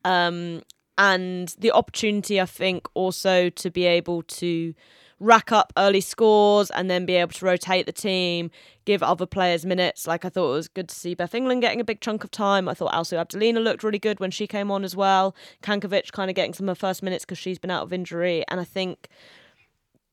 Um, 0.05 0.63
and 0.97 1.55
the 1.59 1.73
opportunity, 1.73 2.41
I 2.41 2.47
think, 2.47 2.87
also 2.95 3.51
to 3.51 3.71
be 3.71 3.85
able 3.87 4.23
to 4.23 4.75
rack 5.21 5.53
up 5.53 5.73
early 5.77 6.01
scores 6.01 6.71
and 6.71 6.91
then 6.91 7.07
be 7.07 7.15
able 7.15 7.33
to 7.33 7.47
rotate 7.47 7.87
the 7.87 7.93
team, 7.93 8.51
give 8.85 9.03
other 9.03 9.27
players 9.27 9.65
minutes. 9.65 10.07
Like 10.07 10.25
I 10.25 10.29
thought 10.29 10.51
it 10.51 10.57
was 10.57 10.69
good 10.69 10.89
to 10.89 10.95
see 10.95 11.15
Beth 11.15 11.35
England 11.35 11.63
getting 11.63 11.81
a 11.81 11.85
big 11.85 12.01
chunk 12.01 12.25
of 12.25 12.31
time. 12.31 12.69
I 12.69 12.75
thought 12.75 12.93
Alceu 12.93 13.25
Abdulina 13.25 13.63
looked 13.63 13.83
really 13.83 13.99
good 13.99 14.21
when 14.21 14.31
she 14.31 14.47
came 14.47 14.71
on 14.71 14.85
as 14.85 14.95
well. 14.95 15.35
Cankovic 15.63 16.13
kind 16.13 16.31
of 16.31 16.37
getting 16.37 16.53
some 16.53 16.69
of 16.69 16.77
her 16.77 16.89
first 16.89 17.03
minutes 17.03 17.25
because 17.25 17.39
she's 17.39 17.59
been 17.59 17.71
out 17.71 17.83
of 17.83 17.93
injury. 17.93 18.45
And 18.49 18.61
I 18.61 18.65
think 18.65 19.09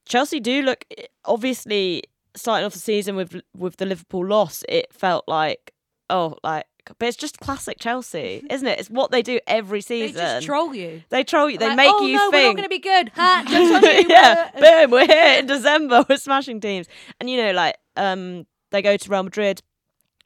Chelsea 0.05 0.39
do 0.39 0.61
look 0.61 0.85
obviously 1.25 2.03
starting 2.35 2.65
off 2.65 2.73
the 2.73 2.79
season 2.79 3.15
with 3.15 3.41
with 3.55 3.77
the 3.77 3.85
Liverpool 3.85 4.25
loss, 4.25 4.63
it 4.69 4.93
felt 4.93 5.27
like 5.27 5.73
oh 6.09 6.37
like 6.43 6.65
but 6.97 7.07
it's 7.07 7.17
just 7.17 7.39
classic 7.39 7.77
Chelsea, 7.79 8.43
isn't 8.49 8.67
it? 8.67 8.79
It's 8.79 8.89
what 8.89 9.11
they 9.11 9.21
do 9.21 9.39
every 9.47 9.81
season. 9.81 10.15
They 10.17 10.21
just 10.21 10.45
troll 10.45 10.73
you. 10.73 11.03
They 11.09 11.23
troll 11.23 11.49
you. 11.49 11.57
They 11.57 11.67
like, 11.67 11.77
make 11.77 11.93
oh, 11.93 12.05
you 12.05 12.17
no, 12.17 12.31
think. 12.31 12.33
we're 12.33 12.47
not 12.47 12.55
going 12.55 12.63
to 12.63 12.69
be 12.69 12.79
good. 12.79 13.11
Ha, 13.15 14.05
yeah, 14.09 14.51
boom, 14.59 14.91
we're 14.91 15.05
here 15.05 15.39
in 15.39 15.45
December. 15.45 16.05
We're 16.09 16.17
smashing 16.17 16.59
teams, 16.59 16.87
and 17.19 17.29
you 17.29 17.37
know, 17.37 17.51
like 17.51 17.75
um, 17.97 18.45
they 18.71 18.81
go 18.81 18.97
to 18.97 19.09
Real 19.09 19.23
Madrid 19.23 19.61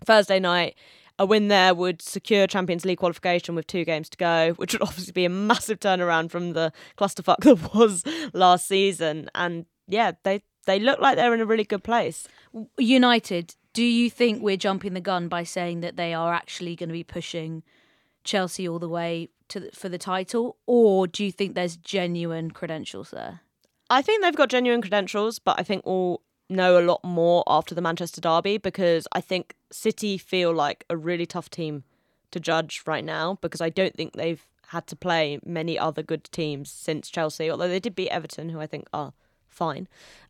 Thursday 0.05 0.39
night, 0.39 0.75
A 1.19 1.25
win 1.25 1.47
there 1.47 1.73
would 1.73 2.01
secure 2.01 2.47
Champions 2.47 2.85
League 2.85 2.99
qualification 2.99 3.55
with 3.55 3.67
two 3.67 3.85
games 3.85 4.09
to 4.09 4.17
go, 4.17 4.53
which 4.53 4.73
would 4.73 4.81
obviously 4.81 5.13
be 5.13 5.25
a 5.25 5.29
massive 5.29 5.79
turnaround 5.79 6.31
from 6.31 6.53
the 6.53 6.71
clusterfuck 6.97 7.37
that 7.41 7.73
was 7.73 8.03
last 8.33 8.67
season. 8.67 9.29
And 9.35 9.65
yeah, 9.87 10.13
they 10.23 10.41
they 10.65 10.79
look 10.79 10.99
like 10.99 11.15
they're 11.15 11.33
in 11.33 11.41
a 11.41 11.45
really 11.45 11.63
good 11.63 11.83
place. 11.83 12.27
United, 12.77 13.55
do 13.73 13.83
you 13.83 14.09
think 14.09 14.41
we're 14.41 14.57
jumping 14.57 14.93
the 14.93 15.01
gun 15.01 15.27
by 15.27 15.43
saying 15.43 15.81
that 15.81 15.97
they 15.97 16.13
are 16.13 16.33
actually 16.33 16.75
going 16.75 16.89
to 16.89 16.93
be 16.93 17.03
pushing 17.03 17.63
Chelsea 18.23 18.67
all 18.67 18.79
the 18.79 18.89
way 18.89 19.29
to 19.49 19.59
the, 19.59 19.71
for 19.71 19.89
the 19.89 19.97
title, 19.97 20.57
or 20.65 21.07
do 21.07 21.23
you 21.23 21.31
think 21.31 21.53
there's 21.53 21.77
genuine 21.77 22.51
credentials 22.51 23.11
there? 23.11 23.41
I 23.89 24.01
think 24.01 24.23
they've 24.23 24.35
got 24.35 24.49
genuine 24.49 24.81
credentials, 24.81 25.37
but 25.37 25.59
I 25.59 25.63
think 25.63 25.85
we'll 25.85 26.21
know 26.49 26.79
a 26.79 26.81
lot 26.81 27.03
more 27.03 27.43
after 27.47 27.75
the 27.75 27.81
Manchester 27.81 28.21
derby 28.21 28.57
because 28.57 29.07
I 29.11 29.21
think 29.21 29.55
City 29.71 30.17
feel 30.17 30.53
like 30.53 30.85
a 30.89 30.97
really 30.97 31.25
tough 31.25 31.49
team 31.49 31.83
to 32.31 32.39
judge 32.39 32.83
right 32.85 33.03
now 33.03 33.37
because 33.41 33.61
I 33.61 33.69
don't 33.69 33.95
think 33.95 34.13
they've 34.13 34.43
had 34.67 34.87
to 34.87 34.95
play 34.95 35.39
many 35.45 35.77
other 35.77 36.01
good 36.01 36.23
teams 36.25 36.71
since 36.71 37.09
Chelsea, 37.09 37.49
although 37.49 37.67
they 37.67 37.79
did 37.79 37.95
beat 37.95 38.09
Everton, 38.09 38.49
who 38.49 38.59
I 38.59 38.67
think 38.67 38.87
are 38.93 39.13
fine. 39.55 39.87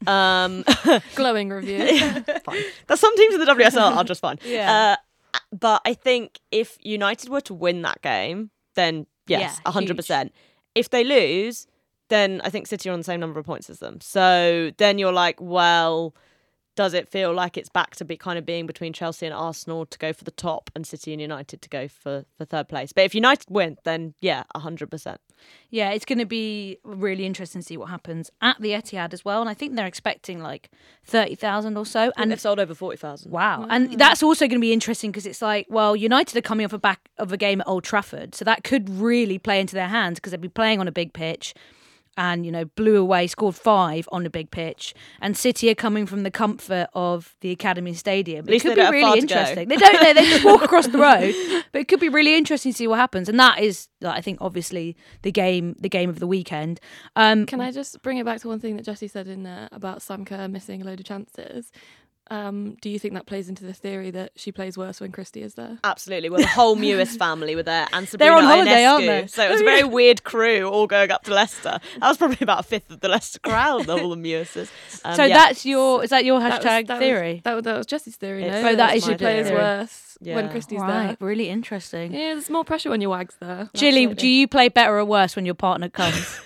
Um, 0.08 0.64
Glowing 1.16 1.50
review. 1.50 2.22
fine. 2.46 2.64
There's 2.88 3.00
some 3.00 3.16
teams 3.18 3.34
in 3.36 3.40
the 3.40 3.46
WSL 3.48 3.96
are 3.96 4.04
just 4.04 4.22
fine. 4.22 4.40
Yeah. 4.46 4.98
Uh, 5.34 5.40
but 5.52 5.82
I 5.86 5.94
think 5.94 6.40
if 6.52 6.78
United 6.82 7.30
were 7.30 7.42
to 7.42 7.54
win 7.54 7.82
that 7.82 8.02
game, 8.02 8.52
then 8.76 9.08
yes, 9.28 9.60
Yeah, 9.66 9.72
hundred 9.72 9.98
percent. 9.98 10.34
If 10.76 10.90
they 10.90 11.04
lose, 11.04 11.68
then 12.10 12.42
I 12.44 12.50
think 12.50 12.68
City 12.68 12.90
are 12.90 12.94
on 12.94 13.00
the 13.00 13.04
same 13.04 13.20
number 13.20 13.40
of 13.40 13.46
points 13.46 13.70
as 13.70 13.80
them. 13.80 14.00
So 14.02 14.72
then 14.78 15.00
you're 15.00 15.12
like, 15.14 15.42
well, 15.42 16.14
does 16.76 16.94
it 16.94 17.08
feel 17.08 17.34
like 17.34 17.58
it's 17.58 17.70
back 17.70 17.96
to 17.96 18.06
be 18.06 18.18
kind 18.18 18.38
of 18.38 18.46
being 18.46 18.66
between 18.66 18.94
Chelsea 18.94 19.26
and 19.26 19.34
Arsenal 19.34 19.86
to 19.86 19.98
go 19.98 20.14
for 20.14 20.24
the 20.24 20.32
top 20.32 20.70
and 20.76 20.86
City 20.86 21.14
and 21.14 21.22
United 21.22 21.62
to 21.62 21.70
go 21.70 21.88
for, 21.88 22.26
for 22.38 22.46
third 22.46 22.68
place? 22.70 22.92
But 22.92 23.06
if 23.06 23.16
United 23.16 23.50
win, 23.50 23.78
then 23.84 24.14
yeah, 24.20 24.44
hundred 24.56 24.92
percent. 24.92 25.20
Yeah, 25.70 25.92
it's 25.92 26.06
going 26.06 26.20
to 26.20 26.26
be 26.26 26.80
really 26.84 27.26
interesting 27.26 27.62
to 27.62 27.66
see 27.66 27.78
what 27.78 27.90
happens 27.90 28.32
at 28.42 28.60
the 28.60 28.70
Etihad 28.70 29.14
as 29.14 29.26
well. 29.26 29.42
And 29.42 29.50
I 29.50 29.54
think 29.54 29.76
they're 29.76 29.86
expecting 29.86 30.42
like 30.42 30.72
30,000 31.04 31.78
or 31.78 31.86
so. 31.86 32.04
And 32.04 32.14
And 32.18 32.32
they've 32.32 32.40
sold 32.40 32.60
over 32.60 32.74
forty 32.74 32.98
thousand. 32.98 33.32
Wow. 33.32 33.68
And 33.70 33.98
that's 34.00 34.24
also 34.24 34.46
going 34.46 34.60
to 34.60 34.66
be 34.66 34.74
interesting 34.74 35.12
because 35.12 35.26
it's 35.26 35.42
like, 35.42 35.68
well, 35.70 35.96
United 35.96 36.38
are 36.38 36.42
coming 36.42 36.66
off 36.66 36.74
a 36.74 36.80
back 36.80 37.10
of 37.18 37.32
a 37.32 37.38
game 37.38 37.62
at 37.62 37.68
Old 37.68 37.84
Trafford. 37.84 38.36
So 38.36 38.46
that 38.46 38.64
could 38.64 38.90
really 38.90 39.38
play 39.38 39.60
into 39.60 39.76
their 39.76 39.88
hands 39.88 40.20
because 40.20 40.32
they'd 40.32 40.42
be 40.42 40.50
playing 40.50 40.80
on 40.80 40.88
a 40.88 40.92
big 40.92 41.14
pitch 41.14 41.54
and, 42.18 42.46
you 42.46 42.52
know, 42.52 42.66
blew 42.66 42.98
away, 42.98 43.28
scored 43.28 43.56
five 43.56 44.08
on 44.12 44.26
a 44.26 44.30
big 44.30 44.52
pitch. 44.52 44.94
And 45.22 45.36
City 45.38 45.70
are 45.70 45.76
coming 45.76 46.06
from 46.06 46.24
the 46.24 46.32
comfort 46.32 46.88
of 46.94 47.36
the 47.42 47.52
Academy 47.52 47.94
Stadium. 47.94 48.46
least 48.46 48.66
it 48.66 48.70
could 48.70 48.76
be 48.76 48.82
don't 48.82 48.94
have 48.94 49.02
far 49.02 49.12
really 49.12 49.20
interesting. 49.20 49.68
They 49.68 49.76
don't, 49.76 50.02
they, 50.02 50.14
they 50.14 50.30
just 50.30 50.46
walk 50.46 50.62
across 50.64 50.88
the 50.88 50.98
road. 50.98 51.34
But 51.72 51.82
it 51.82 51.88
could 51.88 52.00
be 52.00 52.10
really 52.10 52.36
interesting 52.36 52.72
to 52.72 52.78
see 52.78 52.88
what 52.88 53.00
happens. 53.00 53.30
And 53.30 53.40
that 53.40 53.60
is, 53.60 53.88
like, 54.02 54.18
I 54.18 54.22
think, 54.22 54.40
obviously 54.42 54.96
the 55.22 55.32
game, 55.32 55.76
the 55.80 55.90
game 55.90 56.10
of 56.10 56.20
the 56.20 56.28
weekend. 56.28 56.80
Um, 57.16 57.46
Can 57.46 57.62
I 57.62 57.72
just 57.72 58.02
bring 58.02 58.18
it 58.18 58.26
back 58.26 58.42
to 58.42 58.48
one 58.48 58.60
thing 58.60 58.78
that 58.78 58.86
Jessy 58.86 59.08
said 59.08 59.28
in 59.28 59.44
there 59.44 59.70
about 59.72 60.02
Sam 60.02 60.26
Kerr 60.26 60.48
missing 60.48 60.82
a 60.82 60.86
load 60.86 61.00
of 61.00 61.06
chances? 61.06 61.72
Um, 62.32 62.76
do 62.82 62.90
you 62.90 62.98
think 62.98 63.14
that 63.14 63.28
plays 63.28 63.50
into 63.50 63.64
the 63.64 63.74
theory 63.74 64.10
that 64.12 64.32
she 64.36 64.52
plays 64.52 64.78
worse 64.78 65.00
when 65.00 65.12
Kristie 65.12 65.44
is 65.44 65.54
there? 65.54 65.78
Absolutely. 65.84 66.30
Well, 66.30 66.42
the 66.42 66.48
whole 66.48 66.76
Mewis 66.86 67.16
family 67.18 67.56
were 67.56 67.62
there, 67.64 67.88
and 67.94 68.08
Sabrina 68.10 68.32
They're 68.32 68.38
on 68.40 68.44
holiday, 68.46 68.84
aren't 68.86 69.06
they? 69.06 69.28
So 69.28 69.44
it 69.46 69.52
was 69.52 69.62
a 69.62 69.64
very 69.64 69.84
weird 70.00 70.24
crew 70.24 70.64
all 70.68 70.88
going 70.88 71.12
up 71.12 71.24
to 71.26 71.34
Leicester. 71.34 71.80
That 72.00 72.08
was 72.08 72.18
probably 72.18 72.38
about 72.42 72.62
a 72.62 72.64
fifth 72.64 72.90
of 72.90 73.00
the 73.02 73.10
Leicester 73.10 73.40
crowd, 73.40 73.88
all 73.90 74.10
the 74.10 74.16
Mewises. 74.16 74.70
Um, 75.06 75.16
so 75.16 75.24
yeah. 75.24 75.38
that's 75.38 75.66
your, 75.68 76.04
is 76.04 76.10
that 76.10 76.26
your 76.26 76.40
That 76.40 76.64
was- 76.64 76.66
hashtag 76.66 76.88
that 76.88 76.94
was- 76.96 77.00
theory? 77.00 77.42
that, 77.44 77.54
was, 77.54 77.64
that 77.66 77.78
was 77.78 77.86
Jessy's 77.86 78.16
theory. 78.16 78.44
It's- 78.44 78.64
no? 78.64 78.70
Oh, 78.72 78.76
that 78.76 78.96
is 78.96 79.04
she 79.04 79.10
your 79.10 79.18
plays 79.20 79.46
theory. 79.46 79.58
worse 79.60 80.18
Yeah. 80.20 80.36
when 80.36 80.50
Kristie's 80.50 80.80
right, 80.80 81.18
there. 81.20 81.28
really 81.28 81.48
interesting. 81.50 82.12
Yeah, 82.12 82.34
there's 82.34 82.50
more 82.50 82.64
pressure 82.64 82.90
when 82.90 83.02
your 83.02 83.12
wag's 83.12 83.36
there. 83.40 83.70
Gilly, 83.76 84.06
Absolutely. 84.06 84.16
do 84.16 84.28
you 84.28 84.48
play 84.48 84.70
better 84.70 84.98
or 84.98 85.06
worse 85.06 85.36
when 85.36 85.46
your 85.46 85.54
partner 85.54 85.90
comes? 85.90 86.40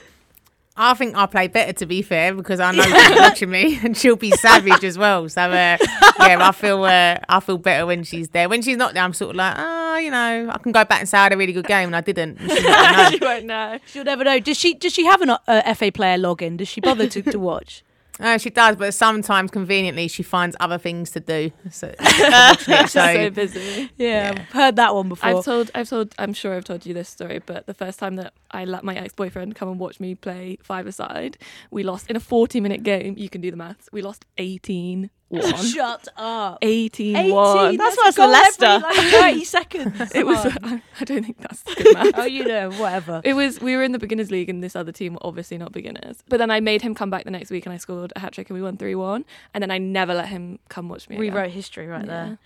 I 0.81 0.93
think 0.93 1.17
I 1.17 1.25
play 1.25 1.49
better 1.49 1.73
to 1.73 1.85
be 1.85 2.01
fair 2.01 2.33
because 2.33 2.61
I 2.61 2.71
know 2.71 2.83
she's 2.83 3.19
watching 3.19 3.49
me 3.51 3.77
and 3.83 3.97
she'll 3.97 4.15
be 4.15 4.31
savage 4.31 4.85
as 4.85 4.97
well. 4.97 5.27
So 5.27 5.41
uh, 5.41 5.51
yeah, 5.51 6.37
I 6.39 6.51
feel 6.53 6.83
uh, 6.85 7.17
I 7.27 7.39
feel 7.41 7.57
better 7.57 7.85
when 7.85 8.03
she's 8.03 8.29
there. 8.29 8.47
When 8.47 8.61
she's 8.61 8.77
not 8.77 8.93
there, 8.93 9.03
I'm 9.03 9.13
sort 9.13 9.31
of 9.31 9.35
like, 9.35 9.55
oh, 9.57 9.97
you 9.97 10.09
know, 10.09 10.49
I 10.49 10.57
can 10.59 10.71
go 10.71 10.85
back 10.85 11.01
and 11.01 11.09
say 11.09 11.17
I 11.17 11.23
had 11.23 11.33
a 11.33 11.37
really 11.37 11.51
good 11.51 11.67
game 11.67 11.87
and 11.87 11.95
I 11.97 12.01
didn't. 12.01 12.39
And 12.39 12.49
like, 12.49 12.63
"No." 12.63 13.09
you 13.09 13.19
won't 13.21 13.45
know. 13.45 13.79
She'll 13.87 14.05
never 14.05 14.23
know. 14.23 14.39
Does 14.39 14.57
she? 14.57 14.73
Does 14.73 14.93
she 14.93 15.05
have 15.05 15.21
an 15.21 15.31
uh, 15.31 15.73
FA 15.75 15.91
player 15.91 16.17
login? 16.17 16.55
Does 16.55 16.69
she 16.69 16.79
bother 16.79 17.07
to, 17.07 17.21
to 17.23 17.39
watch? 17.39 17.83
Uh, 18.19 18.37
she 18.37 18.49
does, 18.49 18.75
but 18.75 18.93
sometimes 18.93 19.49
conveniently 19.49 20.07
she 20.07 20.23
finds 20.23 20.55
other 20.59 20.77
things 20.77 21.11
to 21.11 21.19
do. 21.19 21.51
So, 21.71 21.93
it, 21.99 22.89
so 22.89 22.99
so 23.01 23.29
busy. 23.29 23.89
Yeah, 23.97 24.33
I've 24.35 24.49
heard 24.49 24.75
that 24.75 24.93
one 24.93 25.07
before. 25.07 25.29
I've 25.29 25.45
told, 25.45 25.71
I've 25.73 25.87
told, 25.87 26.13
I'm 26.19 26.33
sure 26.33 26.55
I've 26.55 26.65
told 26.65 26.85
you 26.85 26.93
this 26.93 27.07
story, 27.07 27.39
but 27.45 27.65
the 27.65 27.73
first 27.73 27.97
time 27.99 28.17
that 28.17 28.33
I 28.51 28.65
let 28.65 28.83
my 28.83 28.95
ex-boyfriend 28.95 29.55
come 29.55 29.69
and 29.69 29.79
watch 29.79 29.99
me 29.99 30.15
play 30.15 30.57
five-a-side, 30.61 31.37
we 31.71 31.83
lost 31.83 32.09
in 32.09 32.15
a 32.17 32.19
40-minute 32.19 32.83
game. 32.83 33.15
You 33.17 33.29
can 33.29 33.39
do 33.39 33.51
the 33.51 33.57
maths. 33.57 33.87
We 33.93 34.01
lost 34.01 34.25
18 34.37 35.09
one. 35.29 35.55
Shut 35.63 36.07
up. 36.17 36.57
18 36.61 37.15
18. 37.15 37.33
one. 37.33 37.77
That's 37.77 37.97
worse 37.97 38.15
than 38.15 38.25
goal 38.25 38.31
Leicester. 38.33 38.65
Every, 38.65 38.89
like, 38.89 39.11
Thirty 39.11 39.43
seconds. 39.45 40.11
It 40.15 40.25
was. 40.25 40.45
On. 40.45 40.81
I 40.99 41.03
don't 41.05 41.23
think 41.23 41.37
that's 41.39 41.63
good 41.63 41.93
maths. 41.93 42.11
oh, 42.17 42.25
you 42.25 42.45
know, 42.45 42.71
whatever. 42.71 43.21
It 43.23 43.33
was. 43.33 43.61
We 43.61 43.75
were 43.75 43.83
in 43.83 43.91
the 43.91 43.99
beginners 43.99 44.31
league, 44.31 44.49
and 44.49 44.63
this 44.63 44.75
other 44.75 44.91
team 44.91 45.13
were 45.13 45.19
obviously 45.25 45.57
not 45.57 45.71
beginners. 45.71 46.17
But 46.27 46.37
then 46.37 46.49
I 46.51 46.59
made 46.59 46.81
him 46.81 46.95
come 46.95 47.09
back 47.09 47.23
the 47.25 47.31
next 47.31 47.51
week, 47.51 47.65
and 47.65 47.73
I 47.73 47.77
scored 47.77 48.11
a 48.15 48.19
hat 48.19 48.33
trick, 48.33 48.49
and 48.49 48.57
we 48.57 48.61
won 48.63 48.77
three 48.77 48.95
one. 48.95 49.23
And 49.53 49.61
then 49.61 49.71
I 49.71 49.77
never 49.77 50.13
let 50.13 50.29
him 50.29 50.59
come 50.69 50.89
watch 50.89 51.07
me. 51.09 51.15
again. 51.15 51.33
Rewrote 51.33 51.51
history 51.51 51.87
right 51.87 52.05
Yeah. 52.05 52.35
there. 52.35 52.37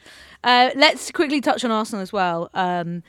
Uh, 0.43 0.71
let's 0.75 1.09
quickly 1.11 1.39
touch 1.41 1.63
on 1.63 1.71
Arsenal 1.71 2.01
as 2.01 2.11
well. 2.11 2.49
Um, 2.53 3.01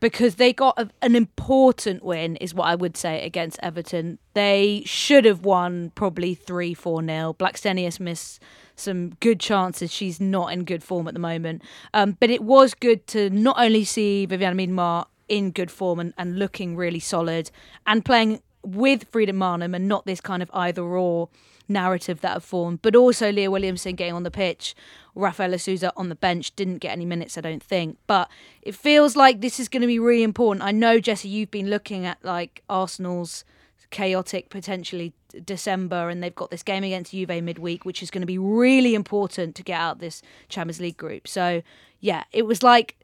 because 0.00 0.36
they 0.36 0.52
got 0.54 0.78
a, 0.78 0.88
an 1.02 1.14
important 1.14 2.02
win, 2.02 2.36
is 2.36 2.54
what 2.54 2.64
I 2.64 2.74
would 2.74 2.96
say, 2.96 3.22
against 3.24 3.58
Everton. 3.62 4.18
They 4.32 4.82
should 4.86 5.26
have 5.26 5.44
won 5.44 5.92
probably 5.94 6.34
3 6.34 6.72
4 6.74 7.02
nil. 7.02 7.34
Blackstenius 7.34 8.00
missed 8.00 8.40
some 8.80 9.10
good 9.20 9.40
chances. 9.40 9.92
She's 9.92 10.20
not 10.20 10.52
in 10.52 10.64
good 10.64 10.82
form 10.82 11.08
at 11.08 11.14
the 11.14 11.20
moment. 11.20 11.62
Um, 11.94 12.16
but 12.18 12.30
it 12.30 12.42
was 12.42 12.74
good 12.74 13.06
to 13.08 13.30
not 13.30 13.56
only 13.58 13.84
see 13.84 14.26
Vivianne 14.28 14.54
Miedema 14.54 15.06
in 15.28 15.50
good 15.50 15.70
form 15.70 16.00
and, 16.00 16.12
and 16.18 16.38
looking 16.38 16.76
really 16.76 17.00
solid 17.00 17.50
and 17.86 18.04
playing 18.04 18.42
with 18.62 19.04
Frida 19.10 19.32
Maanum 19.32 19.74
and 19.74 19.88
not 19.88 20.04
this 20.04 20.20
kind 20.20 20.42
of 20.42 20.50
either 20.52 20.82
or 20.82 21.28
narrative 21.68 22.20
that 22.20 22.32
have 22.32 22.44
formed, 22.44 22.82
but 22.82 22.96
also 22.96 23.30
Leah 23.30 23.50
Williamson 23.50 23.94
getting 23.94 24.12
on 24.12 24.24
the 24.24 24.30
pitch, 24.30 24.74
Rafaelle 25.14 25.58
Souza 25.58 25.92
on 25.96 26.08
the 26.08 26.14
bench 26.14 26.54
didn't 26.56 26.78
get 26.78 26.92
any 26.92 27.06
minutes, 27.06 27.38
I 27.38 27.40
don't 27.40 27.62
think. 27.62 27.96
But 28.06 28.28
it 28.60 28.74
feels 28.74 29.16
like 29.16 29.40
this 29.40 29.60
is 29.60 29.68
going 29.68 29.82
to 29.82 29.86
be 29.86 29.98
really 29.98 30.24
important. 30.24 30.64
I 30.64 30.72
know 30.72 30.98
Jessy, 30.98 31.28
you've 31.28 31.50
been 31.50 31.70
looking 31.70 32.04
at 32.04 32.18
like 32.24 32.62
Arsenal's 32.68 33.44
chaotic 33.90 34.50
potentially 34.50 35.12
December, 35.44 36.08
and 36.08 36.22
they've 36.22 36.34
got 36.34 36.50
this 36.50 36.62
game 36.62 36.84
against 36.84 37.12
Juve 37.12 37.28
midweek, 37.42 37.84
which 37.84 38.02
is 38.02 38.10
going 38.10 38.22
to 38.22 38.26
be 38.26 38.38
really 38.38 38.94
important 38.94 39.54
to 39.56 39.62
get 39.62 39.80
out 39.80 39.98
this 39.98 40.22
Champions 40.48 40.80
League 40.80 40.96
group. 40.96 41.28
So 41.28 41.62
yeah, 42.00 42.24
it 42.32 42.46
was 42.46 42.62
like 42.62 42.96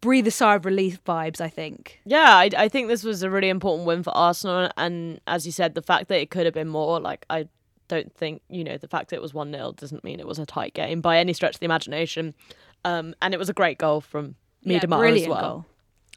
breathe 0.00 0.26
a 0.26 0.30
sigh 0.32 0.56
of 0.56 0.64
relief 0.64 1.02
vibes. 1.04 1.40
I 1.40 1.48
think. 1.48 2.00
Yeah, 2.04 2.36
I, 2.36 2.50
I 2.56 2.68
think 2.68 2.88
this 2.88 3.04
was 3.04 3.22
a 3.22 3.30
really 3.30 3.48
important 3.48 3.86
win 3.86 4.02
for 4.02 4.10
Arsenal, 4.16 4.70
and 4.76 5.20
as 5.26 5.46
you 5.46 5.52
said, 5.52 5.74
the 5.74 5.82
fact 5.82 6.08
that 6.08 6.20
it 6.20 6.30
could 6.30 6.44
have 6.44 6.54
been 6.54 6.68
more, 6.68 7.00
like 7.00 7.24
I 7.30 7.48
don't 7.88 8.12
think 8.14 8.42
you 8.48 8.64
know 8.64 8.78
the 8.78 8.88
fact 8.88 9.10
that 9.10 9.16
it 9.16 9.22
was 9.22 9.34
one 9.34 9.52
0 9.52 9.72
doesn't 9.72 10.02
mean 10.02 10.18
it 10.18 10.26
was 10.26 10.38
a 10.38 10.46
tight 10.46 10.72
game 10.74 11.00
by 11.00 11.18
any 11.18 11.32
stretch 11.32 11.54
of 11.54 11.60
the 11.60 11.66
imagination, 11.66 12.34
um, 12.84 13.14
and 13.22 13.34
it 13.34 13.38
was 13.38 13.48
a 13.48 13.52
great 13.54 13.78
goal 13.78 14.00
from 14.00 14.34
Yeah, 14.62 14.80
Miedema 14.80 15.20
as 15.22 15.28
well. 15.28 15.40
goal. 15.40 15.66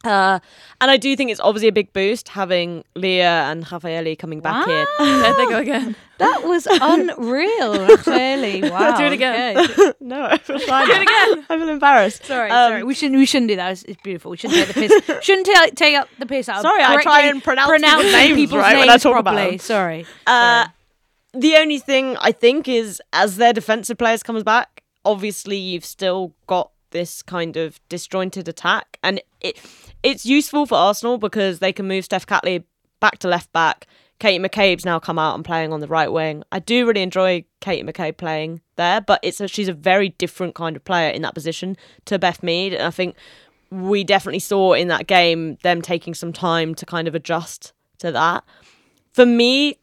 Uh, 0.06 0.39
and 0.82 0.91
I 0.91 0.97
do 0.97 1.16
think 1.16 1.32
it's 1.32 1.39
obviously 1.39 1.68
a 1.68 1.72
big 1.72 1.91
boost 1.93 2.30
having 2.30 2.84
Leah 2.95 3.45
and 3.49 3.64
Rafaelle 3.66 4.18
coming 4.18 4.39
back 4.41 4.68
in. 4.68 4.86
There 4.99 5.34
they 5.36 5.45
go 5.47 5.58
again. 5.58 5.95
That 6.20 6.43
was 6.43 6.68
unreal, 7.20 7.97
clearly. 7.97 8.62
Wow. 8.70 8.97
Do 8.97 9.03
it 9.06 9.14
again. 9.14 9.58
okay. 9.58 9.93
no, 9.99 10.24
I 10.24 10.38
feel 10.38 10.60
fine. 10.60 10.89
again. 10.89 11.45
I 11.49 11.58
feel 11.58 11.70
embarrassed. 11.70 12.26
Sorry, 12.26 12.49
Um, 12.49 12.72
sorry. 12.72 12.84
We 12.84 12.93
shouldn't. 12.93 13.20
We 13.20 13.26
shouldn't 13.26 13.49
do 13.49 13.56
that. 13.58 13.72
It's, 13.74 13.84
it's 13.84 14.01
beautiful. 14.01 14.32
We 14.32 14.38
shouldn't 14.38 14.66
take 14.66 14.76
the 14.76 15.01
piss. 15.01 15.24
shouldn't 15.26 15.47
ta- 15.47 15.68
take 15.76 15.95
up 15.97 16.08
the 16.20 16.26
piss 16.26 16.47
out. 16.49 16.58
of 16.58 16.62
Sorry, 16.64 16.84
I 16.84 17.01
try 17.01 17.22
and 17.24 17.43
pronounce 17.43 17.70
pronouncing 17.70 18.06
people's 18.06 18.14
names 18.14 18.36
people's 18.36 18.60
right 18.62 18.74
names 18.74 18.80
when 18.88 18.89
I 18.89 18.97
talk 18.97 19.18
about 19.20 19.36
them. 19.36 19.60
Sorry. 19.60 20.06
Uh, 20.28 20.64
Sorry. 20.66 20.74
the 21.34 21.56
only 21.58 21.80
thing 21.80 22.16
I 22.22 22.32
think 22.32 22.68
is 22.68 23.01
as 23.12 23.38
their 23.38 23.53
defensive 23.53 23.97
players 23.97 24.24
comes 24.24 24.43
back, 24.43 24.84
obviously 25.03 25.58
you've 25.58 25.86
still 25.86 26.34
got 26.47 26.72
this 26.91 27.22
kind 27.22 27.58
of 27.58 27.80
disjointed 27.89 28.47
attack, 28.47 28.97
and 29.03 29.20
it 29.46 29.60
it's 30.04 30.26
useful 30.26 30.66
for 30.66 30.76
Arsenal 30.76 31.18
because 31.18 31.60
they 31.60 31.74
can 31.74 31.88
move 31.88 32.06
Steph 32.06 32.26
Catley 32.26 32.64
back 33.00 33.18
to 33.20 33.28
left 33.28 33.52
back. 33.52 33.88
Katie 34.20 34.41
McCabe's 34.41 34.86
now 34.86 35.00
come 35.00 35.20
out 35.20 35.36
and 35.36 35.43
playing 35.43 35.74
on 35.74 35.82
the 35.82 35.88
right 35.88 36.12
wing. 36.12 36.43
I 36.52 36.60
do 36.60 36.88
really 36.88 37.02
enjoy 37.02 37.43
Katie 37.60 37.84
McCabe 37.84 38.16
playing 38.16 38.62
there, 38.78 39.02
but 39.02 39.20
it's 39.24 39.41
a, 39.41 39.48
she's 39.48 39.68
a 39.68 39.74
very 39.74 40.10
different 40.10 40.56
kind 40.56 40.76
of 40.76 40.86
player 40.86 41.10
in 41.10 41.22
that 41.24 41.34
position 41.34 41.76
to 42.06 42.18
Beth 42.18 42.41
Mead, 42.41 42.74
and 42.74 42.84
I 42.84 42.91
think 42.91 43.16
we 43.72 44.04
definitely 44.04 44.39
saw 44.39 44.74
in 44.74 44.88
that 44.88 45.08
game 45.08 45.58
them 45.64 45.82
taking 45.82 46.14
some 46.14 46.32
time 46.32 46.76
to 46.76 46.86
kind 46.86 47.08
of 47.08 47.16
adjust 47.16 47.74
to 48.00 48.12
that. 48.12 48.43
For 49.14 49.26
me, 49.26 49.80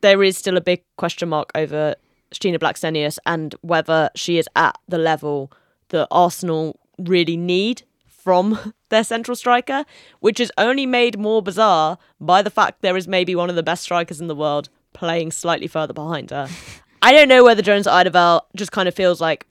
there 0.00 0.22
is 0.22 0.36
still 0.36 0.56
a 0.56 0.60
big 0.60 0.82
question 0.96 1.28
mark 1.28 1.50
over 1.54 1.94
Stina 2.32 2.58
Blackstenius 2.58 3.18
and 3.26 3.54
whether 3.60 4.10
she 4.14 4.38
is 4.38 4.48
at 4.56 4.78
the 4.88 4.98
level 4.98 5.52
that 5.88 6.08
Arsenal 6.10 6.78
really 6.98 7.36
need 7.36 7.82
from 8.28 8.74
their 8.90 9.02
central 9.02 9.34
striker, 9.34 9.86
which 10.20 10.38
is 10.38 10.52
only 10.58 10.84
made 10.84 11.18
more 11.18 11.40
bizarre 11.40 11.96
by 12.20 12.42
the 12.42 12.50
fact 12.50 12.82
there 12.82 12.94
is 12.94 13.08
maybe 13.08 13.34
one 13.34 13.48
of 13.48 13.56
the 13.56 13.62
best 13.62 13.82
strikers 13.82 14.20
in 14.20 14.26
the 14.26 14.34
world 14.34 14.68
playing 14.92 15.32
slightly 15.32 15.66
further 15.66 15.94
behind 15.94 16.28
her. 16.28 16.46
I 17.02 17.12
don't 17.12 17.28
know 17.28 17.42
whether 17.42 17.62
Jonas 17.62 17.86
Eidevall 17.86 18.42
just 18.54 18.70
kind 18.70 18.86
of 18.86 18.94
feels 18.94 19.18
like 19.18 19.46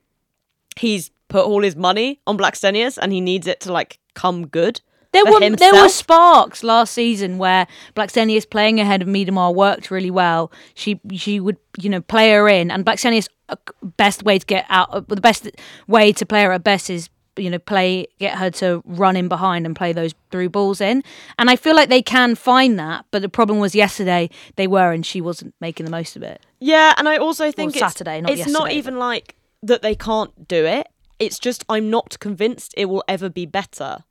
he's 0.77 1.09
put 1.27 1.43
all 1.43 1.63
his 1.63 1.75
money 1.75 2.19
on 2.27 2.37
Blackstenius 2.37 2.99
and 3.01 3.11
he 3.11 3.19
needs 3.19 3.47
it 3.47 3.61
to 3.61 3.71
like 3.73 3.97
come 4.13 4.45
good. 4.45 4.79
There 5.11 5.25
were 5.25 5.49
there 5.55 5.73
were 5.73 5.89
sparks 5.89 6.63
last 6.63 6.93
season 6.93 7.39
where 7.39 7.65
Blackstenius 7.95 8.47
playing 8.47 8.79
ahead 8.79 9.01
of 9.01 9.07
Miedema 9.07 9.55
worked 9.55 9.89
really 9.89 10.11
well. 10.11 10.51
She 10.75 10.99
she 11.13 11.39
would 11.39 11.57
you 11.79 11.89
know 11.89 12.01
play 12.01 12.29
her 12.33 12.47
in, 12.47 12.69
and 12.69 12.85
Blackstenius 12.85 13.27
uh, 13.49 13.55
best 13.95 14.21
way 14.21 14.37
to 14.37 14.45
get 14.45 14.65
out 14.69 14.89
uh, 14.91 14.99
the 14.99 15.21
best 15.21 15.49
way 15.87 16.11
to 16.11 16.25
play 16.27 16.43
her 16.43 16.51
at 16.51 16.63
best 16.63 16.91
is 16.91 17.09
you 17.37 17.49
know 17.49 17.59
play 17.59 18.07
get 18.19 18.37
her 18.37 18.49
to 18.51 18.81
run 18.85 19.15
in 19.15 19.27
behind 19.27 19.65
and 19.65 19.75
play 19.75 19.93
those 19.93 20.13
through 20.31 20.49
balls 20.49 20.81
in. 20.81 21.03
And 21.37 21.49
I 21.49 21.55
feel 21.55 21.75
like 21.75 21.89
they 21.89 22.01
can 22.01 22.35
find 22.35 22.77
that, 22.79 23.05
but 23.11 23.21
the 23.21 23.29
problem 23.29 23.59
was 23.59 23.75
yesterday 23.75 24.29
they 24.55 24.67
were 24.67 24.91
and 24.91 25.05
she 25.05 25.21
wasn't 25.21 25.53
making 25.61 25.85
the 25.85 25.91
most 25.91 26.15
of 26.15 26.23
it. 26.23 26.45
Yeah, 26.59 26.93
and 26.97 27.07
I 27.07 27.17
also 27.17 27.51
think 27.51 27.71
it's, 27.75 27.79
Saturday, 27.79 28.21
not 28.21 28.31
it's 28.31 28.47
not 28.49 28.71
even 28.71 28.97
like 28.97 29.35
that 29.63 29.81
they 29.81 29.95
can't 29.95 30.47
do 30.47 30.65
it. 30.65 30.87
It's 31.19 31.39
just 31.39 31.65
I'm 31.69 31.89
not 31.89 32.19
convinced 32.19 32.73
it 32.77 32.85
will 32.85 33.03
ever 33.07 33.29
be 33.29 33.45
better. 33.45 34.03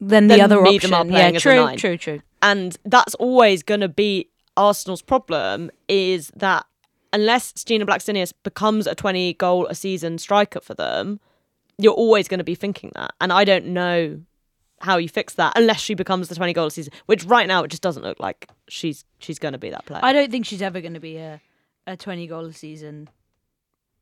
than 0.00 0.28
the 0.28 0.36
Then 0.36 0.44
other 0.44 0.66
option, 0.66 0.90
yeah, 0.90 1.02
playing 1.04 1.36
as 1.36 1.42
a 1.42 1.48
true, 1.48 1.56
nine. 1.64 1.76
true, 1.78 1.96
true. 1.96 2.20
And 2.42 2.76
that's 2.84 3.14
always 3.16 3.62
going 3.62 3.80
to 3.80 3.88
be 3.88 4.28
Arsenal's 4.56 5.02
problem 5.02 5.70
is 5.88 6.30
that 6.36 6.66
unless 7.12 7.52
Stina 7.56 7.86
Blackstenius 7.86 8.32
becomes 8.42 8.86
a 8.86 8.94
20 8.94 9.34
goal 9.34 9.66
a 9.66 9.74
season 9.74 10.18
striker 10.18 10.60
for 10.60 10.74
them, 10.74 11.18
you're 11.78 11.92
always 11.92 12.28
going 12.28 12.38
to 12.38 12.44
be 12.44 12.54
thinking 12.54 12.92
that. 12.94 13.12
And 13.20 13.32
I 13.32 13.44
don't 13.44 13.66
know 13.66 14.20
how 14.80 14.98
you 14.98 15.08
fix 15.08 15.34
that 15.34 15.52
unless 15.56 15.80
she 15.80 15.94
becomes 15.94 16.28
the 16.28 16.34
20 16.34 16.52
goal 16.52 16.70
season, 16.70 16.92
which 17.06 17.24
right 17.24 17.46
now 17.48 17.62
it 17.64 17.68
just 17.68 17.82
doesn't 17.82 18.02
look 18.02 18.20
like 18.20 18.48
she's 18.68 19.04
she's 19.18 19.38
going 19.38 19.52
to 19.52 19.58
be 19.58 19.70
that 19.70 19.86
player. 19.86 20.00
I 20.02 20.12
don't 20.12 20.30
think 20.30 20.46
she's 20.46 20.62
ever 20.62 20.80
going 20.80 20.94
to 20.94 21.00
be 21.00 21.16
a 21.16 21.40
a 21.86 21.96
twenty 21.96 22.26
goal 22.26 22.50
season 22.52 23.08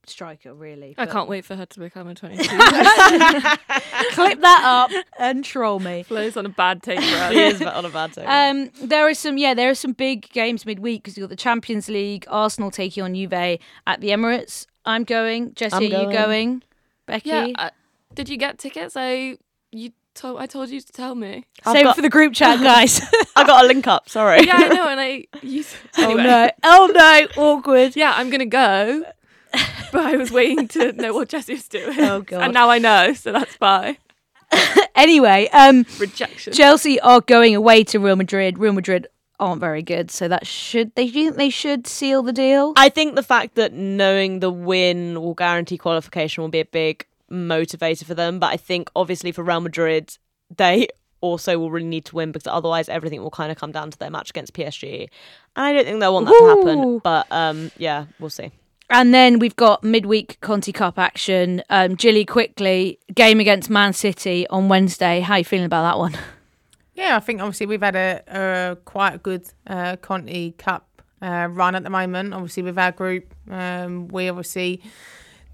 striker. 0.07 0.55
Really, 0.55 0.95
I 0.99 1.07
can't 1.07 1.29
wait 1.29 1.45
for 1.45 1.55
her 1.57 1.67
to 1.67 1.81
become 1.81 2.09
a 2.09 2.15
22. 2.15 2.43
clip 4.13 4.41
that 4.41 4.63
up 4.65 4.91
and 5.19 5.45
troll 5.45 5.81
me. 5.81 6.03
Flows 6.03 6.37
on 6.37 6.47
a 6.47 6.51
bad 6.51 6.83
take 6.83 6.99
for 6.99 7.33
she 7.33 7.41
is 7.41 7.63
on 7.63 7.85
a 7.85 7.91
bad 7.91 8.13
take. 8.13 8.27
Um, 8.27 8.71
there 8.83 9.07
are 9.07 9.15
some, 9.15 9.39
yeah, 9.39 9.55
there 9.55 9.71
are 9.71 9.75
some 9.75 9.93
big 9.93 10.29
games 10.31 10.67
midweek 10.67 11.03
because 11.03 11.17
you've 11.17 11.25
got 11.25 11.31
the 11.31 11.37
Champions 11.37 11.89
League, 11.89 12.25
Arsenal 12.29 12.71
taking 12.71 13.03
on 13.03 13.15
Juve 13.15 13.33
at 13.33 14.01
the 14.01 14.09
Emirates. 14.09 14.67
I'm 14.85 15.05
going. 15.05 15.55
Jessy, 15.55 15.95
I'm 15.95 16.07
are 16.09 16.13
you 16.13 16.19
going. 16.19 16.63
Going? 17.07 17.19
Becky, 17.19 17.29
Yeah. 17.29 17.47
Uh, 17.57 17.71
did 18.15 18.29
you 18.29 18.37
get 18.37 18.59
tickets? 18.59 18.95
I 18.97 19.39
you 19.73 19.91
told 20.15 20.41
I 20.41 20.47
told 20.47 20.71
you 20.71 20.81
to 20.81 20.93
tell 20.93 21.15
me. 21.15 21.45
I've 21.67 21.73
save 21.75 21.85
got- 21.85 21.97
for 21.97 22.03
the 22.03 22.09
group 22.11 22.33
chat, 22.35 22.63
guys. 22.63 23.01
I 23.37 23.45
got 23.45 23.65
a 23.65 23.67
link 23.69 23.87
up, 23.87 24.09
sorry. 24.09 24.45
Yeah, 24.47 24.57
I 24.57 24.69
know, 24.69 24.89
and 24.89 25.01
I 25.01 25.25
you. 25.43 25.65
Anyway. 25.99 26.23
Oh 26.23 26.25
no! 26.25 26.51
Oh 26.63 26.91
no! 26.95 27.43
Awkward. 27.43 27.97
Yeah, 27.97 28.13
I'm 28.17 28.31
gonna 28.31 28.47
go. 28.47 29.05
But 29.93 30.05
I 30.07 30.17
was 30.17 30.33
waiting 30.33 30.67
to 30.69 30.93
know 31.01 31.15
what 31.15 31.29
Jessy 31.29 31.55
was 31.55 31.69
doing. 31.69 31.99
Oh, 32.01 32.21
God. 32.23 32.43
And 32.43 32.53
now 32.55 32.69
I 32.71 32.79
know, 32.79 33.13
so 33.15 33.31
that's 33.31 33.55
fine. 33.55 33.97
Anyway, 34.97 35.49
um, 35.53 35.85
Rejection. 35.99 36.53
Chelsea 36.53 36.99
are 37.01 37.21
going 37.21 37.55
away 37.55 37.85
to 37.85 37.99
Real 38.01 38.17
Madrid. 38.17 38.59
Real 38.59 38.73
Madrid 38.73 39.07
aren't 39.41 39.61
very 39.61 39.83
good, 39.83 40.11
so 40.11 40.29
that 40.29 40.47
should 40.47 40.95
they 40.95 41.07
do 41.09 41.25
think 41.25 41.37
they 41.37 41.51
should 41.51 41.87
seal 41.87 42.23
the 42.23 42.33
deal? 42.33 42.73
I 42.77 42.89
think 42.89 43.15
the 43.15 43.23
fact 43.23 43.55
that 43.57 43.73
knowing 43.73 44.41
the 44.41 44.51
win 44.51 45.21
will 45.21 45.35
guarantee 45.35 45.79
qualification 45.79 46.43
will 46.43 46.49
be 46.49 46.61
a 46.61 46.65
big 46.65 47.07
motivator 47.31 48.05
for 48.05 48.15
them. 48.15 48.39
But 48.39 48.53
I 48.53 48.57
think 48.57 48.91
obviously 48.95 49.33
for 49.33 49.43
Real 49.43 49.61
Madrid, 49.61 50.17
they 50.55 50.89
also 51.21 51.59
will 51.59 51.71
really 51.71 51.87
need 51.87 52.05
to 52.05 52.15
win 52.15 52.33
because 52.33 52.47
otherwise 52.47 52.89
everything 52.89 53.23
will 53.23 53.31
kind 53.31 53.51
of 53.51 53.59
come 53.59 53.73
down 53.73 53.91
to 53.91 53.99
their 53.99 54.11
match 54.11 54.31
against 54.31 54.53
PSG. 54.53 55.09
And 55.57 55.65
I 55.65 55.73
don't 55.73 55.85
think 55.85 56.01
they'll 56.01 56.15
want 56.15 56.27
that 56.27 56.39
to 56.39 56.47
happen. 56.47 56.99
But 56.99 57.27
um, 57.31 57.71
yeah, 57.79 58.07
we'll 58.21 58.31
see. 58.31 58.51
And 58.91 59.15
then 59.15 59.39
we've 59.39 59.57
got 59.57 59.83
midweek 59.83 60.39
Conti 60.41 60.71
Cup 60.71 60.99
action. 60.99 61.63
Um, 61.71 61.95
Gilly 61.95 62.27
quickly 62.27 62.99
game 63.15 63.41
against 63.41 63.71
Man 63.71 63.95
City 63.95 64.47
on 64.49 64.69
Wednesday. 64.69 65.21
How 65.21 65.35
are 65.35 65.39
you 65.39 65.45
feeling 65.45 65.65
about 65.67 65.83
that 65.83 65.99
one? 65.99 66.17
Yeah, 66.95 67.17
I 67.17 67.21
think 67.21 67.41
obviously 67.41 67.67
we've 67.67 67.83
had 67.83 67.97
a, 67.97 68.23
a 68.29 68.77
quite 68.85 69.23
good 69.23 69.49
uh, 69.67 69.97
Conti 69.97 70.53
Cup 70.53 71.03
uh, 71.21 71.49
run 71.51 71.75
at 71.75 71.83
the 71.83 71.91
moment. 71.91 72.33
Obviously 72.33 72.63
with 72.63 72.79
our 72.79 72.93
group, 72.93 73.35
um, 73.51 74.09
we 74.09 74.29
obviously 74.29 74.81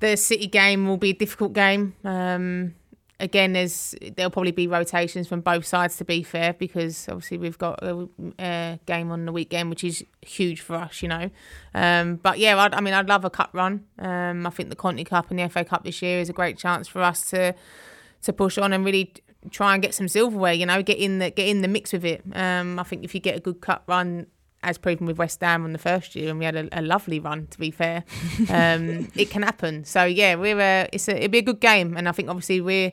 the 0.01 0.17
City 0.17 0.47
game 0.47 0.87
will 0.87 0.99
be 0.99 1.11
a 1.11 1.15
difficult 1.15 1.55
game. 1.55 1.95
Um, 2.05 2.75
again, 3.21 3.55
there's 3.55 3.95
there'll 4.17 4.31
probably 4.31 4.51
be 4.51 4.67
rotations 4.67 5.29
from 5.29 5.41
both 5.41 5.65
sides 5.65 5.97
to 5.97 6.05
be 6.05 6.23
fair, 6.23 6.53
because 6.53 7.09
obviously 7.09 7.39
we've 7.39 7.59
got 7.59 7.83
a, 7.83 8.09
a 8.39 8.81
game 8.85 9.11
on 9.11 9.25
the 9.25 9.33
weekend, 9.33 9.71
which 9.71 9.85
is 9.85 10.05
huge 10.21 10.61
for 10.61 10.77
us, 10.77 11.03
you 11.03 11.09
know. 11.09 11.31
Um, 11.75 12.17
but 12.17 12.39
yeah, 12.39 12.59
I'd, 12.59 12.75
I 12.75 12.81
mean, 12.81 12.95
I'd 12.95 13.09
love 13.09 13.25
a 13.25 13.31
cup 13.31 13.51
run. 13.55 13.87
Um, 13.99 14.47
I 14.47 14.51
think 14.51 14.69
the 14.69 14.77
Conti 14.77 15.05
Cup 15.05 15.31
and 15.31 15.39
the 15.39 15.49
FA 15.49 15.65
Cup 15.65 15.85
this 15.85 16.03
year 16.03 16.21
is 16.21 16.29
a 16.29 16.35
great 16.35 16.59
chance 16.59 16.87
for 16.89 17.03
us 17.03 17.31
to 17.31 17.55
to 18.23 18.33
push 18.35 18.59
on 18.59 18.75
and 18.75 18.85
really 18.85 19.15
try 19.51 19.75
and 19.75 19.83
get 19.83 19.95
some 19.95 20.09
silverware. 20.09 20.53
You 20.53 20.67
know, 20.67 20.83
get 20.83 20.99
in 20.99 21.19
the 21.19 21.31
get 21.31 21.49
in 21.49 21.63
the 21.63 21.69
mix 21.69 21.93
with 21.93 22.05
it. 22.05 22.23
Um, 22.33 22.79
I 22.79 22.83
think 22.83 23.05
if 23.05 23.15
you 23.15 23.21
get 23.21 23.37
a 23.37 23.41
good 23.41 23.61
cup 23.61 23.85
run, 23.87 24.27
as 24.63 24.79
proven 24.79 25.07
with 25.07 25.19
West 25.19 25.41
Ham 25.41 25.65
on 25.65 25.73
the 25.73 25.79
first 25.79 26.15
year, 26.15 26.31
and 26.31 26.39
we 26.39 26.45
had 26.45 26.57
a, 26.57 26.69
a 26.73 26.83
lovely 26.83 27.19
run. 27.19 27.47
To 27.49 27.59
be 27.59 27.71
fair, 27.71 28.05
um, 28.51 29.11
it 29.15 29.31
can 29.31 29.43
happen. 29.43 29.85
So 29.85 30.05
yeah, 30.05 30.35
we're 30.35 30.61
a, 30.61 30.89
it's 30.93 31.09
a, 31.09 31.17
it'll 31.17 31.29
be 31.29 31.39
a 31.39 31.43
good 31.43 31.61
game, 31.61 31.97
and 31.97 32.09
I 32.09 32.13
think 32.13 32.29
obviously 32.29 32.61
we're 32.61 32.93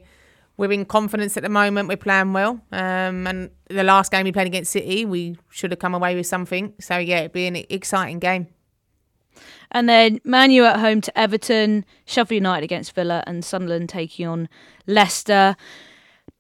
we're 0.56 0.72
in 0.72 0.86
confidence 0.86 1.38
at 1.38 1.43
the 1.43 1.50
moment. 1.50 1.88
We're 1.88 1.98
playing 1.98 2.34
well, 2.34 2.62
um, 2.72 3.28
and 3.28 3.52
the 3.70 3.84
last 3.84 4.12
game 4.12 4.24
we 4.24 4.32
played 4.32 4.48
against 4.48 4.72
City, 4.72 5.06
we 5.06 5.38
should 5.50 5.72
have 5.72 5.80
come 5.80 5.93
away 5.93 6.16
with 6.16 6.28
something. 6.28 6.74
So 6.80 6.98
yeah, 6.98 7.20
it'll 7.20 7.34
be 7.34 7.48
an 7.48 7.56
exciting 7.70 8.20
game. 8.20 8.48
And 9.72 9.89
then 9.89 10.22
Manu 10.24 10.64
at 10.64 10.80
home 10.80 11.02
to 11.02 11.20
Everton, 11.20 11.86
Sheffield 12.06 12.38
United 12.38 12.64
against 12.64 12.93
Villa, 12.93 13.24
and 13.28 13.43
Sunderland 13.43 13.89
taking 13.89 14.26
on 14.26 14.50
Leicester. 14.88 15.56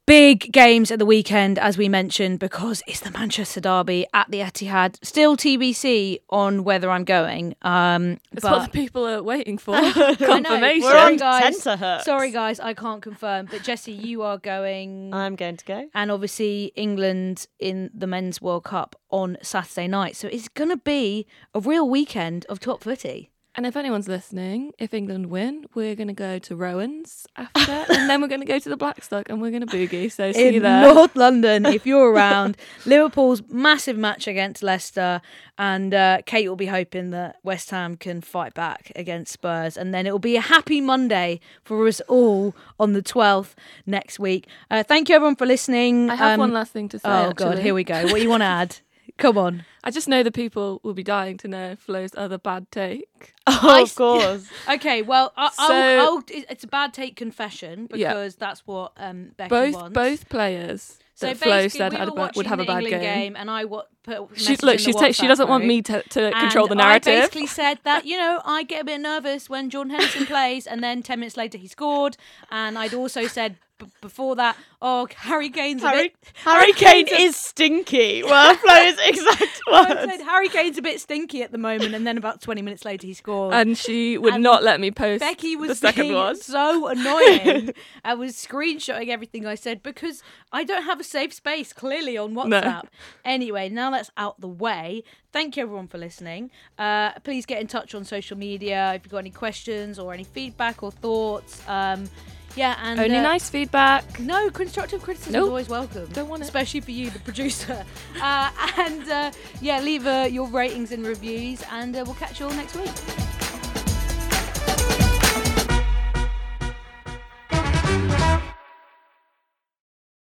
Big 0.07 0.53
games 0.53 0.89
at 0.89 0.99
the 0.99 1.05
weekend, 1.05 1.59
as 1.59 1.77
we 1.77 1.89
mentioned, 1.89 2.39
because 2.39 2.81
it's 2.87 3.01
the 3.01 3.11
Manchester 3.11 3.59
Derby 3.59 4.07
at 4.13 4.31
the 4.31 4.39
Etihad. 4.39 4.95
Still 5.05 5.35
TBC 5.35 6.19
on 6.29 6.63
whether 6.63 6.89
I'm 6.89 7.03
going. 7.03 7.55
Um, 7.61 8.17
It's 8.31 8.41
but 8.41 8.53
what 8.53 8.63
the 8.63 8.71
people 8.71 9.05
are 9.05 9.21
waiting 9.21 9.57
for. 9.57 9.73
Confirmation. 9.91 10.83
We're 10.83 10.91
Sorry, 10.91 11.11
on 11.11 11.17
guys. 11.17 11.61
Sorry, 12.05 12.31
guys, 12.31 12.61
I 12.61 12.73
can't 12.73 13.01
confirm. 13.01 13.47
But 13.51 13.63
Jessy, 13.63 13.91
you 13.91 14.21
are 14.21 14.37
going. 14.37 15.13
I'm 15.13 15.35
going 15.35 15.57
to 15.57 15.65
go. 15.65 15.89
and 15.93 16.09
obviously 16.09 16.71
England 16.77 17.47
in 17.59 17.89
the 17.93 18.07
Men's 18.07 18.41
World 18.41 18.63
Cup 18.63 18.95
on 19.09 19.37
Saturday 19.41 19.89
night. 19.89 20.15
So 20.15 20.29
it's 20.29 20.47
going 20.47 20.69
to 20.69 20.77
be 20.77 21.27
a 21.53 21.59
real 21.59 21.89
weekend 21.89 22.45
of 22.47 22.61
top 22.61 22.81
footy. 22.81 23.29
And 23.57 23.65
if 23.65 23.75
anyone's 23.75 24.07
listening, 24.07 24.71
if 24.77 24.93
England 24.93 25.31
win, 25.31 25.65
we're 25.73 25.95
going 25.95 26.09
to 26.09 26.13
go 26.13 26.37
to 26.37 26.55
Rowan's 26.55 27.25
after, 27.35 27.71
and 27.91 28.07
then 28.07 28.21
we're 28.21 28.27
going 28.27 28.41
to 28.41 28.45
go 28.45 28.59
to 28.59 28.69
the 28.69 28.77
Blackstock 28.77 29.29
and 29.29 29.41
we're 29.41 29.49
going 29.49 29.65
to 29.65 29.67
boogie. 29.75 30.11
So 30.11 30.31
see 30.33 30.49
you 30.49 30.57
in 30.57 30.61
there. 30.61 30.93
North 30.93 31.15
London, 31.15 31.65
if 31.65 31.87
you're 31.87 32.11
around, 32.11 32.55
Liverpool's 32.85 33.41
massive 33.49 33.97
match 33.97 34.27
against 34.27 34.61
Leicester, 34.61 35.21
and 35.57 35.91
uh, 35.95 36.19
Kate 36.27 36.47
will 36.47 36.55
be 36.55 36.67
hoping 36.67 37.09
that 37.09 37.37
West 37.41 37.71
Ham 37.71 37.97
can 37.97 38.21
fight 38.21 38.53
back 38.53 38.91
against 38.95 39.33
Spurs, 39.33 39.75
and 39.75 39.91
then 39.91 40.05
it 40.05 40.11
will 40.11 40.19
be 40.19 40.35
a 40.35 40.41
happy 40.41 40.79
Monday 40.79 41.39
for 41.63 41.87
us 41.87 41.99
all 42.01 42.55
on 42.79 42.93
the 42.93 43.01
12th 43.01 43.55
next 43.87 44.19
week. 44.19 44.45
Uh, 44.69 44.83
thank 44.83 45.09
you 45.09 45.15
everyone 45.15 45.35
for 45.35 45.47
listening. 45.47 46.11
I 46.11 46.15
have 46.15 46.33
Um, 46.33 46.41
one 46.41 46.53
last 46.53 46.73
thing 46.73 46.89
to 46.89 46.99
say. 46.99 47.09
Oh 47.09 47.31
god, 47.31 47.57
here 47.57 47.73
we 47.73 47.83
go. 47.83 48.03
What 48.03 48.17
do 48.17 48.21
you 48.21 48.29
want 48.29 48.41
to 48.41 48.45
add? 48.45 48.77
Come 49.17 49.37
on. 49.37 49.65
I 49.83 49.91
just 49.91 50.07
know 50.07 50.21
the 50.23 50.31
people 50.31 50.79
will 50.83 50.93
be 50.93 51.03
dying 51.03 51.37
to 51.37 51.47
know 51.47 51.75
Flo's 51.75 52.11
other 52.15 52.37
bad 52.37 52.69
take. 52.71 53.33
Oh, 53.47 53.81
of 53.83 53.95
course. 53.95 54.47
Okay, 54.69 55.01
well, 55.01 55.33
I, 55.35 55.49
So- 55.51 55.63
I'll, 55.73 55.99
I'll, 56.17 56.23
it's 56.29 56.63
a 56.63 56.67
bad 56.67 56.93
take 56.93 57.15
confession 57.15 57.87
Yeah. 57.93 58.09
because 58.13 58.35
that's 58.35 58.65
what 58.67 58.93
um, 58.97 59.31
Becky 59.37 59.49
Both 59.49 59.73
wants. 59.75 59.93
both 59.93 60.29
players 60.29 60.99
So 61.15 61.27
that 61.27 61.37
Flo 61.37 61.67
said 61.67 61.93
we 61.93 61.97
had 61.97 62.09
a 62.09 62.31
would 62.35 62.45
have 62.47 62.59
a 62.59 62.65
bad 62.65 62.83
England 62.83 63.01
game. 63.03 63.35
and 63.35 63.49
I 63.49 63.65
what 63.65 63.89
put. 64.07 64.39
She, 64.39 64.55
look, 64.57 64.75
in 64.75 64.79
she's 64.79 64.95
ta- 64.95 65.11
she 65.11 65.27
doesn't 65.27 65.47
want 65.49 65.65
me 65.65 65.81
to, 65.83 66.01
to 66.01 66.31
control 66.31 66.67
the 66.67 66.71
and 66.73 66.81
I 66.81 66.85
narrative. 66.89 67.13
basically 67.21 67.47
said 67.47 67.79
that 67.83 68.05
you 68.05 68.17
know 68.17 68.41
I 68.45 68.63
get 68.63 68.81
a 68.81 68.85
bit 68.85 68.99
nervous 69.01 69.49
when 69.49 69.69
Jordan 69.69 69.91
Henderson 69.93 70.25
plays, 70.33 70.65
and 70.65 70.83
then 70.83 71.03
ten 71.03 71.19
minutes 71.19 71.37
later 71.37 71.57
he 71.57 71.67
scored, 71.67 72.17
and 72.49 72.77
I'd 72.77 72.93
also 72.93 73.27
said 73.27 73.57
b- 73.79 73.85
before 74.01 74.35
that, 74.37 74.57
oh 74.81 75.07
Harry 75.17 75.49
Kane's 75.49 75.83
a 75.83 75.89
Harry, 75.89 76.01
bit. 76.09 76.15
Harry 76.45 76.73
Kane 76.73 77.07
a- 77.11 77.21
is 77.21 77.35
stinky. 77.35 78.23
Well, 78.23 78.55
Flo's 78.65 78.97
exact 79.03 79.43
I 79.69 80.05
said 80.09 80.21
Harry 80.23 80.47
Kane's 80.49 80.77
a 80.77 80.81
bit 80.81 80.99
stinky 81.01 81.43
at 81.43 81.51
the 81.51 81.57
moment, 81.57 81.93
and 81.93 82.07
then 82.07 82.17
about 82.17 82.41
twenty 82.41 82.61
minutes 82.61 82.85
later 82.85 83.05
he 83.05 83.13
scored. 83.13 83.53
and 83.53 83.77
she 83.77 84.17
would 84.17 84.35
And 84.35 84.43
not 84.43 84.63
let 84.63 84.79
me 84.79 84.91
post 84.91 85.19
Becky 85.19 85.55
was 85.55 85.67
the 85.69 85.75
second 85.75 86.13
one. 86.13 86.35
so 86.37 86.87
annoying. 86.87 87.73
I 88.05 88.13
was 88.13 88.33
screenshotting 88.33 89.09
everything 89.09 89.45
I 89.45 89.55
said 89.55 89.83
because 89.83 90.23
I 90.53 90.63
don't 90.63 90.83
have 90.83 90.99
a 91.01 91.03
safe 91.03 91.33
space 91.33 91.73
clearly 91.73 92.17
on 92.17 92.33
WhatsApp. 92.33 92.85
Anyway, 93.25 93.67
now 93.69 93.91
that's 93.97 94.11
out 94.15 94.39
the 94.39 94.47
way. 94.47 95.03
Thank 95.31 95.57
you 95.57 95.63
everyone 95.63 95.87
for 95.87 95.97
listening. 95.97 96.51
Uh, 96.77 97.13
please 97.19 97.45
get 97.45 97.59
in 97.59 97.67
touch 97.67 97.95
on 97.95 98.05
social 98.05 98.37
media 98.37 98.93
if 98.93 99.03
you've 99.03 99.11
got 99.11 99.19
any 99.19 99.31
questions 99.31 99.97
or 99.97 100.13
any 100.13 100.23
feedback 100.23 100.83
or 100.83 100.91
thoughts. 100.91 101.67
Um, 101.67 102.09
Yeah, 102.55 102.75
and 102.81 102.99
Only 102.99 103.17
uh, 103.17 103.21
nice 103.21 103.51
feedback. 103.51 104.19
No, 104.19 104.49
constructive 104.49 105.03
criticism 105.03 105.35
is 105.35 105.47
always 105.47 105.69
welcome. 105.69 106.07
Don't 106.07 106.27
want 106.27 106.41
it. 106.41 106.45
especially 106.45 106.79
for 106.79 106.89
you, 106.89 107.11
the 107.11 107.19
producer. 107.19 107.85
uh, 108.21 108.49
and 108.77 109.07
uh, 109.07 109.31
yeah, 109.61 109.79
leave 109.79 110.07
uh, 110.07 110.27
your 110.29 110.47
ratings 110.47 110.91
and 110.91 111.05
reviews, 111.05 111.63
and 111.71 111.95
uh, 111.95 112.03
we'll 112.03 112.15
catch 112.15 112.39
you 112.39 112.47
all 112.47 112.53
next 112.53 112.75
week. 112.75 113.56